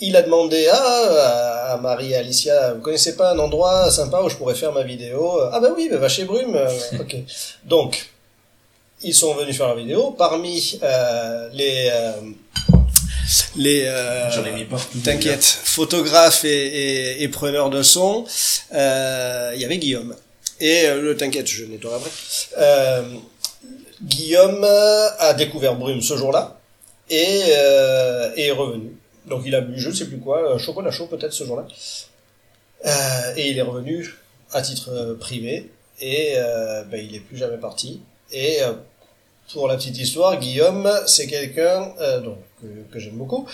[0.00, 4.36] Il a demandé à, Marie et Alicia, vous connaissez pas un endroit sympa où je
[4.36, 5.40] pourrais faire ma vidéo?
[5.52, 6.58] Ah ben oui, ben va chez Brume.
[7.64, 8.08] Donc,
[9.02, 10.10] ils sont venus faire la vidéo.
[10.12, 12.12] Parmi euh, les euh,
[13.56, 14.98] les euh, J'en ai mis partout.
[15.00, 18.24] T'inquiète, photographe et, et, et preneur de son,
[18.72, 20.16] euh, il y avait Guillaume.
[20.60, 22.10] Et euh, le t'inquiète, je nettoie après.
[22.58, 23.02] Euh,
[24.02, 26.58] Guillaume a découvert Brume ce jour-là
[27.10, 27.40] et
[28.36, 28.96] est revenu.
[29.26, 31.66] Donc il a bu, je ne sais plus quoi, chocolat chaud peut-être ce jour-là.
[33.36, 34.14] Et il est revenu
[34.52, 35.70] à titre privé
[36.00, 36.34] et
[36.90, 38.00] ben, il est plus jamais parti.
[38.30, 38.58] Et
[39.52, 43.46] pour la petite histoire, Guillaume, c'est quelqu'un euh, donc, que, que j'aime beaucoup,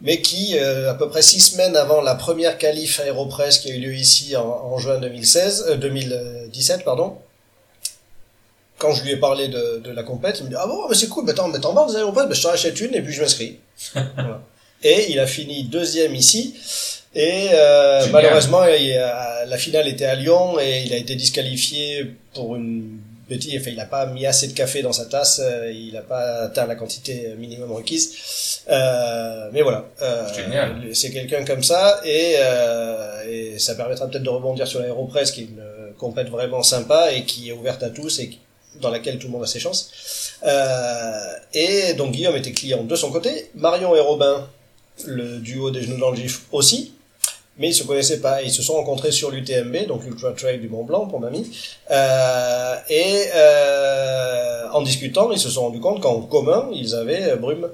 [0.00, 3.74] mais qui, euh, à peu près six semaines avant la première qualif Aéropress qui a
[3.74, 7.18] eu lieu ici en, en juin 2016, euh, 2017, pardon,
[8.78, 10.94] quand je lui ai parlé de, de la compète, il me dit «Ah bon, mais
[10.94, 13.02] c'est cool, mais attends, mais t'en vends des Aéropress ben, Je t'en achète une et
[13.02, 13.58] puis je m'inscris.
[13.94, 14.40] Voilà.
[14.84, 16.54] Et il a fini deuxième ici,
[17.12, 22.12] et euh, malheureusement, il a- la finale était à Lyon et il a été disqualifié
[22.34, 23.00] pour une
[23.30, 26.44] Enfin, il n'a pas mis assez de café dans sa tasse, euh, il n'a pas
[26.44, 28.14] atteint la quantité minimum requise.
[28.70, 30.26] Euh, mais voilà, euh,
[30.94, 35.42] c'est quelqu'un comme ça et, euh, et ça permettra peut-être de rebondir sur l'Aéropress qui
[35.42, 35.62] est une
[35.98, 38.38] compète vraiment sympa et qui est ouverte à tous et
[38.80, 39.90] dans laquelle tout le monde a ses chances.
[40.44, 44.46] Euh, et donc Guillaume était client de son côté, Marion et Robin,
[45.06, 46.94] le duo des genoux dans le gif aussi,
[47.58, 48.42] mais ils se connaissaient pas.
[48.42, 51.50] Ils se sont rencontrés sur l'UTMB, donc l'Ultra Trail du Mont Blanc pour mamie.
[51.90, 57.36] Euh, et euh, en discutant, ils se sont rendus compte qu'en commun, ils avaient euh,
[57.36, 57.68] Brume.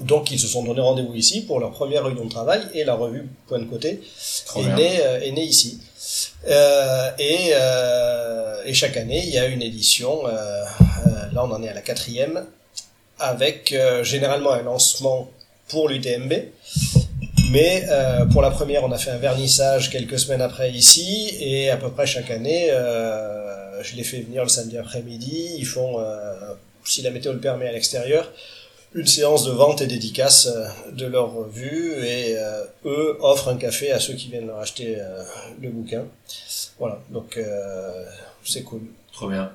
[0.00, 2.94] Donc ils se sont donné rendez-vous ici pour leur première réunion de travail et la
[2.94, 4.00] revue Point de côté
[4.44, 4.74] Trop est bien.
[4.74, 5.78] née, euh, est née ici.
[6.48, 10.26] Euh, et, euh, et chaque année, il y a une édition.
[10.26, 10.64] euh,
[11.32, 12.44] là, on en est à la quatrième,
[13.20, 15.30] avec généralement un lancement
[15.68, 16.32] pour l'UTMB.
[17.50, 21.70] Mais euh, pour la première, on a fait un vernissage quelques semaines après ici, et
[21.70, 25.54] à peu près chaque année, euh, je les fais venir le samedi après-midi.
[25.56, 26.34] Ils font, euh,
[26.84, 28.32] si la météo le permet, à l'extérieur,
[28.94, 33.56] une séance de vente et dédicace euh, de leur revue, et euh, eux offrent un
[33.56, 34.98] café à ceux qui viennent leur acheter
[35.60, 36.04] le bouquin.
[36.78, 37.38] Voilà, donc
[38.44, 38.82] c'est cool.
[39.12, 39.52] Trop bien.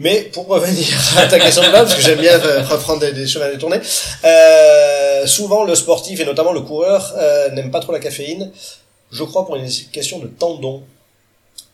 [0.00, 0.86] Mais pour revenir
[1.18, 3.80] à ta question de base, parce que j'aime bien euh, reprendre des, des chemins détournés,
[4.24, 8.50] euh, souvent le sportif et notamment le coureur euh, n'aime pas trop la caféine.
[9.12, 10.82] Je crois pour une question de tendon.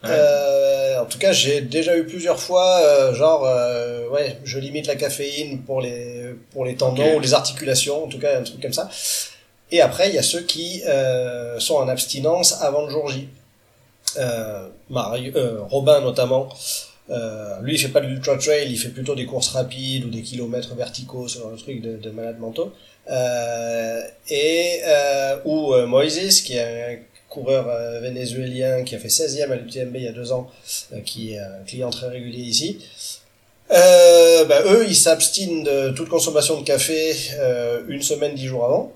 [0.03, 0.11] Ouais.
[0.11, 4.89] Euh, en tout cas, j'ai déjà eu plusieurs fois, euh, genre, euh, ouais, je limite
[4.89, 8.61] la caféine pour les pour les tendons ou les articulations, en tout cas un truc
[8.61, 8.89] comme ça.
[9.70, 13.28] Et après, il y a ceux qui euh, sont en abstinence avant le jour J.
[14.19, 16.48] Euh, Mario, euh, Robin notamment,
[17.11, 20.11] euh, lui il fait pas de l'ultra trail, il fait plutôt des courses rapides ou
[20.11, 22.73] des kilomètres verticaux, ce genre de truc de, de malades mentaux.
[23.09, 29.09] Euh, et euh, ou euh, Moises qui est un coureur euh, vénézuélien qui a fait
[29.09, 30.51] 16e à l'UTMB il y a deux ans,
[31.05, 32.78] qui est un client très régulier ici.
[33.69, 37.12] Bah, eux, ils s'abstinent de toute consommation de café
[37.89, 38.93] une semaine, dix jours avant.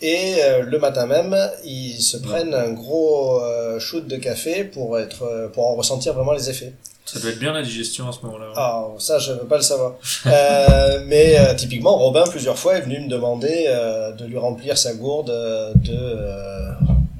[0.00, 4.98] Et euh, le matin même, ils se prennent un gros euh, shoot de café pour
[4.98, 6.72] être, pour en ressentir vraiment les effets.
[7.12, 8.52] Ça doit être bien la digestion à ce moment-là.
[8.54, 9.94] Ah, ça, je veux pas le savoir.
[10.26, 14.76] Euh, mais euh, typiquement, Robin, plusieurs fois, est venu me demander euh, de lui remplir
[14.76, 15.98] sa gourde de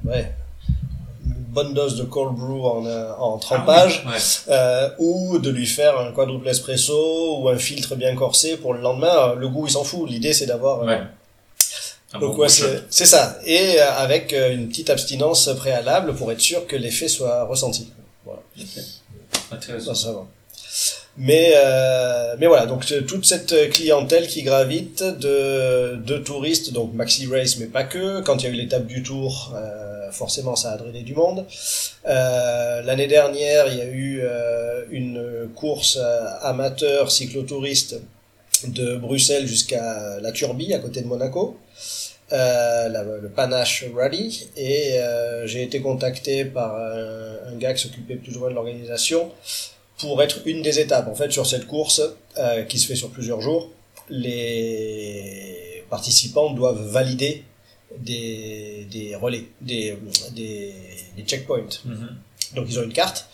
[0.05, 0.31] ouais,
[1.25, 2.85] une bonne dose de cold brew en,
[3.19, 4.89] en trempage, Ah oui, ouais.
[4.99, 9.33] ou de lui faire un quadruple espresso ou un filtre bien corsé pour le lendemain.
[9.35, 10.07] Le goût, il s'en fout.
[10.09, 10.83] L'idée, c'est d'avoir...
[10.83, 11.01] Ouais.
[12.13, 13.37] Donc bon ouais, c'est ça.
[13.45, 17.91] Et avec une petite abstinence préalable pour être sûr que l'effet soit ressenti.
[18.25, 18.41] Voilà.
[19.51, 20.27] Intéressant.
[21.17, 26.93] Mais, euh, mais voilà, donc euh, toute cette clientèle qui gravite de, de touristes, donc
[26.93, 28.21] Maxi Race, mais pas que.
[28.21, 31.45] Quand il y a eu l'étape du Tour, euh, forcément ça a drainé du monde.
[32.07, 37.99] Euh, L'année dernière, il y a eu euh, une course euh, amateur cyclotouriste
[38.67, 41.57] de Bruxelles jusqu'à la Turbie, à côté de Monaco.
[42.31, 47.81] Euh, la- le Panache Rally et euh, j'ai été contacté par un, un gars qui
[47.81, 49.31] s'occupait plus ou moins de l'organisation
[49.97, 51.07] pour être une des étapes.
[51.07, 52.01] En fait, sur cette course,
[52.37, 53.71] euh, qui se fait sur plusieurs jours,
[54.09, 57.43] les participants doivent valider
[57.97, 59.97] des, des relais, des,
[60.35, 60.73] des,
[61.15, 61.65] des checkpoints.
[61.85, 62.09] Mhm.
[62.55, 63.27] Donc ils ont une carte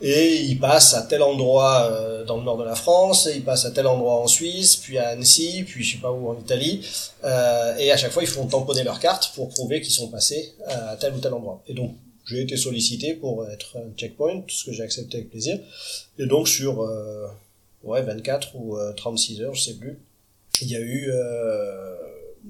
[0.00, 3.64] et ils passent à tel endroit euh, dans le nord de la France, ils passent
[3.64, 6.86] à tel endroit en Suisse, puis à Annecy, puis je sais pas où en Italie,
[7.24, 10.54] euh, et à chaque fois ils font tamponner leur carte pour prouver qu'ils sont passés
[10.66, 11.62] à tel ou tel endroit.
[11.68, 11.94] Et donc
[12.26, 15.58] j'ai été sollicité pour être un checkpoint, ce que j'ai accepté avec plaisir.
[16.18, 17.26] Et donc sur euh,
[17.82, 19.98] ouais 24 ou euh, 36 heures, je sais plus,
[20.62, 21.96] il y a eu euh,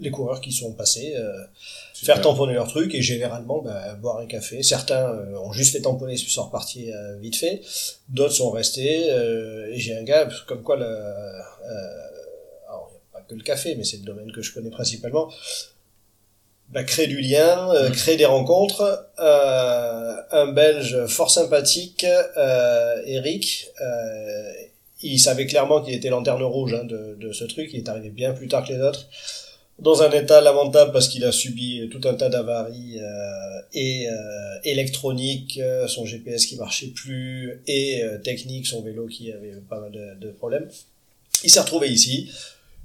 [0.01, 1.15] les coureurs qui sont passés.
[1.16, 1.33] euh,
[1.95, 4.62] faire tamponner leur truc et généralement bah, boire un café.
[4.62, 7.62] Certains euh, ont juste fait tamponner puis sont repartis euh, vite fait.
[8.09, 10.85] D'autres sont restés et j'ai un gars comme quoi le
[12.69, 14.71] alors il n'y a pas que le café mais c'est le domaine que je connais
[14.71, 15.31] principalement.
[16.71, 17.93] Bah, créer du lien, Mhm.
[17.93, 19.09] créer des rencontres.
[19.19, 22.05] Un Belge fort sympathique,
[23.07, 23.71] Eric,
[25.03, 27.71] il savait clairement qu'il était lanterne rouge hein, de, de ce truc.
[27.73, 29.07] Il est arrivé bien plus tard que les autres
[29.79, 34.13] dans un état lamentable parce qu'il a subi tout un tas d'avaries euh, et euh,
[34.65, 39.81] électroniques, euh, son GPS qui marchait plus et euh, technique, son vélo qui avait pas
[39.81, 40.69] mal de, de problèmes.
[41.43, 42.31] Il s'est retrouvé ici.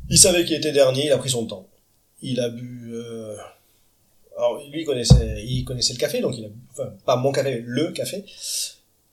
[0.10, 1.06] Il savait qu'il était dernier.
[1.06, 1.68] Il a pris son temps.
[2.22, 2.92] Il a bu.
[2.94, 3.36] Euh...
[4.36, 7.62] Alors lui il connaissait, il connaissait le café, donc il a, enfin pas mon café,
[7.66, 8.24] le café.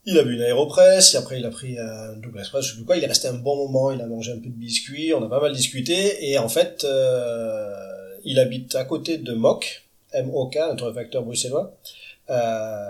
[0.08, 2.76] Il a bu une aéropress, et après il a pris un double espresso, je sais
[2.76, 5.12] plus quoi, il est resté un bon moment, il a mangé un peu de biscuits,
[5.12, 7.74] on a pas mal discuté, et en fait, euh,
[8.24, 11.76] il habite à côté de MOC, M-O-K, un torréfacteur bruxellois,
[12.30, 12.86] euh,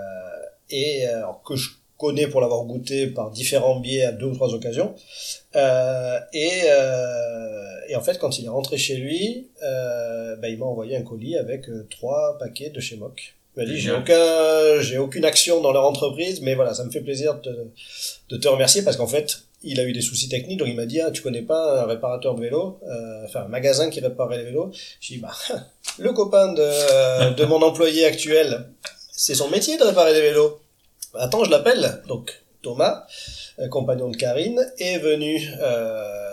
[0.69, 4.53] et euh, que je connais pour l'avoir goûté par différents biais à deux ou trois
[4.53, 4.95] occasions,
[5.55, 10.67] euh, et, euh, et en fait, quand il est rentré chez lui, bah, il m'a
[10.67, 13.36] envoyé un colis avec trois paquets de chez MOC.
[13.57, 16.91] Il m'a dit, j'ai aucun, j'ai aucune action dans leur entreprise, mais voilà, ça me
[16.91, 20.29] fait plaisir de, te- de te remercier parce qu'en fait, il a eu des soucis
[20.29, 23.43] techniques, donc il m'a dit, ah, tu connais pas un réparateur de vélo, euh, enfin,
[23.45, 24.71] un magasin qui réparait les vélos.
[25.01, 25.33] J'ai dit, bah,
[25.99, 28.67] le copain de, de mon employé actuel,
[29.11, 30.61] c'est son métier de réparer des vélos.
[31.15, 32.03] Attends, je l'appelle.
[32.09, 33.07] Donc, Thomas,
[33.59, 36.26] euh, compagnon de Karine, est venu, euh,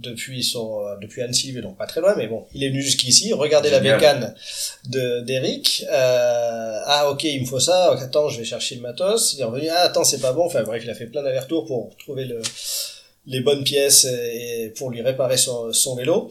[0.00, 3.32] depuis son euh, depuis Annecy, donc pas très loin, mais bon, il est venu jusqu'ici,
[3.32, 4.34] regarder la bécane
[4.88, 5.84] de d'Eric.
[5.90, 7.92] Euh, ah ok, il me faut ça.
[7.92, 9.34] Attends, je vais chercher le matos.
[9.34, 9.68] Il est revenu.
[9.70, 10.44] Ah attends, c'est pas bon.
[10.44, 12.40] Enfin bref, il a fait plein d'allers-retours pour trouver le
[13.26, 16.30] les bonnes pièces et pour lui réparer son, son vélo.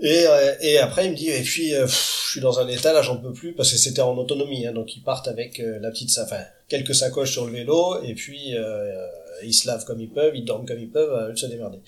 [0.00, 2.66] Et, euh, et après, il me dit, et puis, euh, pff, je suis dans un
[2.66, 5.60] état, là, j'en peux plus, parce que c'était en autonomie, hein, donc ils partent avec
[5.60, 9.06] euh, la petite, enfin, quelques sacoches sur le vélo, et puis, euh,
[9.44, 11.78] ils se lavent comme ils peuvent, ils dorment comme ils peuvent, eux de se démerder.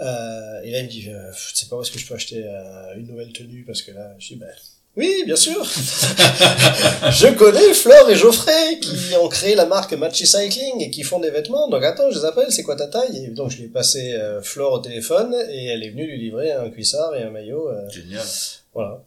[0.00, 2.14] Euh, et là, il me dit, euh, je sais pas où est-ce que je peux
[2.14, 4.48] acheter euh, une nouvelle tenue, parce que là, je dis, ben,
[4.96, 5.64] oui, bien sûr.
[5.64, 11.18] je connais Flore et Geoffrey qui ont créé la marque Matchy Cycling et qui font
[11.18, 11.68] des vêtements.
[11.70, 13.24] Donc attends, je les appelle, c'est quoi ta taille?
[13.24, 16.18] Et donc je lui ai passé euh, Flore au téléphone et elle est venue lui
[16.18, 17.70] livrer un cuissard et un maillot.
[17.70, 18.26] euh, Génial.
[18.74, 19.02] voilà.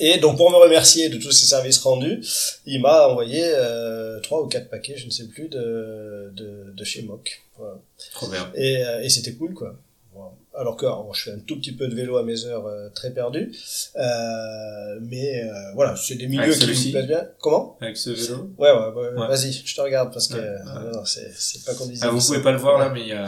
[0.00, 2.20] Et donc pour me remercier de tous ces services rendus,
[2.66, 6.84] il m'a envoyé euh, trois ou quatre paquets, je ne sais plus, de, de, de
[6.84, 7.42] chez Mock.
[7.56, 7.74] Voilà.
[8.12, 8.50] Trop bien.
[8.54, 9.74] Et, euh, et c'était cool, quoi.
[10.12, 10.30] Voilà.
[10.56, 12.88] Alors que alors, je fais un tout petit peu de vélo à mes heures euh,
[12.90, 13.52] très perdues,
[13.96, 17.26] euh, mais euh, voilà, c'est des milieux Avec qui me plaisent bien.
[17.40, 17.76] Comment?
[17.80, 18.50] Avec ce vélo?
[18.58, 19.26] Ouais, ouais, ouais, Ouais.
[19.28, 20.92] vas-y, je te regarde parce que Ouais, ouais.
[20.92, 22.06] non, c'est pas conduisant.
[22.08, 23.26] Ah, vous pouvez pas le voir là, mais il y a.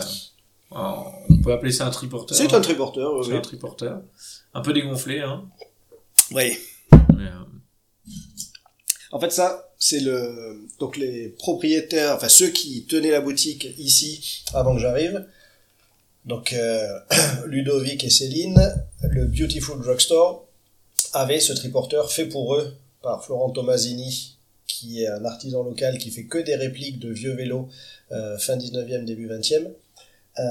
[0.70, 2.36] Alors, On peut appeler ça un triporteur.
[2.36, 3.26] C'est un triporteur, oui.
[3.28, 4.01] C'est un triporteur.
[4.55, 5.44] Un peu dégonflé, hein.
[6.32, 6.59] Oui.
[7.16, 8.12] Mais, euh,
[9.12, 14.44] En fait, ça, c'est le donc les propriétaires, enfin ceux qui tenaient la boutique ici
[14.55, 15.27] avant que j'arrive.
[16.24, 16.98] Donc euh,
[17.47, 18.61] Ludovic et Céline,
[19.03, 20.47] le Beautiful Drugstore,
[21.12, 24.36] avaient ce triporteur fait pour eux par Florent Tomasini,
[24.66, 27.69] qui est un artisan local qui fait que des répliques de vieux vélos
[28.11, 29.69] euh, fin 19e, début 20e.
[30.39, 30.43] Euh,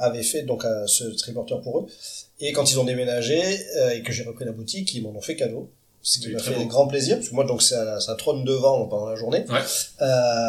[0.00, 1.86] avait fait donc ce triporteur pour eux.
[2.40, 3.40] Et quand ils ont déménagé
[3.78, 5.70] euh, et que j'ai repris la boutique, ils m'en ont fait cadeau.
[6.00, 6.64] Ce qui m'a fait beau.
[6.66, 9.44] grand plaisir, parce que moi, donc, ça, ça trône devant pendant la journée.
[9.50, 9.58] Ouais.
[10.00, 10.04] Euh,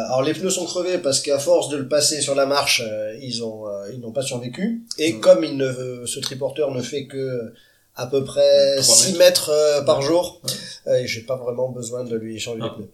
[0.06, 3.18] alors, les pneus sont crevés parce qu'à force de le passer sur la marche, euh,
[3.20, 4.82] ils ont, euh, ils n'ont pas survécu.
[4.98, 5.20] Et Mm.
[5.20, 7.52] comme il ne, ce triporteur ne fait que
[7.96, 9.18] à peu près Trois 6 mètres.
[9.18, 10.04] mètres euh, par Ouais.
[10.06, 10.50] jour, Ouais.
[10.92, 12.66] euh, et j'ai pas vraiment besoin de lui changer Ah.
[12.78, 12.92] les pneus.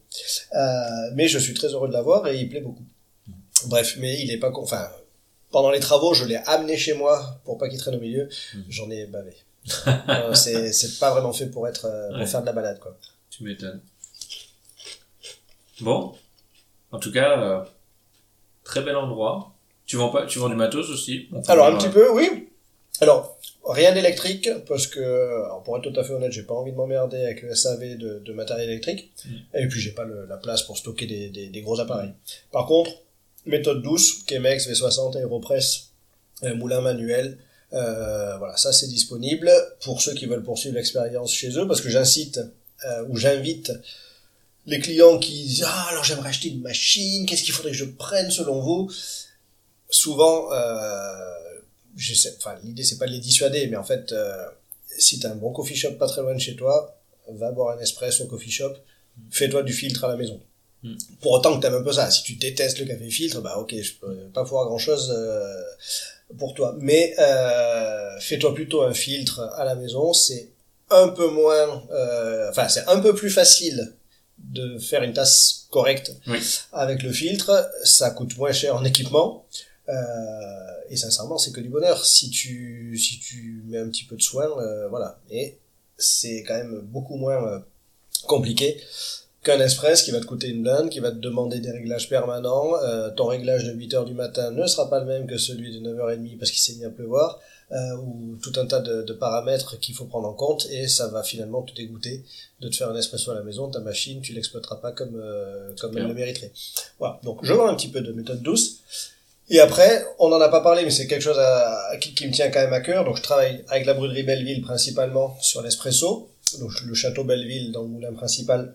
[0.56, 2.85] Euh, mais je suis très heureux de l'avoir et il plaît beaucoup.
[3.66, 4.89] Bref, mais il est pas, con- enfin,
[5.57, 8.28] pendant les travaux, je l'ai amené chez moi pour pas qu'il traîne au milieu.
[8.55, 8.59] Mm.
[8.69, 9.33] J'en ai bavé.
[9.87, 12.27] Euh, c'est, pas vraiment fait pour être, euh, pour Ouais.
[12.27, 12.95] faire de la balade, quoi.
[13.31, 13.81] tu m'étonnes.
[15.81, 16.12] Bon.
[16.93, 17.65] En tout cas, euh,
[18.65, 19.55] très bel endroit.
[19.87, 21.27] Tu vends pas, tu vends du matos aussi.
[21.49, 22.51] Alors, un petit peu, oui.
[23.01, 26.73] Alors, rien d'électrique, parce que, alors, pour être tout à fait honnête, j'ai pas envie
[26.73, 29.11] de m'emmerder avec le SAV de, de matériel électrique.
[29.24, 29.31] Mm.
[29.59, 32.12] Et puis, j'ai pas le- la place pour stocker des, des, des gros appareils.
[32.53, 32.91] Par contre,
[33.47, 35.90] méthode douce, Chemex, V60, Aeropress,
[36.43, 37.39] euh, moulin manuel,
[37.73, 39.51] euh, voilà, ça c'est disponible
[39.82, 42.40] pour ceux qui veulent poursuivre l'expérience chez eux, parce que j'incite,
[42.85, 43.73] euh, ou j'invite
[44.66, 47.85] les clients qui disent, ah, alors j'aimerais acheter une machine, qu'est-ce qu'il faudrait que je
[47.85, 48.93] prenne selon vous?
[49.89, 50.51] Souvent,
[52.64, 54.12] l'idée c'est pas de les dissuader, mais en fait,
[54.98, 56.98] si t'as un bon coffee shop pas très loin de chez toi,
[57.28, 58.74] va boire un espresso au coffee shop,
[59.31, 60.40] fais-toi du filtre à la maison.
[60.86, 60.96] Mm.
[61.20, 62.10] Pour autant que t'aimes un peu ça.
[62.10, 65.14] Si tu détestes le café filtre, bah ok, je peux pas pouvoir grand chose
[66.38, 66.74] pour toi.
[66.78, 70.50] Mais euh, fais-toi plutôt un filtre à la maison, c'est
[70.90, 73.94] un peu moins, euh, enfin c'est un peu plus facile
[74.38, 76.38] de faire une tasse correcte Oui.
[76.72, 79.46] avec le filtre, ça coûte moins cher en équipement.
[79.88, 79.94] Euh,
[80.90, 82.04] et sincèrement, c'est que du bonheur.
[82.04, 85.18] Si tu, si tu mets un petit peu de soin, euh, voilà.
[85.30, 85.58] Et
[85.96, 87.58] c'est quand même beaucoup moins euh,
[88.26, 88.80] compliqué
[89.47, 92.74] qu'un express qui va te coûter une blinde, qui va te demander des réglages permanents.
[92.82, 95.73] Euh, ton réglage de 8 heures du matin ne sera pas le même que celui
[95.73, 97.39] de 9h30 parce qu'il s'est mis à pleuvoir,
[97.70, 101.06] euh, ou tout un tas de, de paramètres qu'il faut prendre en compte, et ça
[101.06, 102.24] va finalement te dégoûter
[102.60, 103.70] de te faire un espresso à la maison.
[103.70, 106.51] Ta machine, tu l'exploiteras pas comme, euh, comme elle le mériterait.
[106.98, 107.20] Voilà.
[107.23, 108.81] Donc, je vends un petit peu de méthode douce.
[109.48, 112.32] Et après, on n'en a pas parlé, mais c'est quelque chose à, qui, qui me
[112.32, 113.05] tient quand même à cœur.
[113.05, 116.31] Donc, je travaille avec la brûlerie Belleville principalement sur l'espresso.
[116.59, 118.74] Donc, le château Belleville dans le moulin principal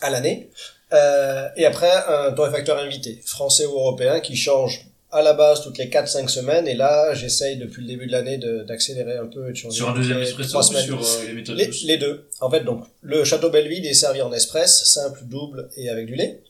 [0.00, 0.50] à l'année.
[0.92, 5.78] Euh, et après, un torréfacteur invité, français ou européen, qui change à la base toutes
[5.78, 6.68] les 4-5 semaines.
[6.68, 9.48] Et là, j'essaye depuis le début de l'année d'accélérer un peu.
[9.48, 12.28] et de changer Sur un deuxième espresso sur euh, les méthodes Les, les deux.
[12.40, 16.14] En fait, donc, le Château Belleville est servi en espresso, simple, double et avec du
[16.14, 16.40] lait.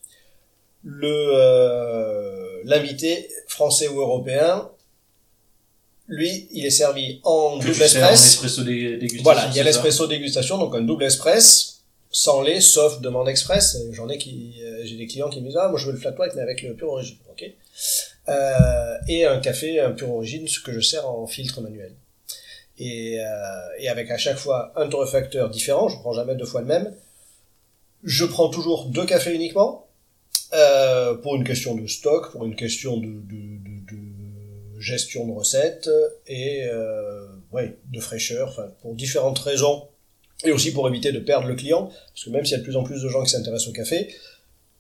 [0.85, 4.69] Le, euh, l'invité, français ou européen,
[6.09, 8.47] lui, il est servi en que double espresso.
[9.23, 11.76] Voilà, il y a l'espresso dégustation, donc un double espresso,
[12.17, 13.77] sans lait, sauf demande express.
[13.93, 15.99] J'en ai qui, euh, j'ai des clients qui me disent, ah, moi je veux le
[15.99, 17.19] flat white, mais avec le pur origine.
[17.31, 17.45] Ok.
[18.31, 21.93] Euh, et un café, un pur origine, ce que je sers en filtre manuel.
[22.79, 23.27] Et, euh,
[23.81, 26.95] et avec à chaque fois un torréfacteur différent, je prends jamais deux fois le même.
[28.03, 29.87] Je prends toujours deux cafés uniquement,
[31.23, 35.91] pour une question de stock, pour une question de, de, de, gestion de recettes
[36.29, 36.67] et
[37.53, 39.87] ouais, de fraîcheur, pour différentes raisons.
[40.45, 42.65] Et aussi pour éviter de perdre le client, parce que même s'il y a de
[42.65, 44.15] plus en plus de gens qui s'intéressent au café,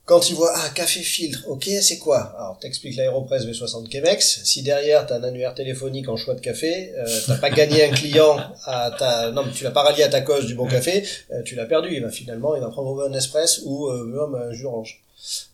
[0.07, 2.33] quand ils voient, ah, café filtre, ok, c'est quoi?
[2.39, 4.45] Alors, t'expliques l'Aéropress V60 Chemex.
[4.45, 7.91] Si derrière, t'as un annuaire téléphonique en choix de café, euh, t'as pas gagné un
[7.91, 9.33] client à ta...
[9.33, 11.67] Non, mais tu l'as pas rallié à ta cause du bon café, euh, tu l'as
[11.67, 11.89] perdu.
[11.93, 15.03] Il va finalement, il va prendre un espresso ou euh, un jus orange.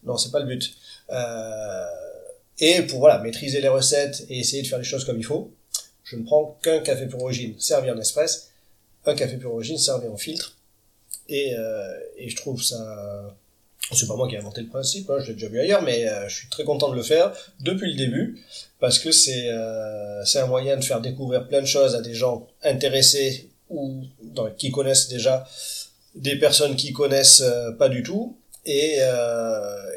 [0.04, 0.70] Non, c'est pas le but.
[1.08, 1.84] Euh,
[2.58, 5.50] et pour, voilà, maîtriser les recettes et essayer de faire les choses comme il faut,
[6.04, 8.40] je ne prends qu'un café pour origine servi en espresso,
[9.06, 10.56] un café pour origine servi en filtre.
[11.28, 13.36] Et, euh, et je trouve ça
[13.94, 16.08] c'est pas moi qui ai inventé le principe, hein, je l'ai déjà vu ailleurs, mais
[16.08, 18.42] euh, je suis très content de le faire depuis le début
[18.80, 22.46] parce que c'est euh, un moyen de faire découvrir plein de choses à des gens
[22.62, 24.02] intéressés ou
[24.58, 25.46] qui connaissent déjà
[26.14, 28.98] des personnes qui connaissent euh, pas du tout et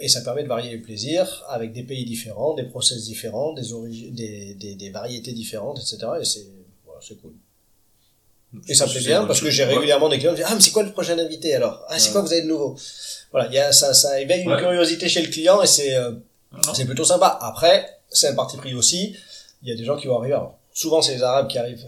[0.01, 3.61] et ça permet de varier les plaisirs avec des pays différents, des process différents, des
[4.09, 5.97] des, des, des variétés différentes, etc.
[6.19, 6.47] Et c'est
[6.83, 7.33] voilà, cool.
[8.67, 10.61] Et ça me plaît bien parce que j'ai régulièrement des clients qui disent ah mais
[10.61, 11.83] c'est quoi le prochain invité alors?
[11.89, 12.77] Ah c'est quoi vous avez de nouveau?
[13.31, 16.11] Voilà, il y a ça, ça éveille une curiosité chez le client et c'est euh,
[16.73, 17.37] c'est plutôt sympa.
[17.41, 19.15] Après, c'est un parti pris aussi.
[19.61, 20.37] Il y a des gens qui vont arriver.
[20.73, 21.85] souvent, c'est les Arabes qui arrivent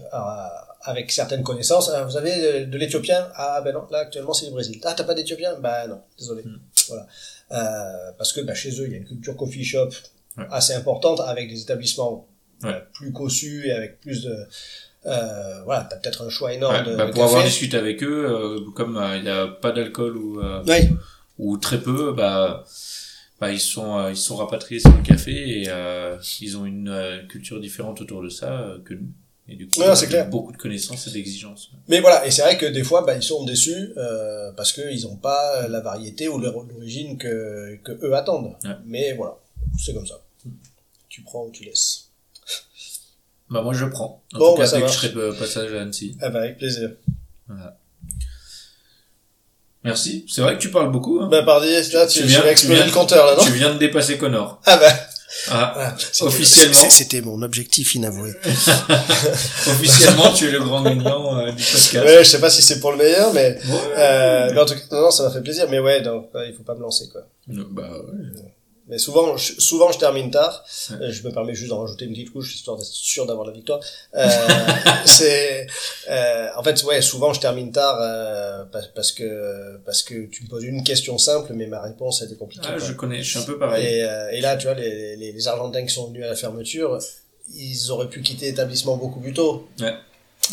[0.82, 1.90] avec certaines connaissances.
[1.94, 3.28] Ah, vous avez de, l'Éthiopien?
[3.34, 4.80] Ah ben non, là actuellement c'est le Brésil.
[4.84, 5.58] Ah t'as pas d'Éthiopien?
[5.60, 6.42] Ben non, désolé.
[6.42, 6.58] Hmm.
[6.88, 7.06] Voilà,
[7.52, 9.90] euh, parce que bah, chez eux il y a une culture coffee shop
[10.50, 12.26] assez importante avec des établissements
[12.64, 14.36] euh, plus cossus et avec plus de
[15.08, 18.70] euh, voilà, t'as peut-être un choix énorme de, bah, pour avoir discuté avec eux, euh,
[18.74, 20.90] comme il n'y a pas d'alcool ou oui
[21.38, 22.64] ou très peu, bah,
[23.40, 26.88] bah ils sont euh, ils sont rapatriés sur le café et euh, ils ont une
[26.88, 29.08] euh, culture différente autour de ça euh, que nous.
[29.50, 30.28] Et du coup, c'est clair.
[30.28, 31.70] beaucoup de connaissances et d'exigences.
[31.88, 35.04] Mais voilà, et c'est vrai que des fois, bah, ils sont déçus euh, parce qu'ils
[35.04, 38.54] n'ont pas la variété ou l'origine que, que eux attendent.
[38.84, 39.38] Mais voilà,
[39.78, 40.20] c'est comme ça.
[41.08, 42.07] Tu prends ou tu laisses.
[43.50, 44.22] Bah moi je prends.
[44.34, 46.16] En bon, tout cas, bah, dès que je serai passage à Annecy.
[46.20, 46.90] Ah bah avec plaisir.
[47.46, 47.78] Voilà.
[49.84, 50.26] Merci.
[50.28, 51.20] C'est vrai que tu parles beaucoup.
[51.20, 51.28] Hein.
[51.30, 51.66] Bah, par là,
[52.06, 53.44] tu, tu viens, exploser le compteur, là, non?
[53.44, 54.60] Tu viens de dépasser Connor.
[54.66, 54.92] Ah bah.
[55.50, 56.90] Ah, officiellement.
[56.90, 58.32] C'était mon objectif inavoué.
[58.44, 61.94] officiellement, tu es le grand gagnant euh, du podcast.
[61.94, 63.58] Ouais, je sais pas si c'est pour le meilleur, mais,
[63.96, 65.66] euh, mais en tout cas, non, non, ça m'a fait plaisir.
[65.70, 67.22] Mais ouais, donc, il faut pas me lancer, quoi.
[67.46, 68.52] Bah ouais.
[68.88, 70.64] Mais souvent, je, souvent je termine tard.
[70.92, 73.52] Euh, je me permets juste d'en rajouter une petite couche histoire d'être sûr d'avoir la
[73.52, 73.80] victoire.
[74.14, 74.28] Euh,
[75.04, 75.66] c'est,
[76.08, 80.48] euh, en fait, ouais, souvent je termine tard euh, parce que parce que tu me
[80.48, 82.68] poses une question simple, mais ma réponse était compliquée.
[82.70, 83.86] Ah, je connais, je suis un peu pareil.
[83.86, 86.36] Et, euh, et là, tu vois, les, les, les Argentins qui sont venus à la
[86.36, 86.98] fermeture,
[87.54, 89.68] ils auraient pu quitter l'établissement beaucoup plus tôt.
[89.80, 89.94] Ouais.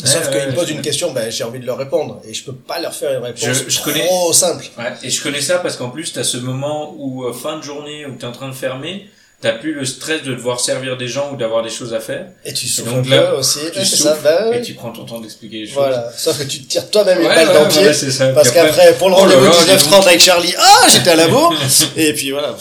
[0.04, 2.20] Sauf qu'ils me posent une question, ben, j'ai envie de leur répondre.
[2.28, 4.64] Et je peux pas leur faire une réponse je, je trop simple.
[4.78, 7.58] Ouais, et je connais ça parce qu'en plus, tu as ce moment où, euh, fin
[7.58, 9.08] de journée, où tu es en train de fermer,
[9.40, 12.26] t'as plus le stress de devoir servir des gens ou d'avoir des choses à faire.
[12.44, 13.60] Et tu souffles un peu aussi.
[13.72, 15.76] Tu ça, ben, et tu prends ton temps d'expliquer les choses.
[15.76, 16.10] Voilà.
[16.16, 18.32] Sauf que tu te tires toi-même une balle dans le pied.
[18.34, 21.54] parce qu'après, pour le oh rendez-vous 19h30 avec Charlie, ah, j'étais à la bourre.
[21.96, 22.54] et puis voilà.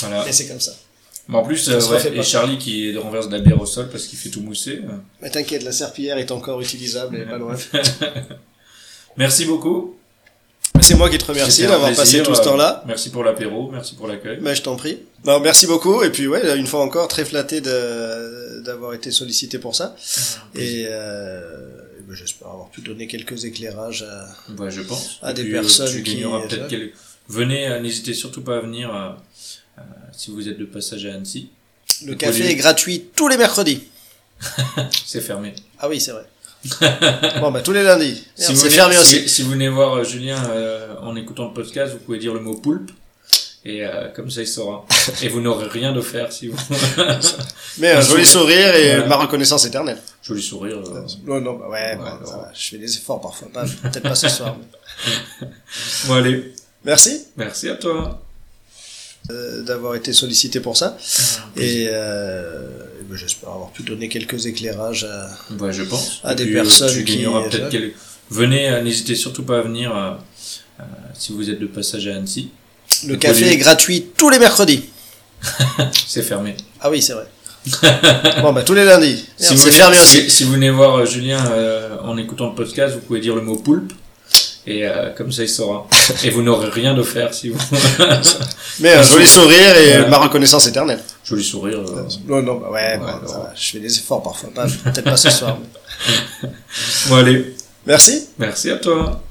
[0.00, 0.28] voilà.
[0.28, 0.72] Et c'est comme ça.
[1.28, 4.06] Mais en plus, euh, ouais, et Charlie qui renverse de la bière au sol parce
[4.06, 4.80] qu'il fait tout mousser.
[4.82, 4.92] Euh.
[5.20, 7.54] Mais t'inquiète, la serpillière est encore utilisable, elle est pas loin.
[9.16, 9.94] merci beaucoup.
[10.80, 12.80] C'est moi qui te remercie d'avoir passé tout ce temps-là.
[12.80, 14.38] Euh, merci pour l'apéro, merci pour l'accueil.
[14.40, 15.00] Bah, je t'en prie.
[15.24, 16.02] Bah, merci beaucoup.
[16.02, 19.96] Et puis, ouais, une fois encore, très flatté d'avoir été sollicité pour ça.
[19.96, 21.68] Ah, et, euh,
[22.08, 25.18] bah, j'espère avoir pu donner quelques éclairages à, ouais, je pense.
[25.20, 26.22] à des personnes tu qui...
[26.22, 26.74] peut-être
[27.28, 29.18] Venez, n'hésitez surtout pas à venir
[30.12, 31.50] si vous êtes de passage à Annecy.
[32.04, 33.84] Le café est gratuit tous les mercredis.
[35.06, 35.54] c'est fermé.
[35.78, 36.26] Ah oui, c'est vrai.
[37.40, 38.24] bon, bah tous les lundis.
[38.34, 39.28] Si vous, venez, aussi.
[39.28, 42.40] Si, vous venez voir euh, Julien euh, en écoutant le podcast, vous pouvez dire le
[42.40, 42.90] mot poulpe.
[43.64, 44.84] Et euh, comme ça, il saura.
[45.22, 46.56] et vous n'aurez rien d'offert si vous...
[47.78, 49.98] Mais un joli sourire et ma reconnaissance éternelle.
[50.22, 50.78] Joli sourire.
[51.26, 52.20] Non, non, bah ouais, bah,
[52.54, 53.48] je fais des efforts parfois.
[53.52, 54.56] Peut-être pas ce soir.
[56.06, 56.52] bon, allez.
[56.84, 57.26] Merci.
[57.36, 58.20] Merci à toi.
[59.30, 60.96] Euh, d'avoir été sollicité pour ça.
[60.96, 62.62] Ah, et euh,
[63.10, 65.28] ben, j'espère avoir pu donner quelques éclairages à,
[65.62, 66.20] ouais, je pense.
[66.24, 67.26] à des personnes qui...
[68.30, 70.82] Venez, euh, n'hésitez surtout pas à venir euh,
[71.12, 72.48] si vous êtes de passage à Annecy.
[73.06, 74.84] Le, café est gratuit tous les mercredis.
[76.06, 76.56] c'est fermé.
[76.80, 77.26] Ah oui, c'est vrai.
[78.40, 79.26] bon, bah tous les lundis.
[79.36, 80.30] Si, vous, fermé aussi.
[80.30, 81.44] si, vous venez voir Julien
[82.02, 83.92] en écoutant le podcast, vous pouvez dire le mot poulpe.
[84.68, 85.86] Et euh, comme ça, il saura.
[86.24, 87.58] Et vous n'aurez rien d'offert si vous.
[88.80, 91.00] Mais un joli sourire et ma reconnaissance éternelle.
[91.24, 91.78] Joli sourire.
[91.78, 92.06] Euh...
[92.28, 93.20] Non, non, bah ouais, bah,
[93.56, 94.50] je fais des efforts parfois.
[94.50, 95.58] Peut-être pas ce soir.
[97.08, 97.56] bon, allez.
[97.86, 98.28] Merci.
[98.38, 99.22] Merci à toi.